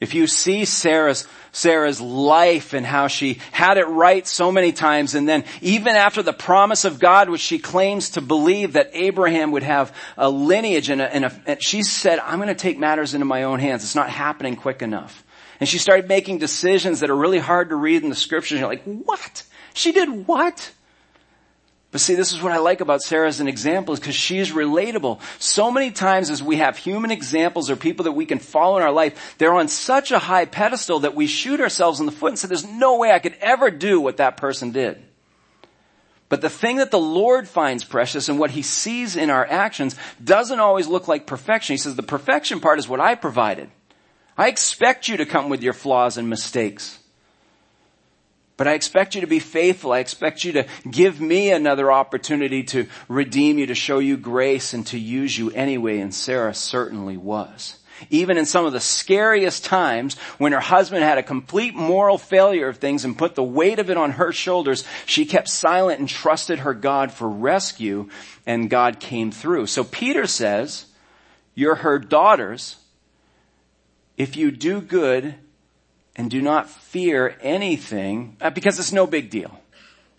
If 0.00 0.14
you 0.14 0.26
see 0.26 0.64
Sarah's, 0.64 1.28
Sarah's 1.52 2.00
life 2.00 2.72
and 2.72 2.84
how 2.84 3.06
she 3.06 3.38
had 3.52 3.78
it 3.78 3.84
right 3.84 4.26
so 4.26 4.50
many 4.50 4.72
times 4.72 5.14
and 5.14 5.28
then 5.28 5.44
even 5.60 5.94
after 5.94 6.24
the 6.24 6.32
promise 6.32 6.84
of 6.84 6.98
God, 6.98 7.30
which 7.30 7.40
she 7.40 7.60
claims 7.60 8.10
to 8.10 8.20
believe 8.20 8.72
that 8.72 8.90
Abraham 8.94 9.52
would 9.52 9.62
have 9.62 9.94
a 10.18 10.28
lineage 10.28 10.90
and, 10.90 11.00
a, 11.00 11.14
and, 11.14 11.26
a, 11.26 11.42
and 11.46 11.62
she 11.62 11.84
said, 11.84 12.18
I'm 12.18 12.38
going 12.38 12.48
to 12.48 12.56
take 12.56 12.80
matters 12.80 13.14
into 13.14 13.26
my 13.26 13.44
own 13.44 13.60
hands. 13.60 13.84
It's 13.84 13.94
not 13.94 14.10
happening 14.10 14.56
quick 14.56 14.82
enough. 14.82 15.24
And 15.60 15.68
she 15.68 15.78
started 15.78 16.08
making 16.08 16.38
decisions 16.38 16.98
that 17.00 17.10
are 17.10 17.16
really 17.16 17.38
hard 17.38 17.68
to 17.68 17.76
read 17.76 18.02
in 18.02 18.08
the 18.08 18.16
scriptures. 18.16 18.58
You're 18.58 18.68
like, 18.68 18.82
what? 18.82 19.44
She 19.72 19.92
did 19.92 20.26
what? 20.26 20.72
But 21.92 22.00
see, 22.00 22.14
this 22.14 22.32
is 22.32 22.42
what 22.42 22.52
I 22.52 22.56
like 22.56 22.80
about 22.80 23.02
Sarah 23.02 23.28
as 23.28 23.40
an 23.40 23.48
example 23.48 23.92
is 23.92 24.00
because 24.00 24.14
she's 24.14 24.50
relatable. 24.50 25.20
So 25.38 25.70
many 25.70 25.90
times 25.90 26.30
as 26.30 26.42
we 26.42 26.56
have 26.56 26.78
human 26.78 27.10
examples 27.10 27.68
or 27.68 27.76
people 27.76 28.04
that 28.04 28.12
we 28.12 28.24
can 28.24 28.38
follow 28.38 28.78
in 28.78 28.82
our 28.82 28.90
life, 28.90 29.34
they're 29.36 29.52
on 29.52 29.68
such 29.68 30.10
a 30.10 30.18
high 30.18 30.46
pedestal 30.46 31.00
that 31.00 31.14
we 31.14 31.26
shoot 31.26 31.60
ourselves 31.60 32.00
in 32.00 32.06
the 32.06 32.12
foot 32.12 32.30
and 32.30 32.38
say, 32.38 32.48
there's 32.48 32.66
no 32.66 32.96
way 32.96 33.12
I 33.12 33.18
could 33.18 33.36
ever 33.42 33.70
do 33.70 34.00
what 34.00 34.16
that 34.16 34.38
person 34.38 34.72
did. 34.72 35.02
But 36.30 36.40
the 36.40 36.48
thing 36.48 36.76
that 36.76 36.90
the 36.90 36.98
Lord 36.98 37.46
finds 37.46 37.84
precious 37.84 38.30
and 38.30 38.38
what 38.38 38.52
he 38.52 38.62
sees 38.62 39.14
in 39.14 39.28
our 39.28 39.44
actions 39.44 39.94
doesn't 40.24 40.60
always 40.60 40.86
look 40.86 41.08
like 41.08 41.26
perfection. 41.26 41.74
He 41.74 41.78
says 41.78 41.94
the 41.94 42.02
perfection 42.02 42.60
part 42.60 42.78
is 42.78 42.88
what 42.88 43.00
I 43.00 43.16
provided. 43.16 43.70
I 44.38 44.48
expect 44.48 45.08
you 45.08 45.18
to 45.18 45.26
come 45.26 45.50
with 45.50 45.62
your 45.62 45.74
flaws 45.74 46.16
and 46.16 46.30
mistakes. 46.30 46.98
But 48.56 48.68
I 48.68 48.74
expect 48.74 49.14
you 49.14 49.22
to 49.22 49.26
be 49.26 49.38
faithful. 49.38 49.92
I 49.92 49.98
expect 49.98 50.44
you 50.44 50.52
to 50.52 50.66
give 50.88 51.20
me 51.20 51.50
another 51.50 51.90
opportunity 51.90 52.62
to 52.64 52.86
redeem 53.08 53.58
you, 53.58 53.66
to 53.66 53.74
show 53.74 53.98
you 53.98 54.16
grace 54.16 54.74
and 54.74 54.86
to 54.88 54.98
use 54.98 55.36
you 55.36 55.50
anyway. 55.50 55.98
And 55.98 56.14
Sarah 56.14 56.54
certainly 56.54 57.16
was 57.16 57.78
even 58.10 58.36
in 58.36 58.46
some 58.46 58.64
of 58.64 58.72
the 58.72 58.80
scariest 58.80 59.64
times 59.64 60.18
when 60.38 60.52
her 60.52 60.60
husband 60.60 61.02
had 61.02 61.18
a 61.18 61.22
complete 61.22 61.74
moral 61.74 62.18
failure 62.18 62.68
of 62.68 62.78
things 62.78 63.04
and 63.04 63.16
put 63.18 63.34
the 63.34 63.42
weight 63.42 63.78
of 63.78 63.90
it 63.90 63.96
on 63.96 64.12
her 64.12 64.32
shoulders, 64.32 64.84
she 65.06 65.24
kept 65.26 65.48
silent 65.48 65.98
and 65.98 66.08
trusted 66.08 66.60
her 66.60 66.74
God 66.74 67.12
for 67.12 67.28
rescue 67.28 68.08
and 68.46 68.70
God 68.70 69.00
came 69.00 69.30
through. 69.30 69.66
So 69.66 69.84
Peter 69.84 70.26
says, 70.26 70.86
you're 71.54 71.76
her 71.76 71.98
daughters. 71.98 72.76
If 74.16 74.36
you 74.36 74.50
do 74.50 74.80
good 74.80 75.34
and 76.16 76.30
do 76.30 76.42
not 76.42 76.68
fear 76.68 77.36
anything, 77.40 78.36
uh, 78.40 78.50
because 78.50 78.78
it's 78.78 78.92
no 78.92 79.06
big 79.06 79.30
deal. 79.30 79.58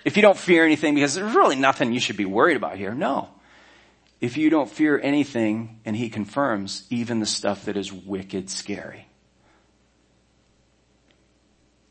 If 0.06 0.15
you 0.17 0.21
don't 0.21 0.38
fear 0.38 0.65
anything 0.65 0.95
because 0.95 1.15
there's 1.15 1.34
really 1.34 1.56
nothing 1.56 1.93
you 1.93 1.99
should 1.99 2.17
be 2.17 2.25
worried 2.25 2.58
about 2.58 2.77
here, 2.77 2.93
no 2.93 3.29
if 4.23 4.38
you 4.38 4.49
don't 4.49 4.69
fear 4.69 4.97
anything, 5.03 5.82
and 5.84 5.97
he 5.97 6.10
confirms, 6.10 6.88
even 6.89 7.19
the 7.19 7.25
stuff 7.25 7.65
that 7.65 7.75
is 7.75 7.91
wicked 7.91 8.49
scary. 8.49 9.06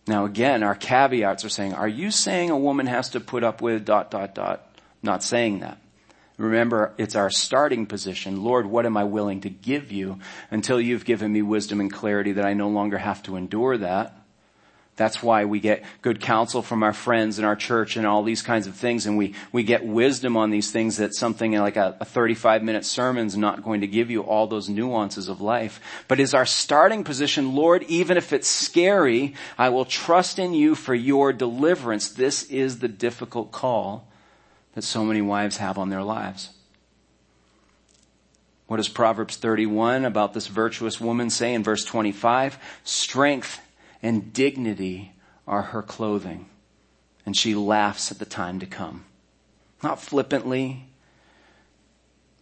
Now 0.06 0.24
again, 0.24 0.62
our 0.62 0.74
caveats 0.74 1.44
are 1.44 1.50
saying, 1.50 1.74
are 1.74 1.86
you 1.86 2.10
saying 2.10 2.48
a 2.48 2.56
woman 2.56 2.86
has 2.86 3.10
to 3.10 3.20
put 3.20 3.44
up 3.44 3.60
with 3.60 3.84
dot, 3.84 4.10
dot, 4.10 4.34
dot? 4.34 4.74
not 5.02 5.22
saying 5.22 5.60
that. 5.60 5.76
Remember, 6.42 6.92
it's 6.98 7.14
our 7.14 7.30
starting 7.30 7.86
position. 7.86 8.42
Lord, 8.42 8.66
what 8.66 8.84
am 8.84 8.96
I 8.96 9.04
willing 9.04 9.42
to 9.42 9.48
give 9.48 9.92
you 9.92 10.18
until 10.50 10.80
you've 10.80 11.04
given 11.04 11.32
me 11.32 11.40
wisdom 11.40 11.80
and 11.80 11.92
clarity 11.92 12.32
that 12.32 12.44
I 12.44 12.52
no 12.52 12.68
longer 12.68 12.98
have 12.98 13.22
to 13.24 13.36
endure 13.36 13.78
that? 13.78 14.16
That's 14.96 15.22
why 15.22 15.44
we 15.44 15.60
get 15.60 15.84
good 16.02 16.20
counsel 16.20 16.60
from 16.60 16.82
our 16.82 16.92
friends 16.92 17.38
in 17.38 17.44
our 17.44 17.54
church 17.54 17.96
and 17.96 18.04
all 18.04 18.24
these 18.24 18.42
kinds 18.42 18.66
of 18.66 18.74
things. 18.74 19.06
And 19.06 19.16
we, 19.16 19.34
we 19.52 19.62
get 19.62 19.86
wisdom 19.86 20.36
on 20.36 20.50
these 20.50 20.72
things 20.72 20.96
that 20.96 21.14
something 21.14 21.52
like 21.52 21.76
a, 21.76 21.96
a 22.00 22.04
35 22.04 22.64
minute 22.64 22.84
sermon 22.84 23.28
is 23.28 23.36
not 23.36 23.62
going 23.62 23.82
to 23.82 23.86
give 23.86 24.10
you 24.10 24.22
all 24.22 24.48
those 24.48 24.68
nuances 24.68 25.28
of 25.28 25.40
life. 25.40 25.80
But 26.08 26.18
is 26.18 26.34
our 26.34 26.44
starting 26.44 27.04
position, 27.04 27.54
Lord, 27.54 27.84
even 27.84 28.16
if 28.16 28.32
it's 28.32 28.48
scary, 28.48 29.36
I 29.56 29.68
will 29.68 29.84
trust 29.84 30.40
in 30.40 30.54
you 30.54 30.74
for 30.74 30.94
your 30.94 31.32
deliverance. 31.32 32.10
This 32.10 32.42
is 32.44 32.80
the 32.80 32.88
difficult 32.88 33.52
call 33.52 34.08
that 34.74 34.82
so 34.82 35.04
many 35.04 35.20
wives 35.20 35.58
have 35.58 35.78
on 35.78 35.90
their 35.90 36.02
lives. 36.02 36.50
What 38.66 38.78
does 38.78 38.88
Proverbs 38.88 39.36
31 39.36 40.04
about 40.04 40.32
this 40.32 40.46
virtuous 40.46 41.00
woman 41.00 41.28
say 41.28 41.52
in 41.52 41.62
verse 41.62 41.84
25? 41.84 42.58
Strength 42.84 43.60
and 44.02 44.32
dignity 44.32 45.12
are 45.46 45.62
her 45.62 45.82
clothing. 45.82 46.46
And 47.26 47.36
she 47.36 47.54
laughs 47.54 48.10
at 48.10 48.18
the 48.18 48.24
time 48.24 48.60
to 48.60 48.66
come. 48.66 49.04
Not 49.82 50.00
flippantly, 50.00 50.86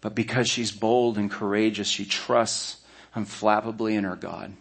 but 0.00 0.14
because 0.14 0.48
she's 0.48 0.70
bold 0.70 1.18
and 1.18 1.30
courageous, 1.30 1.88
she 1.88 2.04
trusts 2.04 2.78
unflappably 3.14 3.94
in 3.94 4.04
her 4.04 4.16
God. 4.16 4.52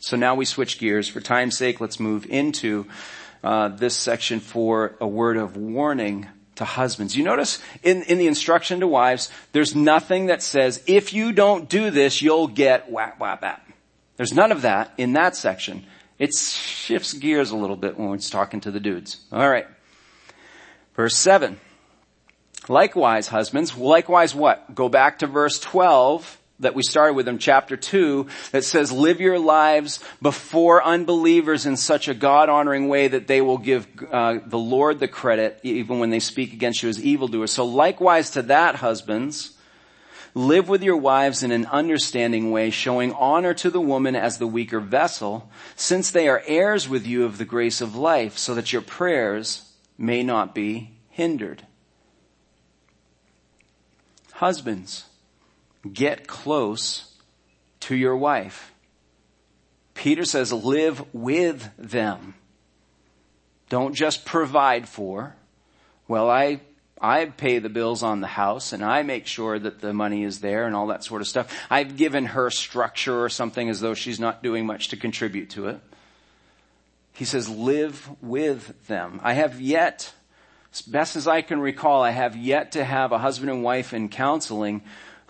So 0.00 0.16
now 0.16 0.34
we 0.34 0.44
switch 0.44 0.78
gears. 0.78 1.08
For 1.08 1.20
time's 1.20 1.56
sake, 1.56 1.80
let's 1.80 2.00
move 2.00 2.24
into 2.26 2.86
uh, 3.42 3.68
this 3.68 3.96
section 3.96 4.40
for 4.40 4.96
a 5.00 5.06
word 5.06 5.36
of 5.36 5.56
warning 5.56 6.26
to 6.56 6.64
husbands. 6.64 7.16
You 7.16 7.24
notice 7.24 7.60
in, 7.82 8.02
in 8.02 8.18
the 8.18 8.26
instruction 8.26 8.80
to 8.80 8.86
wives, 8.86 9.30
there's 9.52 9.74
nothing 9.74 10.26
that 10.26 10.42
says, 10.42 10.82
if 10.86 11.12
you 11.12 11.32
don't 11.32 11.68
do 11.68 11.90
this, 11.90 12.20
you'll 12.20 12.48
get 12.48 12.90
whap, 12.90 13.18
whap, 13.18 13.42
whap. 13.42 13.66
There's 14.16 14.32
none 14.32 14.52
of 14.52 14.62
that 14.62 14.92
in 14.98 15.12
that 15.12 15.36
section. 15.36 15.86
It 16.18 16.34
shifts 16.34 17.12
gears 17.12 17.52
a 17.52 17.56
little 17.56 17.76
bit 17.76 17.96
when 17.96 18.14
it's 18.14 18.30
talking 18.30 18.60
to 18.62 18.70
the 18.70 18.80
dudes. 18.80 19.24
Alright. 19.32 19.66
Verse 20.94 21.16
7. 21.16 21.60
Likewise, 22.68 23.28
husbands, 23.28 23.76
likewise 23.76 24.34
what? 24.34 24.74
Go 24.74 24.88
back 24.88 25.20
to 25.20 25.26
verse 25.28 25.60
12 25.60 26.38
that 26.60 26.74
we 26.74 26.82
started 26.82 27.14
with 27.14 27.28
in 27.28 27.38
chapter 27.38 27.76
2 27.76 28.26
that 28.52 28.64
says, 28.64 28.90
live 28.90 29.20
your 29.20 29.38
lives 29.38 30.00
before 30.20 30.82
unbelievers 30.82 31.66
in 31.66 31.76
such 31.76 32.08
a 32.08 32.14
God-honoring 32.14 32.88
way 32.88 33.08
that 33.08 33.26
they 33.26 33.40
will 33.40 33.58
give 33.58 33.86
uh, 34.10 34.38
the 34.44 34.58
Lord 34.58 34.98
the 34.98 35.08
credit 35.08 35.60
even 35.62 35.98
when 35.98 36.10
they 36.10 36.20
speak 36.20 36.52
against 36.52 36.82
you 36.82 36.88
as 36.88 37.02
evildoers. 37.02 37.52
So 37.52 37.64
likewise 37.64 38.30
to 38.30 38.42
that, 38.42 38.76
husbands, 38.76 39.58
Live 40.34 40.68
with 40.68 40.84
your 40.84 40.96
wives 40.96 41.42
in 41.42 41.50
an 41.50 41.66
understanding 41.66 42.52
way, 42.52 42.70
showing 42.70 43.12
honor 43.14 43.54
to 43.54 43.70
the 43.70 43.80
woman 43.80 44.14
as 44.14 44.38
the 44.38 44.46
weaker 44.46 44.78
vessel, 44.78 45.50
since 45.74 46.12
they 46.12 46.28
are 46.28 46.44
heirs 46.46 46.88
with 46.88 47.06
you 47.06 47.24
of 47.24 47.38
the 47.38 47.44
grace 47.44 47.80
of 47.80 47.96
life, 47.96 48.38
so 48.38 48.54
that 48.54 48.72
your 48.72 48.82
prayers 48.82 49.72
may 49.96 50.22
not 50.22 50.54
be 50.54 50.92
hindered. 51.08 51.66
Husbands, 54.34 55.06
get 55.92 56.26
close 56.26 57.14
to 57.80 57.96
your 57.96 58.16
wife. 58.16 58.72
Peter 59.94 60.24
says 60.24 60.52
live 60.52 61.02
with 61.12 61.70
them. 61.76 62.34
Don't 63.68 63.94
just 63.94 64.24
provide 64.24 64.88
for. 64.88 65.34
Well, 66.06 66.30
I 66.30 66.60
I 67.00 67.26
pay 67.26 67.58
the 67.58 67.68
bills 67.68 68.02
on 68.02 68.20
the 68.20 68.26
house 68.26 68.72
and 68.72 68.84
I 68.84 69.02
make 69.02 69.26
sure 69.26 69.58
that 69.58 69.80
the 69.80 69.92
money 69.92 70.24
is 70.24 70.40
there 70.40 70.66
and 70.66 70.74
all 70.74 70.88
that 70.88 71.04
sort 71.04 71.20
of 71.20 71.28
stuff. 71.28 71.52
I've 71.70 71.96
given 71.96 72.26
her 72.26 72.50
structure 72.50 73.22
or 73.22 73.28
something 73.28 73.68
as 73.68 73.80
though 73.80 73.94
she's 73.94 74.18
not 74.18 74.42
doing 74.42 74.66
much 74.66 74.88
to 74.88 74.96
contribute 74.96 75.50
to 75.50 75.68
it. 75.68 75.80
He 77.12 77.24
says, 77.24 77.48
live 77.48 78.08
with 78.22 78.86
them. 78.86 79.20
I 79.22 79.34
have 79.34 79.60
yet, 79.60 80.12
as 80.72 80.82
best 80.82 81.16
as 81.16 81.26
I 81.26 81.42
can 81.42 81.60
recall, 81.60 82.02
I 82.02 82.10
have 82.10 82.36
yet 82.36 82.72
to 82.72 82.84
have 82.84 83.12
a 83.12 83.18
husband 83.18 83.50
and 83.50 83.62
wife 83.62 83.92
in 83.92 84.08
counseling 84.08 84.82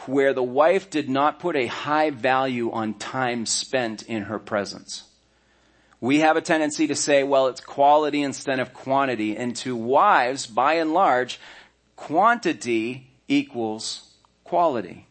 where 0.07 0.33
the 0.33 0.43
wife 0.43 0.91
did 0.91 1.09
not 1.09 1.41
put 1.41 1.57
a 1.57 1.67
high 1.67 2.11
value 2.11 2.71
on 2.71 2.95
time 2.95 3.47
spent 3.47 4.03
in 4.03 4.25
her 4.25 4.39
presence. 4.39 5.05
We 6.01 6.21
have 6.21 6.37
a 6.37 6.41
tendency 6.41 6.87
to 6.87 6.95
say, 6.95 7.25
well, 7.25 7.49
it's 7.49 7.61
quality 7.61 8.23
instead 8.23 8.61
of 8.61 8.73
quantity. 8.73 9.37
And 9.37 9.57
to 9.57 9.75
wives, 9.75 10.47
by 10.47 10.75
and 10.75 10.95
large, 10.95 11.41
quantity 11.97 13.11
equals 13.27 14.09
quality. 14.45 15.07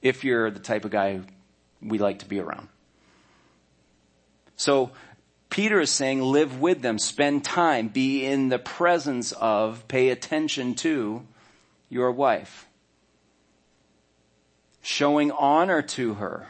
If 0.00 0.22
you're 0.22 0.50
the 0.50 0.60
type 0.60 0.84
of 0.84 0.90
guy 0.90 1.20
we 1.82 1.98
like 1.98 2.20
to 2.20 2.26
be 2.26 2.38
around. 2.38 2.68
So 4.56 4.92
Peter 5.50 5.80
is 5.80 5.90
saying 5.90 6.22
live 6.22 6.60
with 6.60 6.82
them, 6.82 6.98
spend 6.98 7.44
time, 7.44 7.88
be 7.88 8.24
in 8.24 8.48
the 8.48 8.58
presence 8.58 9.32
of, 9.32 9.86
pay 9.88 10.10
attention 10.10 10.74
to 10.76 11.26
your 11.88 12.10
wife. 12.12 12.66
Showing 14.84 15.30
honor 15.32 15.80
to 15.80 16.14
her. 16.14 16.46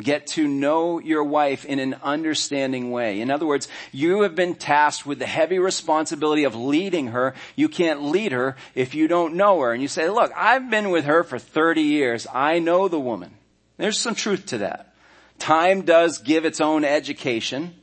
Get 0.00 0.28
to 0.28 0.46
know 0.46 1.00
your 1.00 1.24
wife 1.24 1.64
in 1.64 1.80
an 1.80 1.96
understanding 2.02 2.90
way. 2.90 3.20
In 3.20 3.30
other 3.30 3.44
words, 3.44 3.68
you 3.92 4.22
have 4.22 4.36
been 4.36 4.54
tasked 4.54 5.04
with 5.04 5.18
the 5.18 5.26
heavy 5.26 5.58
responsibility 5.58 6.44
of 6.44 6.54
leading 6.54 7.08
her. 7.08 7.34
You 7.56 7.68
can't 7.68 8.04
lead 8.04 8.32
her 8.32 8.56
if 8.74 8.94
you 8.94 9.08
don't 9.08 9.34
know 9.34 9.60
her. 9.60 9.72
And 9.72 9.82
you 9.82 9.88
say, 9.88 10.08
look, 10.08 10.32
I've 10.36 10.70
been 10.70 10.90
with 10.90 11.04
her 11.04 11.24
for 11.24 11.38
30 11.38 11.82
years. 11.82 12.26
I 12.32 12.60
know 12.60 12.86
the 12.86 13.00
woman. 13.00 13.34
There's 13.76 13.98
some 13.98 14.14
truth 14.14 14.46
to 14.46 14.58
that. 14.58 14.94
Time 15.40 15.82
does 15.82 16.18
give 16.18 16.44
its 16.44 16.60
own 16.60 16.84
education. 16.84 17.74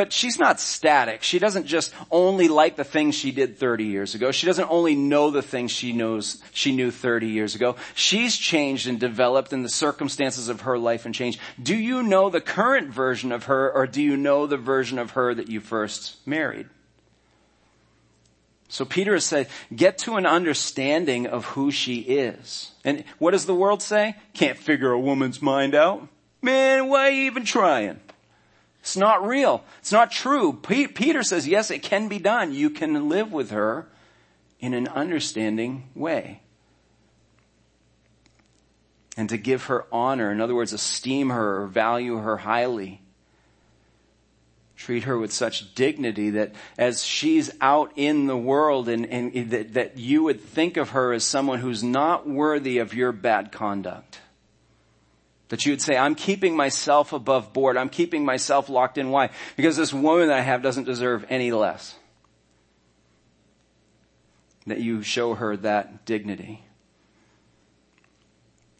But 0.00 0.14
she's 0.14 0.38
not 0.38 0.58
static. 0.60 1.22
She 1.22 1.38
doesn't 1.38 1.66
just 1.66 1.92
only 2.10 2.48
like 2.48 2.76
the 2.76 2.84
things 2.84 3.14
she 3.14 3.32
did 3.32 3.58
30 3.58 3.84
years 3.84 4.14
ago. 4.14 4.32
She 4.32 4.46
doesn't 4.46 4.70
only 4.70 4.94
know 4.94 5.30
the 5.30 5.42
things 5.42 5.72
she 5.72 5.92
knows, 5.92 6.42
she 6.54 6.72
knew 6.72 6.90
30 6.90 7.26
years 7.26 7.54
ago. 7.54 7.76
She's 7.94 8.34
changed 8.34 8.86
and 8.86 8.98
developed 8.98 9.52
and 9.52 9.62
the 9.62 9.68
circumstances 9.68 10.48
of 10.48 10.62
her 10.62 10.78
life 10.78 11.04
and 11.04 11.14
changed. 11.14 11.38
Do 11.62 11.76
you 11.76 12.02
know 12.02 12.30
the 12.30 12.40
current 12.40 12.88
version 12.88 13.30
of 13.30 13.44
her 13.44 13.70
or 13.70 13.86
do 13.86 14.00
you 14.00 14.16
know 14.16 14.46
the 14.46 14.56
version 14.56 14.98
of 14.98 15.10
her 15.10 15.34
that 15.34 15.50
you 15.50 15.60
first 15.60 16.16
married? 16.26 16.70
So 18.70 18.86
Peter 18.86 19.12
has 19.12 19.26
said, 19.26 19.48
get 19.76 19.98
to 19.98 20.16
an 20.16 20.24
understanding 20.24 21.26
of 21.26 21.44
who 21.44 21.70
she 21.70 21.96
is. 21.96 22.72
And 22.86 23.04
what 23.18 23.32
does 23.32 23.44
the 23.44 23.54
world 23.54 23.82
say? 23.82 24.16
Can't 24.32 24.56
figure 24.56 24.92
a 24.92 24.98
woman's 24.98 25.42
mind 25.42 25.74
out. 25.74 26.08
Man, 26.40 26.88
why 26.88 27.10
even 27.10 27.44
trying? 27.44 28.00
It's 28.80 28.96
not 28.96 29.26
real. 29.26 29.62
It's 29.80 29.92
not 29.92 30.10
true. 30.10 30.54
Peter 30.54 31.22
says, 31.22 31.46
yes, 31.46 31.70
it 31.70 31.82
can 31.82 32.08
be 32.08 32.18
done. 32.18 32.52
You 32.52 32.70
can 32.70 33.08
live 33.08 33.32
with 33.32 33.50
her 33.50 33.86
in 34.58 34.74
an 34.74 34.88
understanding 34.88 35.88
way. 35.94 36.40
And 39.16 39.28
to 39.28 39.36
give 39.36 39.64
her 39.64 39.86
honor, 39.92 40.32
in 40.32 40.40
other 40.40 40.54
words, 40.54 40.72
esteem 40.72 41.30
her 41.30 41.62
or 41.62 41.66
value 41.66 42.16
her 42.16 42.38
highly. 42.38 43.02
Treat 44.76 45.04
her 45.04 45.18
with 45.18 45.30
such 45.30 45.74
dignity 45.74 46.30
that 46.30 46.54
as 46.78 47.04
she's 47.04 47.50
out 47.60 47.92
in 47.96 48.26
the 48.26 48.36
world 48.36 48.88
and, 48.88 49.04
and 49.04 49.50
that, 49.50 49.74
that 49.74 49.98
you 49.98 50.22
would 50.22 50.40
think 50.40 50.78
of 50.78 50.90
her 50.90 51.12
as 51.12 51.22
someone 51.22 51.58
who's 51.58 51.82
not 51.82 52.26
worthy 52.26 52.78
of 52.78 52.94
your 52.94 53.12
bad 53.12 53.52
conduct. 53.52 54.20
That 55.50 55.66
you 55.66 55.72
would 55.72 55.82
say, 55.82 55.96
I'm 55.96 56.14
keeping 56.14 56.56
myself 56.56 57.12
above 57.12 57.52
board. 57.52 57.76
I'm 57.76 57.88
keeping 57.88 58.24
myself 58.24 58.68
locked 58.68 58.98
in. 58.98 59.10
Why? 59.10 59.30
Because 59.56 59.76
this 59.76 59.92
woman 59.92 60.28
that 60.28 60.38
I 60.38 60.42
have 60.42 60.62
doesn't 60.62 60.84
deserve 60.84 61.26
any 61.28 61.52
less. 61.52 61.96
That 64.66 64.80
you 64.80 65.02
show 65.02 65.34
her 65.34 65.56
that 65.58 66.06
dignity. 66.06 66.64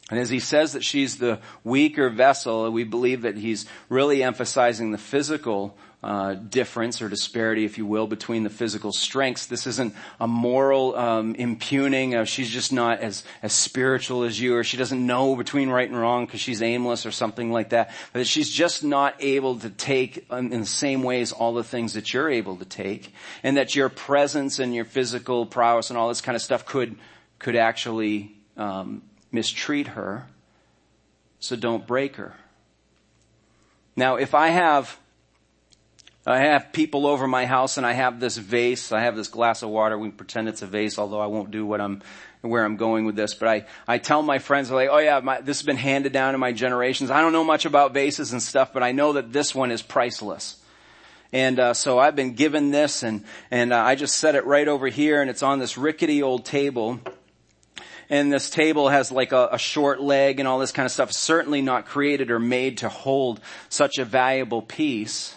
And 0.09 0.19
as 0.19 0.29
he 0.29 0.39
says 0.39 0.73
that 0.73 0.83
she's 0.83 1.17
the 1.17 1.39
weaker 1.63 2.09
vessel, 2.09 2.69
we 2.71 2.83
believe 2.83 3.21
that 3.21 3.37
he's 3.37 3.65
really 3.87 4.23
emphasizing 4.23 4.91
the 4.91 4.97
physical 4.97 5.77
uh, 6.03 6.33
difference 6.33 6.99
or 6.99 7.09
disparity, 7.09 7.63
if 7.63 7.77
you 7.77 7.85
will, 7.85 8.07
between 8.07 8.43
the 8.43 8.49
physical 8.49 8.91
strengths. 8.91 9.45
This 9.45 9.67
isn't 9.67 9.93
a 10.19 10.27
moral 10.27 10.95
um, 10.95 11.35
impugning 11.35 12.15
of 12.15 12.27
she's 12.27 12.49
just 12.49 12.73
not 12.73 13.01
as 13.01 13.23
as 13.43 13.53
spiritual 13.53 14.23
as 14.23 14.39
you, 14.39 14.55
or 14.55 14.63
she 14.63 14.77
doesn't 14.77 15.05
know 15.05 15.35
between 15.35 15.69
right 15.69 15.87
and 15.87 15.97
wrong 15.97 16.25
because 16.25 16.41
she's 16.41 16.61
aimless 16.61 17.05
or 17.05 17.11
something 17.11 17.51
like 17.51 17.69
that. 17.69 17.91
But 18.13 18.25
she's 18.25 18.49
just 18.49 18.83
not 18.83 19.15
able 19.19 19.59
to 19.59 19.69
take 19.69 20.25
um, 20.31 20.51
in 20.51 20.61
the 20.61 20.65
same 20.65 21.03
ways 21.03 21.31
all 21.31 21.53
the 21.53 21.63
things 21.63 21.93
that 21.93 22.13
you're 22.13 22.29
able 22.29 22.57
to 22.57 22.65
take, 22.65 23.13
and 23.43 23.57
that 23.57 23.75
your 23.75 23.89
presence 23.89 24.57
and 24.57 24.73
your 24.73 24.85
physical 24.85 25.45
prowess 25.45 25.91
and 25.91 25.99
all 25.99 26.07
this 26.07 26.21
kind 26.21 26.35
of 26.35 26.41
stuff 26.41 26.65
could 26.65 26.95
could 27.37 27.55
actually 27.55 28.35
um, 28.57 29.03
mistreat 29.31 29.87
her. 29.89 30.25
So 31.39 31.55
don't 31.55 31.85
break 31.85 32.15
her. 32.15 32.35
Now, 33.95 34.15
if 34.15 34.33
I 34.33 34.49
have 34.49 34.97
I 36.25 36.39
have 36.39 36.71
people 36.71 37.07
over 37.07 37.27
my 37.27 37.45
house 37.47 37.77
and 37.77 37.85
I 37.85 37.93
have 37.93 38.19
this 38.19 38.37
vase, 38.37 38.91
I 38.91 39.01
have 39.01 39.15
this 39.15 39.27
glass 39.27 39.63
of 39.63 39.69
water, 39.69 39.97
we 39.97 40.09
pretend 40.09 40.49
it's 40.49 40.61
a 40.61 40.67
vase, 40.67 40.99
although 40.99 41.19
I 41.19 41.25
won't 41.25 41.49
do 41.49 41.65
what 41.65 41.81
I'm, 41.81 42.03
where 42.41 42.63
I'm 42.63 42.77
going 42.77 43.05
with 43.05 43.15
this, 43.15 43.33
but 43.33 43.47
I, 43.49 43.65
I 43.87 43.97
tell 43.97 44.21
my 44.21 44.37
friends, 44.37 44.69
like, 44.69 44.89
oh 44.91 44.99
yeah, 44.99 45.19
my, 45.19 45.41
this 45.41 45.59
has 45.59 45.65
been 45.65 45.77
handed 45.77 46.13
down 46.13 46.35
in 46.35 46.39
my 46.39 46.51
generations. 46.51 47.09
I 47.09 47.21
don't 47.21 47.33
know 47.33 47.43
much 47.43 47.65
about 47.65 47.93
vases 47.93 48.33
and 48.33 48.41
stuff, 48.41 48.71
but 48.71 48.83
I 48.83 48.91
know 48.91 49.13
that 49.13 49.33
this 49.33 49.55
one 49.55 49.71
is 49.71 49.81
priceless. 49.81 50.57
And 51.33 51.59
uh, 51.59 51.73
so 51.73 51.97
I've 51.97 52.15
been 52.15 52.33
given 52.33 52.71
this, 52.71 53.03
and 53.03 53.23
and 53.49 53.71
uh, 53.71 53.77
I 53.81 53.95
just 53.95 54.17
set 54.17 54.35
it 54.35 54.45
right 54.45 54.67
over 54.67 54.87
here, 54.87 55.21
and 55.21 55.29
it's 55.29 55.43
on 55.43 55.59
this 55.59 55.77
rickety 55.77 56.21
old 56.21 56.43
table. 56.43 56.99
And 58.09 58.33
this 58.33 58.49
table 58.49 58.89
has 58.89 59.13
like 59.13 59.31
a, 59.31 59.47
a 59.53 59.57
short 59.57 60.01
leg 60.01 60.39
and 60.41 60.47
all 60.47 60.59
this 60.59 60.73
kind 60.73 60.85
of 60.85 60.91
stuff. 60.91 61.13
Certainly 61.13 61.61
not 61.61 61.85
created 61.85 62.29
or 62.29 62.39
made 62.39 62.79
to 62.79 62.89
hold 62.89 63.39
such 63.69 63.97
a 63.97 64.03
valuable 64.03 64.61
piece. 64.61 65.33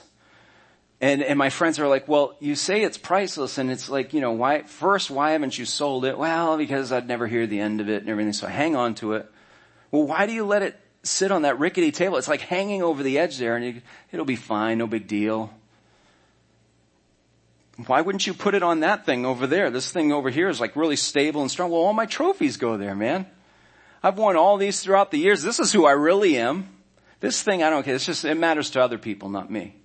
And, 1.05 1.23
and 1.23 1.39
my 1.39 1.51
friends 1.51 1.79
are 1.79 1.87
like, 1.87 2.09
well, 2.09 2.35
you 2.41 2.55
say 2.55 2.83
it's 2.83 2.97
priceless 2.97 3.59
and 3.59 3.71
it's 3.71 3.91
like, 3.91 4.15
you 4.15 4.23
know, 4.23 4.33
why, 4.33 4.63
first, 4.63 5.11
why 5.11 5.33
haven't 5.33 5.59
you 5.59 5.67
sold 5.67 6.07
it? 6.07 6.17
Well, 6.17 6.57
because 6.57 6.93
I'd 6.93 7.07
never 7.07 7.27
hear 7.27 7.47
the 7.47 7.61
end 7.61 7.83
of 7.83 7.91
it 7.91 8.01
and 8.01 8.09
everything, 8.09 8.33
so 8.33 8.47
I 8.47 8.51
hang 8.51 8.75
on 8.75 8.95
to 8.95 9.13
it. 9.13 9.31
Well, 9.91 10.05
why 10.05 10.25
do 10.25 10.33
you 10.33 10.47
let 10.47 10.63
it 10.63 10.81
sit 11.03 11.31
on 11.31 11.43
that 11.43 11.59
rickety 11.59 11.93
table? 11.93 12.17
It's 12.17 12.27
like 12.27 12.41
hanging 12.41 12.83
over 12.83 13.03
the 13.03 13.19
edge 13.19 13.37
there 13.37 13.55
and 13.55 13.83
it'll 14.13 14.25
be 14.25 14.35
fine, 14.35 14.79
no 14.79 14.87
big 14.87 15.07
deal. 15.07 15.53
Why 17.87 18.01
wouldn't 18.01 18.27
you 18.27 18.33
put 18.33 18.55
it 18.55 18.63
on 18.63 18.81
that 18.81 19.05
thing 19.05 19.27
over 19.27 19.47
there? 19.47 19.71
This 19.71 19.91
thing 19.91 20.11
over 20.11 20.31
here 20.31 20.49
is 20.49 20.59
like 20.59 20.75
really 20.75 20.97
stable 20.97 21.43
and 21.43 21.51
strong. 21.51 21.71
Well, 21.71 21.83
all 21.83 21.93
my 21.93 22.07
trophies 22.07 22.57
go 22.57 22.79
there, 22.79 22.95
man. 22.95 23.27
I've 24.03 24.17
won 24.17 24.39
all 24.39 24.57
these 24.57 24.81
throughout 24.81 25.11
the 25.11 25.19
years. 25.19 25.43
This 25.43 25.61
is 25.61 25.71
who 25.71 25.85
I 25.85 25.93
really 25.93 26.39
am. 26.39 26.67
This 27.21 27.43
thing, 27.43 27.63
I 27.63 27.69
don't 27.69 27.83
care. 27.83 27.95
It's 27.95 28.07
just, 28.07 28.25
it 28.25 28.39
matters 28.39 28.71
to 28.71 28.83
other 28.83 28.97
people, 28.97 29.29
not 29.29 29.51
me. 29.51 29.77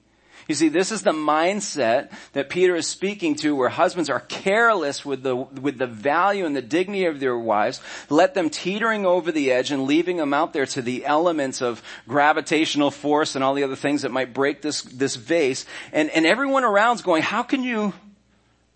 You 0.50 0.56
see, 0.56 0.70
this 0.70 0.92
is 0.92 1.04
the 1.04 1.12
mindset 1.12 2.12
that 2.34 2.50
Peter 2.50 2.76
is 2.76 2.88
speaking 2.88 3.36
to 3.36 3.56
where 3.56 3.70
husbands 3.70 4.10
are 4.10 4.20
careless 4.20 5.06
with 5.06 5.22
the, 5.22 5.36
with 5.36 5.78
the 5.78 5.86
value 5.86 6.44
and 6.44 6.56
the 6.56 6.62
dignity 6.64 7.06
of 7.06 7.20
their 7.20 7.38
wives, 7.38 7.80
let 8.10 8.34
them 8.34 8.50
teetering 8.50 9.06
over 9.06 9.32
the 9.32 9.52
edge 9.52 9.70
and 9.70 9.84
leaving 9.84 10.18
them 10.18 10.34
out 10.34 10.52
there 10.52 10.66
to 10.66 10.82
the 10.82 11.06
elements 11.06 11.62
of 11.62 11.84
gravitational 12.08 12.90
force 12.90 13.36
and 13.36 13.44
all 13.44 13.54
the 13.54 13.64
other 13.64 13.76
things 13.76 14.02
that 14.02 14.10
might 14.10 14.34
break 14.34 14.64
this, 14.64 14.82
this 14.82 15.16
vase. 15.16 15.68
And, 15.94 16.10
and 16.10 16.26
everyone 16.26 16.64
around's 16.64 17.04
going, 17.04 17.22
how 17.22 17.44
can 17.44 17.62
you 17.62 17.94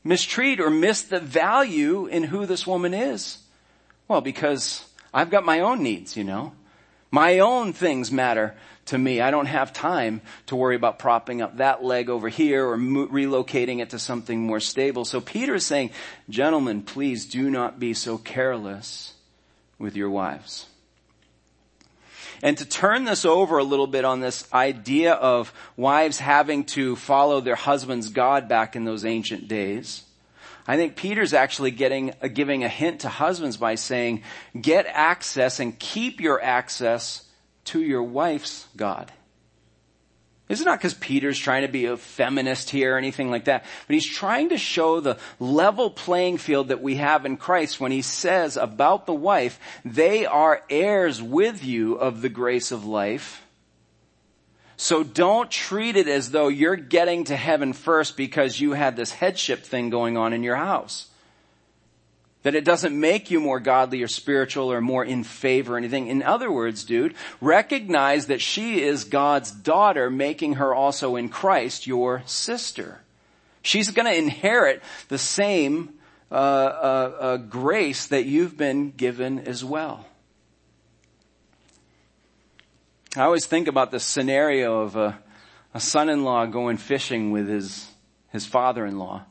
mistreat 0.03 0.59
or 0.59 0.69
miss 0.69 1.01
the 1.01 1.19
value 1.19 2.05
in 2.05 2.26
who 2.26 2.45
this 2.45 2.67
woman 2.67 2.93
is? 2.93 3.39
Well, 4.07 4.21
because 4.21 4.86
I've 5.11 5.32
got 5.32 5.43
my 5.43 5.61
own 5.61 5.82
needs, 5.82 6.15
you 6.15 6.24
know. 6.24 6.53
My 7.09 7.39
own 7.39 7.74
things 7.74 8.11
matter 8.11 8.55
to 8.86 8.97
me. 8.97 9.21
I 9.21 9.31
don't 9.31 9.45
have 9.45 9.73
time 9.73 10.21
to 10.47 10.55
worry 10.55 10.75
about 10.75 10.99
propping 10.99 11.41
up 11.41 11.57
that 11.57 11.84
leg 11.84 12.09
over 12.09 12.29
here 12.29 12.67
or 12.67 12.77
mo- 12.77 13.07
relocating 13.07 13.79
it 13.79 13.91
to 13.91 13.99
something 13.99 14.39
more 14.41 14.59
stable. 14.59 15.05
So 15.05 15.21
Peter 15.21 15.55
is 15.55 15.65
saying, 15.65 15.91
gentlemen, 16.29 16.81
please 16.81 17.25
do 17.25 17.49
not 17.49 17.79
be 17.79 17.93
so 17.93 18.17
careless 18.17 19.13
with 19.79 19.95
your 19.95 20.09
wives. 20.09 20.67
And 22.41 22.57
to 22.57 22.65
turn 22.65 23.05
this 23.05 23.23
over 23.23 23.57
a 23.57 23.63
little 23.63 23.88
bit 23.88 24.03
on 24.03 24.19
this 24.19 24.51
idea 24.53 25.13
of 25.13 25.53
wives 25.77 26.17
having 26.19 26.65
to 26.65 26.97
follow 26.97 27.39
their 27.39 27.55
husband's 27.55 28.09
God 28.09 28.49
back 28.49 28.75
in 28.75 28.84
those 28.84 29.05
ancient 29.05 29.47
days, 29.47 30.03
I 30.67 30.75
think 30.75 30.97
Peter's 30.97 31.34
actually 31.34 31.71
getting, 31.71 32.13
uh, 32.21 32.27
giving 32.27 32.63
a 32.63 32.69
hint 32.69 33.01
to 33.01 33.09
husbands 33.09 33.55
by 33.55 33.75
saying, 33.75 34.23
get 34.59 34.88
access 34.88 35.59
and 35.59 35.77
keep 35.77 36.19
your 36.19 36.41
access 36.41 37.23
to 37.66 37.82
your 37.82 38.03
wife's 38.03 38.68
God. 38.76 39.11
This 40.47 40.59
is 40.59 40.66
not 40.66 40.78
because 40.78 40.93
Peter's 40.93 41.39
trying 41.39 41.61
to 41.61 41.68
be 41.68 41.86
a 41.86 41.97
feminist 41.97 42.70
here 42.70 42.95
or 42.95 42.97
anything 42.97 43.32
like 43.32 43.45
that, 43.45 43.64
but 43.88 43.93
he's 43.93 44.05
trying 44.05 44.49
to 44.49 44.57
show 44.57 44.99
the 44.99 45.18
level 45.39 45.89
playing 45.89 46.38
field 46.38 46.68
that 46.68 46.82
we 46.82 46.95
have 46.95 47.26
in 47.26 47.38
Christ 47.38 47.80
when 47.80 47.91
he 47.91 48.01
says 48.01 48.57
about 48.57 49.05
the 49.05 49.14
wife, 49.14 49.59
they 49.86 50.26
are 50.26 50.61
heirs 50.70 51.22
with 51.22 51.64
you 51.64 51.95
of 51.95 52.22
the 52.22 52.30
grace 52.30 52.72
of 52.72 52.86
life. 52.86 53.41
So 54.76 55.03
don't 55.03 55.49
treat 55.49 55.95
it 55.95 56.09
as 56.09 56.32
though 56.32 56.49
you're 56.49 56.76
getting 56.76 57.24
to 57.26 57.36
heaven 57.38 57.72
first 57.72 58.18
because 58.18 58.59
you 58.59 58.74
had 58.74 58.97
this 58.97 59.11
headship 59.11 59.64
thing 59.64 59.89
going 59.89 60.18
on 60.18 60.34
in 60.34 60.43
your 60.43 60.57
house. 60.57 61.07
That 62.43 62.55
it 62.55 62.65
doesn't 62.65 62.97
make 62.97 63.31
you 63.31 63.39
more 63.39 63.59
godly 63.59 64.03
or 64.03 64.07
spiritual 64.07 64.71
or 64.71 64.81
more 64.81 65.03
in 65.03 65.23
favor 65.23 65.75
or 65.75 65.77
anything. 65.77 66.07
In 66.07 66.21
other 66.21 66.51
words, 66.51 66.83
dude, 66.83 67.15
recognize 67.39 68.27
that 68.27 68.41
she 68.41 68.81
is 68.81 69.05
God's 69.05 69.51
daughter, 69.51 70.09
making 70.09 70.55
her 70.55 70.75
also 70.75 71.15
in 71.15 71.29
Christ 71.29 71.87
your 71.87 72.21
sister. 72.25 73.01
She's 73.61 73.91
gonna 73.91 74.11
inherit 74.11 74.83
the 75.07 75.17
same 75.17 75.93
uh, 76.29 76.35
uh, 76.35 76.37
uh, 77.19 77.37
grace 77.37 78.07
that 78.07 78.25
you've 78.25 78.57
been 78.57 78.91
given 78.91 79.39
as 79.39 79.63
well. 79.63 80.05
I 83.15 83.21
always 83.21 83.45
think 83.45 83.67
about 83.67 83.91
the 83.91 83.99
scenario 83.99 84.81
of 84.81 84.95
a, 84.95 85.19
a 85.73 85.79
son-in-law 85.79 86.47
going 86.47 86.77
fishing 86.77 87.31
with 87.31 87.47
his, 87.47 87.87
his 88.31 88.45
father-in-law 88.47 89.23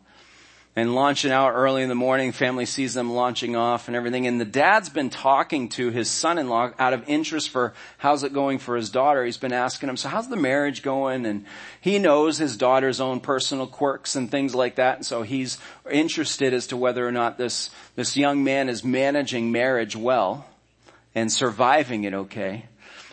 and 0.75 0.95
launching 0.95 1.31
out 1.31 1.51
early 1.51 1.83
in 1.83 1.89
the 1.89 1.95
morning. 1.95 2.33
Family 2.33 2.65
sees 2.65 2.95
them 2.95 3.13
launching 3.13 3.57
off 3.57 3.89
and 3.89 3.97
everything. 3.97 4.27
And 4.27 4.41
the 4.41 4.47
dad's 4.47 4.89
been 4.89 5.11
talking 5.11 5.69
to 5.71 5.91
his 5.91 6.11
son-in-law 6.11 6.73
out 6.79 6.93
of 6.95 7.07
interest 7.09 7.51
for 7.51 7.75
how's 7.99 8.23
it 8.23 8.33
going 8.33 8.59
for 8.59 8.77
his 8.77 8.89
daughter. 8.89 9.25
He's 9.25 9.37
been 9.37 9.53
asking 9.53 9.91
him, 9.91 9.99
so 9.99 10.09
how's 10.09 10.29
the 10.29 10.37
marriage 10.37 10.83
going? 10.83 11.27
And 11.27 11.45
he 11.81 11.99
knows 11.99 12.39
his 12.39 12.57
daughter's 12.57 13.01
own 13.01 13.21
personal 13.21 13.67
quirks 13.67 14.17
and 14.17 14.31
things 14.31 14.55
like 14.55 14.77
that. 14.77 14.97
And 14.97 15.07
so 15.07 15.23
he's 15.23 15.59
interested 15.91 16.55
as 16.55 16.69
to 16.69 16.77
whether 16.77 17.07
or 17.07 17.13
not 17.13 17.37
this, 17.37 17.71
this 17.95 18.17
young 18.17 18.43
man 18.43 18.71
is 18.71 18.83
managing 18.83 19.53
marriage 19.53 19.95
well 19.95 20.47
and 21.15 21.31
surviving 21.31 22.05
it 22.05 22.15
okay. 22.15 22.65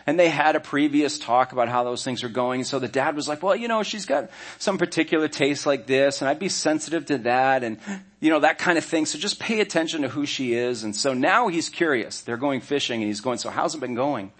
And 0.06 0.18
they 0.18 0.28
had 0.28 0.56
a 0.56 0.60
previous 0.60 1.18
talk 1.18 1.52
about 1.52 1.68
how 1.68 1.84
those 1.84 2.04
things 2.04 2.24
are 2.24 2.28
going. 2.28 2.64
So 2.64 2.78
the 2.78 2.88
dad 2.88 3.16
was 3.16 3.28
like, 3.28 3.42
well, 3.42 3.56
you 3.56 3.68
know, 3.68 3.82
she's 3.82 4.06
got 4.06 4.30
some 4.58 4.78
particular 4.78 5.28
taste 5.28 5.66
like 5.66 5.86
this 5.86 6.20
and 6.20 6.28
I'd 6.28 6.38
be 6.38 6.48
sensitive 6.48 7.06
to 7.06 7.18
that 7.18 7.62
and, 7.64 7.78
you 8.20 8.30
know, 8.30 8.40
that 8.40 8.58
kind 8.58 8.78
of 8.78 8.84
thing. 8.84 9.06
So 9.06 9.18
just 9.18 9.38
pay 9.38 9.60
attention 9.60 10.02
to 10.02 10.08
who 10.08 10.26
she 10.26 10.54
is. 10.54 10.84
And 10.84 10.94
so 10.94 11.14
now 11.14 11.48
he's 11.48 11.68
curious. 11.68 12.20
They're 12.20 12.36
going 12.36 12.60
fishing 12.60 13.00
and 13.00 13.08
he's 13.08 13.20
going, 13.20 13.38
so 13.38 13.50
how's 13.50 13.74
it 13.74 13.80
been 13.80 13.94
going? 13.94 14.32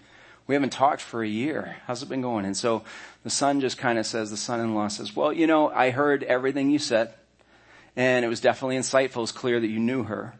We 0.47 0.55
haven't 0.55 0.71
talked 0.71 1.01
for 1.01 1.23
a 1.23 1.27
year. 1.27 1.77
How's 1.85 2.03
it 2.03 2.09
been 2.09 2.21
going? 2.21 2.45
And 2.45 2.57
so 2.57 2.83
the 3.23 3.29
son 3.29 3.61
just 3.61 3.77
kind 3.77 3.99
of 3.99 4.05
says, 4.05 4.31
the 4.31 4.37
son-in-law 4.37 4.89
says, 4.89 5.15
well, 5.15 5.31
you 5.31 5.47
know, 5.47 5.69
I 5.69 5.91
heard 5.91 6.23
everything 6.23 6.69
you 6.69 6.79
said 6.79 7.13
and 7.95 8.23
it 8.23 8.27
was 8.27 8.41
definitely 8.41 8.77
insightful. 8.77 9.23
It's 9.23 9.31
clear 9.31 9.59
that 9.59 9.67
you 9.67 9.79
knew 9.79 10.03
her. 10.03 10.33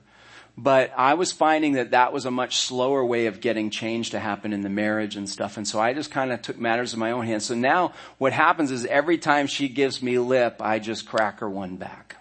But 0.62 0.93
I 0.95 1.16
was 1.16 1.32
finding 1.32 1.74
that 1.74 1.89
that 1.89 2.14
was 2.14 2.28
a 2.28 2.32
much 2.32 2.57
slower 2.57 3.03
way 3.03 3.26
of 3.26 3.41
getting 3.41 3.72
change 3.72 4.12
to 4.12 4.20
happen 4.20 4.53
in 4.53 4.62
the 4.62 4.70
marriage 4.70 5.16
and 5.16 5.28
stuff. 5.28 5.57
And 5.57 5.68
so 5.68 5.80
I 5.80 5.93
just 5.93 6.12
kind 6.12 6.32
of 6.32 6.43
took 6.43 6.59
matters 6.59 6.93
in 6.93 6.99
my 6.99 7.09
own 7.09 7.26
hands. 7.26 7.45
So 7.45 7.55
now 7.55 7.93
what 8.20 8.32
happens 8.32 8.70
is 8.70 8.86
every 8.86 9.18
time 9.18 9.47
she 9.47 9.68
gives 9.68 10.03
me 10.03 10.20
lip, 10.20 10.62
I 10.62 10.78
just 10.78 11.07
crack 11.07 11.39
her 11.39 11.49
one 11.49 11.78
back. 11.78 12.18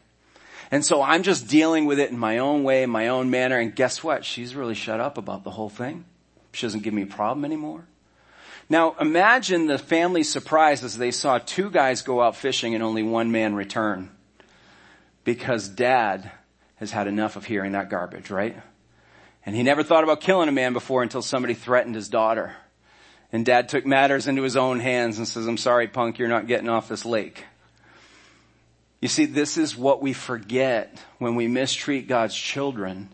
And 0.70 0.82
so 0.82 1.02
I'm 1.02 1.22
just 1.22 1.48
dealing 1.48 1.84
with 1.84 2.00
it 2.00 2.12
in 2.12 2.18
my 2.18 2.38
own 2.38 2.64
way, 2.64 2.82
in 2.82 2.88
my 2.88 3.08
own 3.08 3.28
manner. 3.28 3.58
And 3.58 3.76
guess 3.76 4.02
what? 4.02 4.24
She's 4.24 4.54
really 4.54 4.74
shut 4.74 5.00
up 5.00 5.18
about 5.18 5.44
the 5.44 5.50
whole 5.50 5.68
thing. 5.68 6.06
She 6.52 6.64
doesn't 6.64 6.82
give 6.82 6.94
me 6.94 7.02
a 7.02 7.06
problem 7.06 7.44
anymore. 7.44 7.84
Now 8.70 8.96
imagine 8.98 9.66
the 9.66 9.76
family's 9.76 10.32
surprise 10.32 10.82
as 10.82 10.96
they 10.96 11.10
saw 11.10 11.36
two 11.36 11.68
guys 11.68 12.00
go 12.00 12.22
out 12.22 12.36
fishing 12.36 12.74
and 12.74 12.82
only 12.82 13.02
one 13.02 13.30
man 13.32 13.54
return. 13.54 14.08
Because 15.24 15.68
dad 15.68 16.32
has 16.80 16.90
had 16.90 17.06
enough 17.06 17.36
of 17.36 17.44
hearing 17.44 17.72
that 17.72 17.90
garbage, 17.90 18.30
right? 18.30 18.56
And 19.46 19.54
he 19.54 19.62
never 19.62 19.82
thought 19.82 20.02
about 20.02 20.20
killing 20.20 20.48
a 20.48 20.52
man 20.52 20.72
before 20.72 21.02
until 21.02 21.22
somebody 21.22 21.54
threatened 21.54 21.94
his 21.94 22.08
daughter. 22.08 22.56
And 23.32 23.46
dad 23.46 23.68
took 23.68 23.86
matters 23.86 24.26
into 24.26 24.42
his 24.42 24.56
own 24.56 24.80
hands 24.80 25.18
and 25.18 25.28
says, 25.28 25.46
I'm 25.46 25.56
sorry 25.56 25.86
punk, 25.86 26.18
you're 26.18 26.28
not 26.28 26.46
getting 26.46 26.68
off 26.68 26.88
this 26.88 27.04
lake. 27.04 27.44
You 29.00 29.08
see, 29.08 29.26
this 29.26 29.56
is 29.56 29.76
what 29.76 30.02
we 30.02 30.12
forget 30.12 31.02
when 31.18 31.36
we 31.36 31.46
mistreat 31.46 32.08
God's 32.08 32.34
children. 32.34 33.10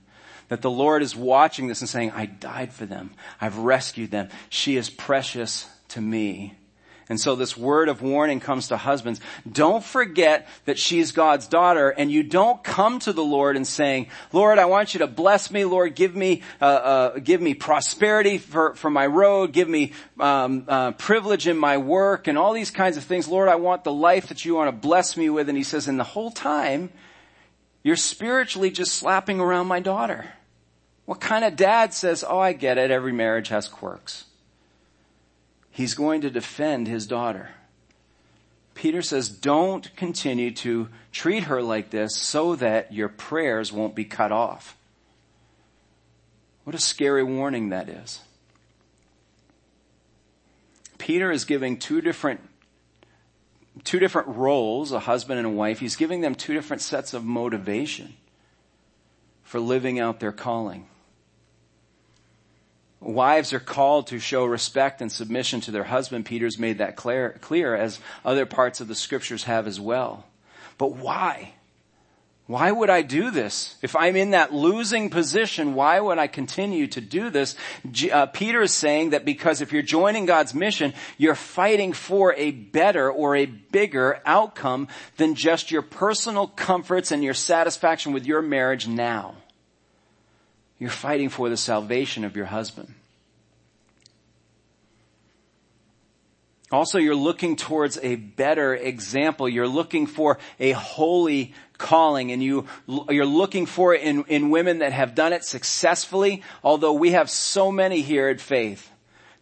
That 0.48 0.62
the 0.62 0.70
Lord 0.70 1.02
is 1.02 1.16
watching 1.16 1.66
this 1.66 1.80
and 1.80 1.88
saying, 1.88 2.12
I 2.12 2.26
died 2.26 2.72
for 2.72 2.86
them. 2.86 3.12
I've 3.40 3.58
rescued 3.58 4.12
them. 4.12 4.28
She 4.48 4.76
is 4.76 4.88
precious 4.88 5.68
to 5.88 6.00
me. 6.00 6.54
And 7.08 7.20
so 7.20 7.36
this 7.36 7.56
word 7.56 7.88
of 7.88 8.02
warning 8.02 8.40
comes 8.40 8.68
to 8.68 8.76
husbands. 8.76 9.20
Don't 9.50 9.84
forget 9.84 10.48
that 10.64 10.76
she's 10.76 11.12
God's 11.12 11.46
daughter 11.46 11.90
and 11.90 12.10
you 12.10 12.24
don't 12.24 12.62
come 12.64 12.98
to 13.00 13.12
the 13.12 13.22
Lord 13.22 13.54
and 13.54 13.64
saying, 13.64 14.08
Lord, 14.32 14.58
I 14.58 14.64
want 14.64 14.92
you 14.92 14.98
to 14.98 15.06
bless 15.06 15.50
me. 15.50 15.64
Lord, 15.64 15.94
give 15.94 16.16
me, 16.16 16.42
uh, 16.60 16.64
uh, 16.64 17.18
give 17.20 17.40
me 17.40 17.54
prosperity 17.54 18.38
for, 18.38 18.74
for 18.74 18.90
my 18.90 19.06
road. 19.06 19.52
Give 19.52 19.68
me, 19.68 19.92
um, 20.18 20.64
uh, 20.66 20.92
privilege 20.92 21.46
in 21.46 21.56
my 21.56 21.78
work 21.78 22.26
and 22.26 22.36
all 22.36 22.52
these 22.52 22.72
kinds 22.72 22.96
of 22.96 23.04
things. 23.04 23.28
Lord, 23.28 23.48
I 23.48 23.54
want 23.54 23.84
the 23.84 23.92
life 23.92 24.26
that 24.28 24.44
you 24.44 24.56
want 24.56 24.68
to 24.68 24.76
bless 24.76 25.16
me 25.16 25.30
with. 25.30 25.48
And 25.48 25.56
he 25.56 25.64
says, 25.64 25.86
and 25.86 26.00
the 26.00 26.04
whole 26.04 26.32
time, 26.32 26.90
you're 27.84 27.94
spiritually 27.94 28.72
just 28.72 28.94
slapping 28.96 29.38
around 29.38 29.68
my 29.68 29.78
daughter. 29.78 30.24
What 31.04 31.20
kind 31.20 31.44
of 31.44 31.54
dad 31.54 31.94
says, 31.94 32.24
oh, 32.28 32.40
I 32.40 32.52
get 32.52 32.78
it. 32.78 32.90
Every 32.90 33.12
marriage 33.12 33.46
has 33.50 33.68
quirks. 33.68 34.24
He's 35.76 35.92
going 35.92 36.22
to 36.22 36.30
defend 36.30 36.88
his 36.88 37.06
daughter. 37.06 37.50
Peter 38.72 39.02
says, 39.02 39.28
don't 39.28 39.94
continue 39.94 40.50
to 40.52 40.88
treat 41.12 41.44
her 41.44 41.60
like 41.60 41.90
this 41.90 42.16
so 42.16 42.56
that 42.56 42.94
your 42.94 43.10
prayers 43.10 43.74
won't 43.74 43.94
be 43.94 44.06
cut 44.06 44.32
off. 44.32 44.74
What 46.64 46.74
a 46.74 46.78
scary 46.78 47.22
warning 47.22 47.68
that 47.68 47.90
is. 47.90 48.20
Peter 50.96 51.30
is 51.30 51.44
giving 51.44 51.76
two 51.76 52.00
different 52.00 52.40
two 53.84 53.98
different 53.98 54.28
roles, 54.28 54.92
a 54.92 55.00
husband 55.00 55.38
and 55.38 55.46
a 55.46 55.50
wife. 55.50 55.80
He's 55.80 55.96
giving 55.96 56.22
them 56.22 56.34
two 56.34 56.54
different 56.54 56.80
sets 56.80 57.12
of 57.12 57.22
motivation 57.22 58.14
for 59.42 59.60
living 59.60 60.00
out 60.00 60.20
their 60.20 60.32
calling. 60.32 60.86
Wives 63.00 63.52
are 63.52 63.60
called 63.60 64.06
to 64.08 64.18
show 64.18 64.44
respect 64.44 65.00
and 65.00 65.12
submission 65.12 65.60
to 65.62 65.70
their 65.70 65.84
husband. 65.84 66.24
Peter's 66.24 66.58
made 66.58 66.78
that 66.78 66.96
clear, 66.96 67.38
clear, 67.40 67.74
as 67.74 68.00
other 68.24 68.46
parts 68.46 68.80
of 68.80 68.88
the 68.88 68.94
scriptures 68.94 69.44
have 69.44 69.66
as 69.66 69.78
well. 69.78 70.24
But 70.78 70.96
why? 70.96 71.52
Why 72.46 72.70
would 72.70 72.90
I 72.90 73.02
do 73.02 73.32
this? 73.32 73.76
If 73.82 73.96
I'm 73.96 74.14
in 74.14 74.30
that 74.30 74.52
losing 74.52 75.10
position, 75.10 75.74
why 75.74 75.98
would 75.98 76.18
I 76.18 76.28
continue 76.28 76.86
to 76.88 77.00
do 77.00 77.28
this? 77.28 77.56
Uh, 78.12 78.26
Peter 78.26 78.62
is 78.62 78.72
saying 78.72 79.10
that 79.10 79.24
because 79.24 79.60
if 79.60 79.72
you're 79.72 79.82
joining 79.82 80.26
God's 80.26 80.54
mission, 80.54 80.94
you're 81.18 81.34
fighting 81.34 81.92
for 81.92 82.34
a 82.34 82.52
better 82.52 83.10
or 83.10 83.34
a 83.34 83.46
bigger 83.46 84.20
outcome 84.24 84.86
than 85.16 85.34
just 85.34 85.72
your 85.72 85.82
personal 85.82 86.46
comforts 86.46 87.10
and 87.10 87.24
your 87.24 87.34
satisfaction 87.34 88.12
with 88.12 88.24
your 88.24 88.42
marriage 88.42 88.86
now. 88.86 89.34
You're 90.78 90.90
fighting 90.90 91.28
for 91.28 91.48
the 91.48 91.56
salvation 91.56 92.24
of 92.24 92.36
your 92.36 92.46
husband. 92.46 92.94
Also, 96.72 96.98
you're 96.98 97.14
looking 97.14 97.54
towards 97.54 97.96
a 98.02 98.16
better 98.16 98.74
example. 98.74 99.48
You're 99.48 99.68
looking 99.68 100.06
for 100.06 100.38
a 100.58 100.72
holy 100.72 101.54
calling 101.78 102.32
and 102.32 102.42
you, 102.42 102.66
you're 103.08 103.24
looking 103.24 103.66
for 103.66 103.94
it 103.94 104.02
in, 104.02 104.24
in 104.24 104.50
women 104.50 104.78
that 104.78 104.92
have 104.92 105.14
done 105.14 105.32
it 105.32 105.44
successfully. 105.44 106.42
Although 106.64 106.94
we 106.94 107.12
have 107.12 107.30
so 107.30 107.70
many 107.70 108.02
here 108.02 108.28
at 108.28 108.40
Faith 108.40 108.90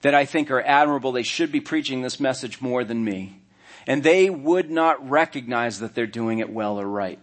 that 0.02 0.14
I 0.14 0.26
think 0.26 0.50
are 0.50 0.60
admirable. 0.60 1.12
They 1.12 1.22
should 1.22 1.50
be 1.50 1.60
preaching 1.60 2.02
this 2.02 2.20
message 2.20 2.60
more 2.60 2.84
than 2.84 3.02
me. 3.02 3.40
And 3.86 4.02
they 4.02 4.28
would 4.28 4.70
not 4.70 5.08
recognize 5.08 5.80
that 5.80 5.94
they're 5.94 6.06
doing 6.06 6.40
it 6.40 6.50
well 6.50 6.78
or 6.78 6.86
right 6.86 7.18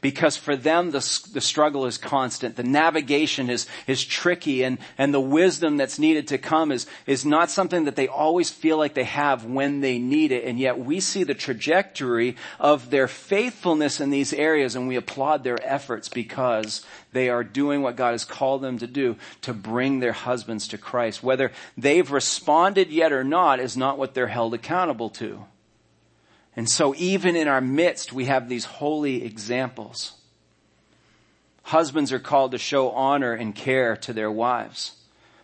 because 0.00 0.36
for 0.36 0.56
them 0.56 0.90
the, 0.90 1.28
the 1.32 1.40
struggle 1.40 1.86
is 1.86 1.98
constant. 1.98 2.56
The 2.56 2.62
navigation 2.62 3.50
is, 3.50 3.66
is 3.86 4.04
tricky 4.04 4.62
and, 4.62 4.78
and 4.98 5.12
the 5.12 5.20
wisdom 5.20 5.76
that's 5.76 5.98
needed 5.98 6.28
to 6.28 6.38
come 6.38 6.72
is, 6.72 6.86
is 7.06 7.24
not 7.24 7.50
something 7.50 7.84
that 7.84 7.96
they 7.96 8.08
always 8.08 8.50
feel 8.50 8.76
like 8.76 8.94
they 8.94 9.04
have 9.04 9.44
when 9.44 9.80
they 9.80 9.98
need 9.98 10.32
it. 10.32 10.44
And 10.44 10.58
yet 10.58 10.78
we 10.78 11.00
see 11.00 11.24
the 11.24 11.34
trajectory 11.34 12.36
of 12.58 12.90
their 12.90 13.08
faithfulness 13.08 14.00
in 14.00 14.10
these 14.10 14.32
areas 14.32 14.76
and 14.76 14.88
we 14.88 14.96
applaud 14.96 15.44
their 15.44 15.58
efforts 15.62 16.08
because 16.08 16.84
they 17.12 17.28
are 17.28 17.44
doing 17.44 17.82
what 17.82 17.96
God 17.96 18.12
has 18.12 18.24
called 18.24 18.62
them 18.62 18.78
to 18.78 18.86
do 18.86 19.16
to 19.42 19.54
bring 19.54 20.00
their 20.00 20.12
husbands 20.12 20.68
to 20.68 20.78
Christ. 20.78 21.22
Whether 21.22 21.52
they've 21.76 22.10
responded 22.10 22.90
yet 22.90 23.12
or 23.12 23.24
not 23.24 23.60
is 23.60 23.76
not 23.76 23.98
what 23.98 24.14
they're 24.14 24.26
held 24.26 24.54
accountable 24.54 25.10
to. 25.10 25.44
And 26.56 26.68
so 26.68 26.94
even 26.96 27.36
in 27.36 27.48
our 27.48 27.60
midst, 27.60 28.12
we 28.12 28.26
have 28.26 28.48
these 28.48 28.64
holy 28.64 29.24
examples. 29.24 30.12
Husbands 31.64 32.12
are 32.12 32.20
called 32.20 32.52
to 32.52 32.58
show 32.58 32.90
honor 32.90 33.32
and 33.32 33.54
care 33.54 33.96
to 33.96 34.12
their 34.12 34.30
wives 34.30 34.92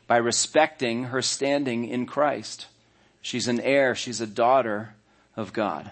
by 0.07 0.19
respecting 0.19 1.05
her 1.05 1.23
standing 1.23 1.87
in 1.87 2.07
Christ. 2.07 2.67
She's 3.23 3.49
an 3.49 3.61
heir. 3.61 3.95
She's 3.95 4.21
a 4.21 4.27
daughter 4.27 4.95
of 5.37 5.53
God. 5.53 5.91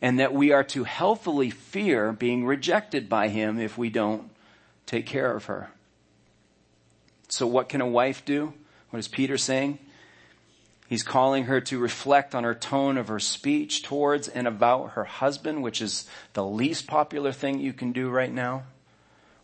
And 0.00 0.18
that 0.18 0.32
we 0.34 0.52
are 0.52 0.64
to 0.64 0.84
healthily 0.84 1.50
fear 1.50 2.12
being 2.12 2.44
rejected 2.44 3.08
by 3.08 3.28
him 3.28 3.58
if 3.58 3.76
we 3.76 3.90
don't 3.90 4.30
take 4.86 5.06
care 5.06 5.34
of 5.34 5.46
her. 5.46 5.70
So 7.28 7.46
what 7.46 7.68
can 7.68 7.80
a 7.80 7.86
wife 7.86 8.24
do? 8.24 8.52
What 8.90 8.98
is 8.98 9.08
Peter 9.08 9.38
saying? 9.38 9.78
He's 10.94 11.02
calling 11.02 11.46
her 11.46 11.60
to 11.62 11.80
reflect 11.80 12.36
on 12.36 12.44
her 12.44 12.54
tone 12.54 12.98
of 12.98 13.08
her 13.08 13.18
speech 13.18 13.82
towards 13.82 14.28
and 14.28 14.46
about 14.46 14.92
her 14.92 15.02
husband, 15.02 15.60
which 15.60 15.82
is 15.82 16.08
the 16.34 16.46
least 16.46 16.86
popular 16.86 17.32
thing 17.32 17.58
you 17.58 17.72
can 17.72 17.90
do 17.90 18.08
right 18.10 18.32
now. 18.32 18.62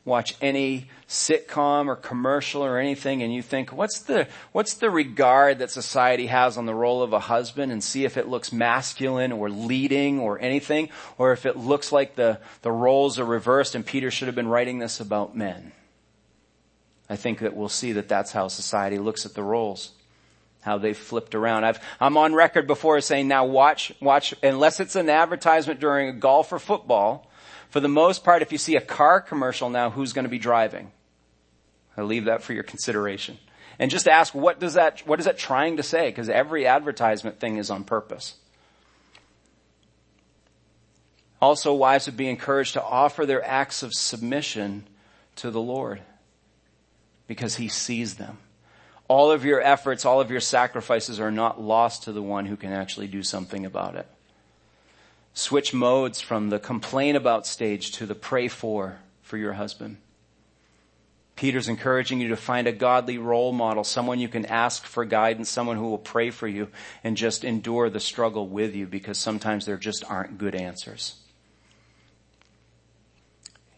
Watch 0.04 0.36
any 0.40 0.86
sitcom 1.08 1.88
or 1.88 1.96
commercial 1.96 2.64
or 2.64 2.78
anything 2.78 3.20
and 3.24 3.34
you 3.34 3.42
think, 3.42 3.72
what's 3.72 3.98
the, 3.98 4.28
what's 4.52 4.74
the 4.74 4.90
regard 4.90 5.58
that 5.58 5.72
society 5.72 6.26
has 6.26 6.56
on 6.56 6.66
the 6.66 6.74
role 6.74 7.02
of 7.02 7.12
a 7.12 7.18
husband 7.18 7.72
and 7.72 7.82
see 7.82 8.04
if 8.04 8.16
it 8.16 8.28
looks 8.28 8.52
masculine 8.52 9.32
or 9.32 9.50
leading 9.50 10.20
or 10.20 10.38
anything, 10.38 10.88
or 11.18 11.32
if 11.32 11.46
it 11.46 11.56
looks 11.56 11.90
like 11.90 12.14
the, 12.14 12.38
the 12.62 12.70
roles 12.70 13.18
are 13.18 13.24
reversed 13.24 13.74
and 13.74 13.84
Peter 13.84 14.12
should 14.12 14.28
have 14.28 14.36
been 14.36 14.46
writing 14.46 14.78
this 14.78 15.00
about 15.00 15.36
men. 15.36 15.72
I 17.08 17.16
think 17.16 17.40
that 17.40 17.56
we'll 17.56 17.68
see 17.68 17.90
that 17.94 18.06
that's 18.06 18.30
how 18.30 18.46
society 18.46 19.00
looks 19.00 19.26
at 19.26 19.34
the 19.34 19.42
roles 19.42 19.90
how 20.60 20.78
they 20.78 20.92
flipped 20.92 21.34
around. 21.34 21.64
I've, 21.64 21.80
I'm 22.00 22.16
on 22.16 22.34
record 22.34 22.66
before 22.66 23.00
saying 23.00 23.28
now 23.28 23.46
watch, 23.46 23.92
watch, 24.00 24.34
unless 24.42 24.80
it's 24.80 24.96
an 24.96 25.08
advertisement 25.08 25.80
during 25.80 26.08
a 26.08 26.12
golf 26.12 26.52
or 26.52 26.58
football, 26.58 27.30
for 27.70 27.80
the 27.80 27.88
most 27.88 28.24
part, 28.24 28.42
if 28.42 28.52
you 28.52 28.58
see 28.58 28.76
a 28.76 28.80
car 28.80 29.20
commercial 29.20 29.70
now, 29.70 29.90
who's 29.90 30.12
going 30.12 30.24
to 30.24 30.30
be 30.30 30.38
driving? 30.38 30.90
I 31.96 32.02
leave 32.02 32.26
that 32.26 32.42
for 32.42 32.52
your 32.52 32.62
consideration. 32.62 33.38
And 33.78 33.90
just 33.90 34.08
ask, 34.08 34.34
what 34.34 34.60
does 34.60 34.74
that, 34.74 35.06
what 35.06 35.18
is 35.18 35.24
that 35.26 35.38
trying 35.38 35.78
to 35.78 35.82
say? 35.82 36.08
Because 36.08 36.28
every 36.28 36.66
advertisement 36.66 37.40
thing 37.40 37.56
is 37.56 37.70
on 37.70 37.84
purpose. 37.84 38.34
Also, 41.40 41.72
wives 41.72 42.04
would 42.04 42.18
be 42.18 42.28
encouraged 42.28 42.74
to 42.74 42.82
offer 42.82 43.24
their 43.24 43.42
acts 43.42 43.82
of 43.82 43.94
submission 43.94 44.86
to 45.36 45.50
the 45.50 45.60
Lord 45.60 46.02
because 47.26 47.56
he 47.56 47.68
sees 47.68 48.16
them 48.16 48.36
all 49.10 49.32
of 49.32 49.44
your 49.44 49.60
efforts, 49.60 50.04
all 50.04 50.20
of 50.20 50.30
your 50.30 50.38
sacrifices 50.38 51.18
are 51.18 51.32
not 51.32 51.60
lost 51.60 52.04
to 52.04 52.12
the 52.12 52.22
one 52.22 52.46
who 52.46 52.56
can 52.56 52.72
actually 52.72 53.08
do 53.08 53.24
something 53.24 53.66
about 53.66 53.96
it. 53.96 54.06
Switch 55.34 55.74
modes 55.74 56.20
from 56.20 56.48
the 56.48 56.60
complain 56.60 57.16
about 57.16 57.44
stage 57.44 57.90
to 57.90 58.06
the 58.06 58.14
pray 58.14 58.46
for 58.46 59.00
for 59.20 59.36
your 59.36 59.54
husband. 59.54 59.96
Peter's 61.34 61.66
encouraging 61.66 62.20
you 62.20 62.28
to 62.28 62.36
find 62.36 62.68
a 62.68 62.72
godly 62.72 63.18
role 63.18 63.50
model, 63.50 63.82
someone 63.82 64.20
you 64.20 64.28
can 64.28 64.46
ask 64.46 64.84
for 64.84 65.04
guidance, 65.04 65.50
someone 65.50 65.76
who 65.76 65.90
will 65.90 65.98
pray 65.98 66.30
for 66.30 66.46
you 66.46 66.68
and 67.02 67.16
just 67.16 67.42
endure 67.42 67.90
the 67.90 67.98
struggle 67.98 68.46
with 68.46 68.76
you 68.76 68.86
because 68.86 69.18
sometimes 69.18 69.66
there 69.66 69.76
just 69.76 70.04
aren't 70.08 70.38
good 70.38 70.54
answers. 70.54 71.16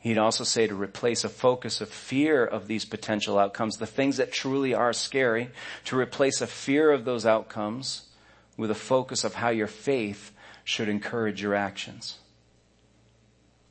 He'd 0.03 0.19
also 0.19 0.43
say 0.43 0.67
to 0.67 0.75
replace 0.75 1.23
a 1.23 1.29
focus 1.29 1.81
of 1.81 1.89
fear 1.89 2.45
of 2.45 2.67
these 2.67 2.85
potential 2.85 3.39
outcomes, 3.39 3.77
the 3.77 3.87
things 3.87 4.17
that 4.17 4.33
truly 4.33 4.75
are 4.75 4.93
scary, 4.93 5.51
to 5.85 5.97
replace 5.97 6.41
a 6.41 6.49
fear 6.49 6.91
of 6.91 7.05
those 7.05 7.25
outcomes 7.25 8.09
with 8.57 8.73
a 8.73 8.75
focus 8.75 9.23
of 9.23 9.35
how 9.35 9.51
your 9.51 9.69
faith 9.69 10.33
should 10.65 10.89
encourage 10.89 11.41
your 11.41 11.55
actions. 11.55 12.19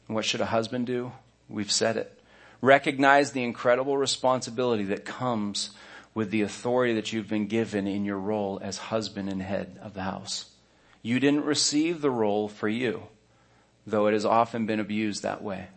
What 0.07 0.23
should 0.23 0.39
a 0.39 0.45
husband 0.45 0.87
do? 0.87 1.11
We've 1.49 1.71
said 1.71 1.97
it. 1.97 2.17
Recognize 2.61 3.33
the 3.33 3.43
incredible 3.43 3.97
responsibility 3.97 4.85
that 4.85 5.03
comes 5.03 5.71
with 6.13 6.31
the 6.31 6.43
authority 6.43 6.93
that 6.93 7.11
you've 7.11 7.27
been 7.27 7.47
given 7.47 7.87
in 7.87 8.05
your 8.05 8.17
role 8.17 8.57
as 8.63 8.77
husband 8.77 9.27
and 9.27 9.41
head 9.41 9.77
of 9.81 9.95
the 9.95 10.03
house. 10.03 10.45
You 11.01 11.19
didn't 11.19 11.43
receive 11.43 11.99
the 11.99 12.09
role 12.09 12.47
for 12.47 12.69
you, 12.69 13.03
though 13.85 14.07
it 14.07 14.13
has 14.13 14.23
often 14.23 14.65
been 14.65 14.79
abused 14.79 15.23
that 15.23 15.43
way. 15.43 15.67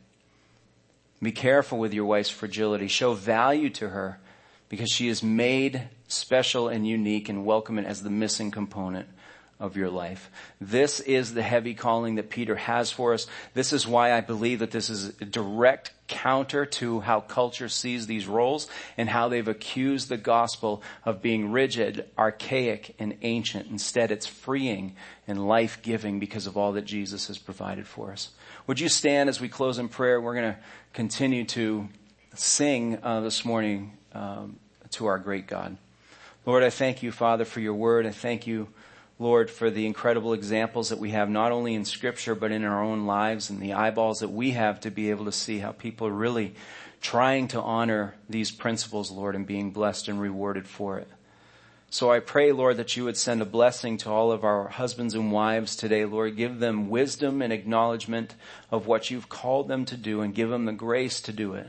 Be 1.23 1.33
careful 1.33 1.79
with 1.79 1.95
your 1.95 2.05
wife's 2.05 2.31
fragility. 2.31 2.89
Show 2.89 3.15
value 3.15 3.71
to 3.71 3.89
her 3.89 4.19
because 4.69 4.91
she 4.91 5.09
is 5.09 5.23
made 5.23 5.89
special 6.09 6.69
and 6.69 6.87
unique 6.87 7.29
and 7.29 7.47
welcome 7.47 7.79
it 7.79 7.87
as 7.87 8.03
the 8.03 8.11
missing 8.11 8.51
component 8.51 9.09
of 9.61 9.77
your 9.77 9.89
life. 9.89 10.31
This 10.61 11.01
is 11.01 11.33
the 11.33 11.43
heavy 11.43 11.75
calling 11.75 12.17
that 12.17 12.29
Peter 12.29 12.57
has 12.57 12.91
for 12.91 13.15
us. 13.15 13.27
This 13.55 13.73
is 13.73 13.87
why 13.87 14.13
I 14.13 14.21
believe 14.21 14.59
that 14.59 14.73
this 14.73 14.91
is 14.91 15.09
a 15.21 15.25
direct 15.25 15.93
counter 16.09 16.67
to 16.67 17.01
how 17.01 17.21
culture 17.21 17.69
sees 17.69 18.07
these 18.07 18.27
roles 18.27 18.69
and 18.99 19.09
how 19.09 19.29
they've 19.29 19.47
accused 19.47 20.09
the 20.09 20.17
gospel 20.17 20.83
of 21.05 21.23
being 21.23 21.53
rigid, 21.53 22.07
archaic, 22.19 22.95
and 22.99 23.17
ancient. 23.23 23.71
Instead, 23.71 24.11
it's 24.11 24.27
freeing 24.27 24.97
and 25.27 25.47
life-giving 25.49 26.19
because 26.19 26.47
of 26.47 26.57
all 26.57 26.73
that 26.73 26.85
Jesus 26.85 27.29
has 27.29 27.39
provided 27.39 27.87
for 27.87 28.11
us. 28.13 28.31
Would 28.67 28.81
you 28.81 28.89
stand 28.89 29.29
as 29.29 29.43
we 29.43 29.51
close 29.51 29.79
in 29.79 29.91
prayer? 29.91 30.19
We're 30.19 30.33
going 30.33 30.55
to 30.55 30.59
continue 30.95 31.45
to 31.45 31.87
sing 32.35 32.99
uh, 33.03 33.21
this 33.21 33.45
morning 33.45 33.93
um, 34.15 34.59
to 34.93 35.05
our 35.05 35.19
great 35.19 35.47
God. 35.47 35.77
Lord, 36.47 36.63
I 36.63 36.71
thank 36.71 37.03
you, 37.03 37.13
Father, 37.13 37.45
for 37.45 37.61
your 37.61 37.75
word. 37.75 38.07
I 38.07 38.11
thank 38.11 38.47
you, 38.47 38.69
Lord, 39.19 39.51
for 39.51 39.69
the 39.69 39.85
incredible 39.85 40.33
examples 40.33 40.89
that 40.89 40.99
we 40.99 41.11
have 41.11 41.29
not 41.29 41.53
only 41.53 41.75
in 41.75 41.85
scripture, 41.85 42.35
but 42.35 42.53
in 42.53 42.65
our 42.65 42.83
own 42.83 43.05
lives 43.05 43.51
and 43.51 43.61
the 43.61 43.75
eyeballs 43.75 44.21
that 44.21 44.31
we 44.31 44.53
have 44.53 44.81
to 44.81 44.91
be 44.91 45.11
able 45.11 45.27
to 45.27 45.33
see 45.33 45.59
how 45.59 45.73
people 45.73 46.07
are 46.07 46.11
really 46.11 46.55
trying 47.03 47.49
to 47.49 47.61
honor 47.61 48.15
these 48.31 48.51
principles, 48.51 49.11
Lord, 49.11 49.35
and 49.35 49.47
being 49.47 49.73
blessed 49.73 50.09
and 50.09 50.19
rewarded 50.19 50.67
for 50.67 50.97
it. 50.99 51.09
So 51.95 52.11
I 52.11 52.19
pray, 52.19 52.51
Lord, 52.51 52.79
that 52.79 52.97
you 52.97 53.05
would 53.05 53.17
send 53.17 53.41
a 53.41 53.45
blessing 53.45 53.99
to 53.99 54.11
all 54.11 54.33
of 54.33 54.43
our 54.43 54.67
husbands 54.67 55.15
and 55.15 55.31
wives 55.31 55.77
today, 55.77 56.05
Lord. 56.05 56.37
Give 56.37 56.59
them 56.59 56.89
wisdom 56.89 57.41
and 57.41 57.53
acknowledgement 57.53 58.35
of 58.73 58.89
what 58.89 59.13
you've 59.13 59.29
called 59.29 59.69
them 59.69 59.85
to 59.85 59.97
do 59.97 60.21
and 60.21 60.35
give 60.35 60.51
them 60.51 60.65
the 60.65 60.73
grace 60.73 61.21
to 61.21 61.33
do 61.33 61.55
it. 61.55 61.69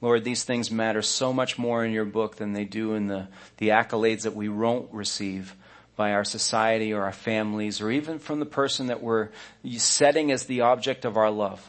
Lord, 0.00 0.24
these 0.24 0.42
things 0.42 0.70
matter 0.70 1.02
so 1.02 1.34
much 1.34 1.58
more 1.58 1.84
in 1.84 1.92
your 1.92 2.06
book 2.06 2.36
than 2.36 2.54
they 2.54 2.64
do 2.64 2.94
in 2.94 3.08
the, 3.08 3.28
the 3.58 3.68
accolades 3.68 4.22
that 4.22 4.34
we 4.34 4.48
won't 4.48 4.90
receive 4.90 5.54
by 5.96 6.12
our 6.12 6.24
society 6.24 6.94
or 6.94 7.02
our 7.02 7.12
families 7.12 7.82
or 7.82 7.90
even 7.90 8.18
from 8.18 8.40
the 8.40 8.46
person 8.46 8.86
that 8.86 9.02
we're 9.02 9.28
setting 9.76 10.32
as 10.32 10.46
the 10.46 10.62
object 10.62 11.04
of 11.04 11.18
our 11.18 11.30
love. 11.30 11.68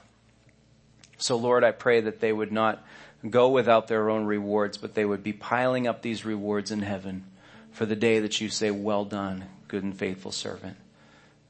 So 1.17 1.36
Lord, 1.36 1.65
I 1.65 1.71
pray 1.71 1.99
that 1.99 2.21
they 2.21 2.31
would 2.31 2.53
not 2.53 2.81
go 3.29 3.49
without 3.49 3.89
their 3.89 4.09
own 4.09 4.23
rewards, 4.23 4.77
but 4.77 4.93
they 4.93 5.03
would 5.03 5.21
be 5.21 5.34
piling 5.34 5.86
up 5.86 6.01
these 6.01 6.23
rewards 6.23 6.71
in 6.71 6.81
heaven 6.81 7.25
for 7.74 7.86
the 7.86 7.95
day 7.95 8.19
that 8.19 8.39
you 8.39 8.49
say, 8.49 8.71
well 8.71 9.03
done, 9.03 9.45
good 9.67 9.84
and 9.84 9.97
faithful 9.97 10.32
servant. 10.32 10.78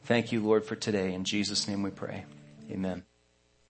Thank 0.06 0.32
you, 0.32 0.42
Lord, 0.42 0.66
for 0.66 0.76
today. 0.76 1.14
In 1.14 1.24
Jesus' 1.24 1.68
name 1.68 1.84
we 1.84 1.92
pray. 1.92 2.26
Amen. 2.72 3.04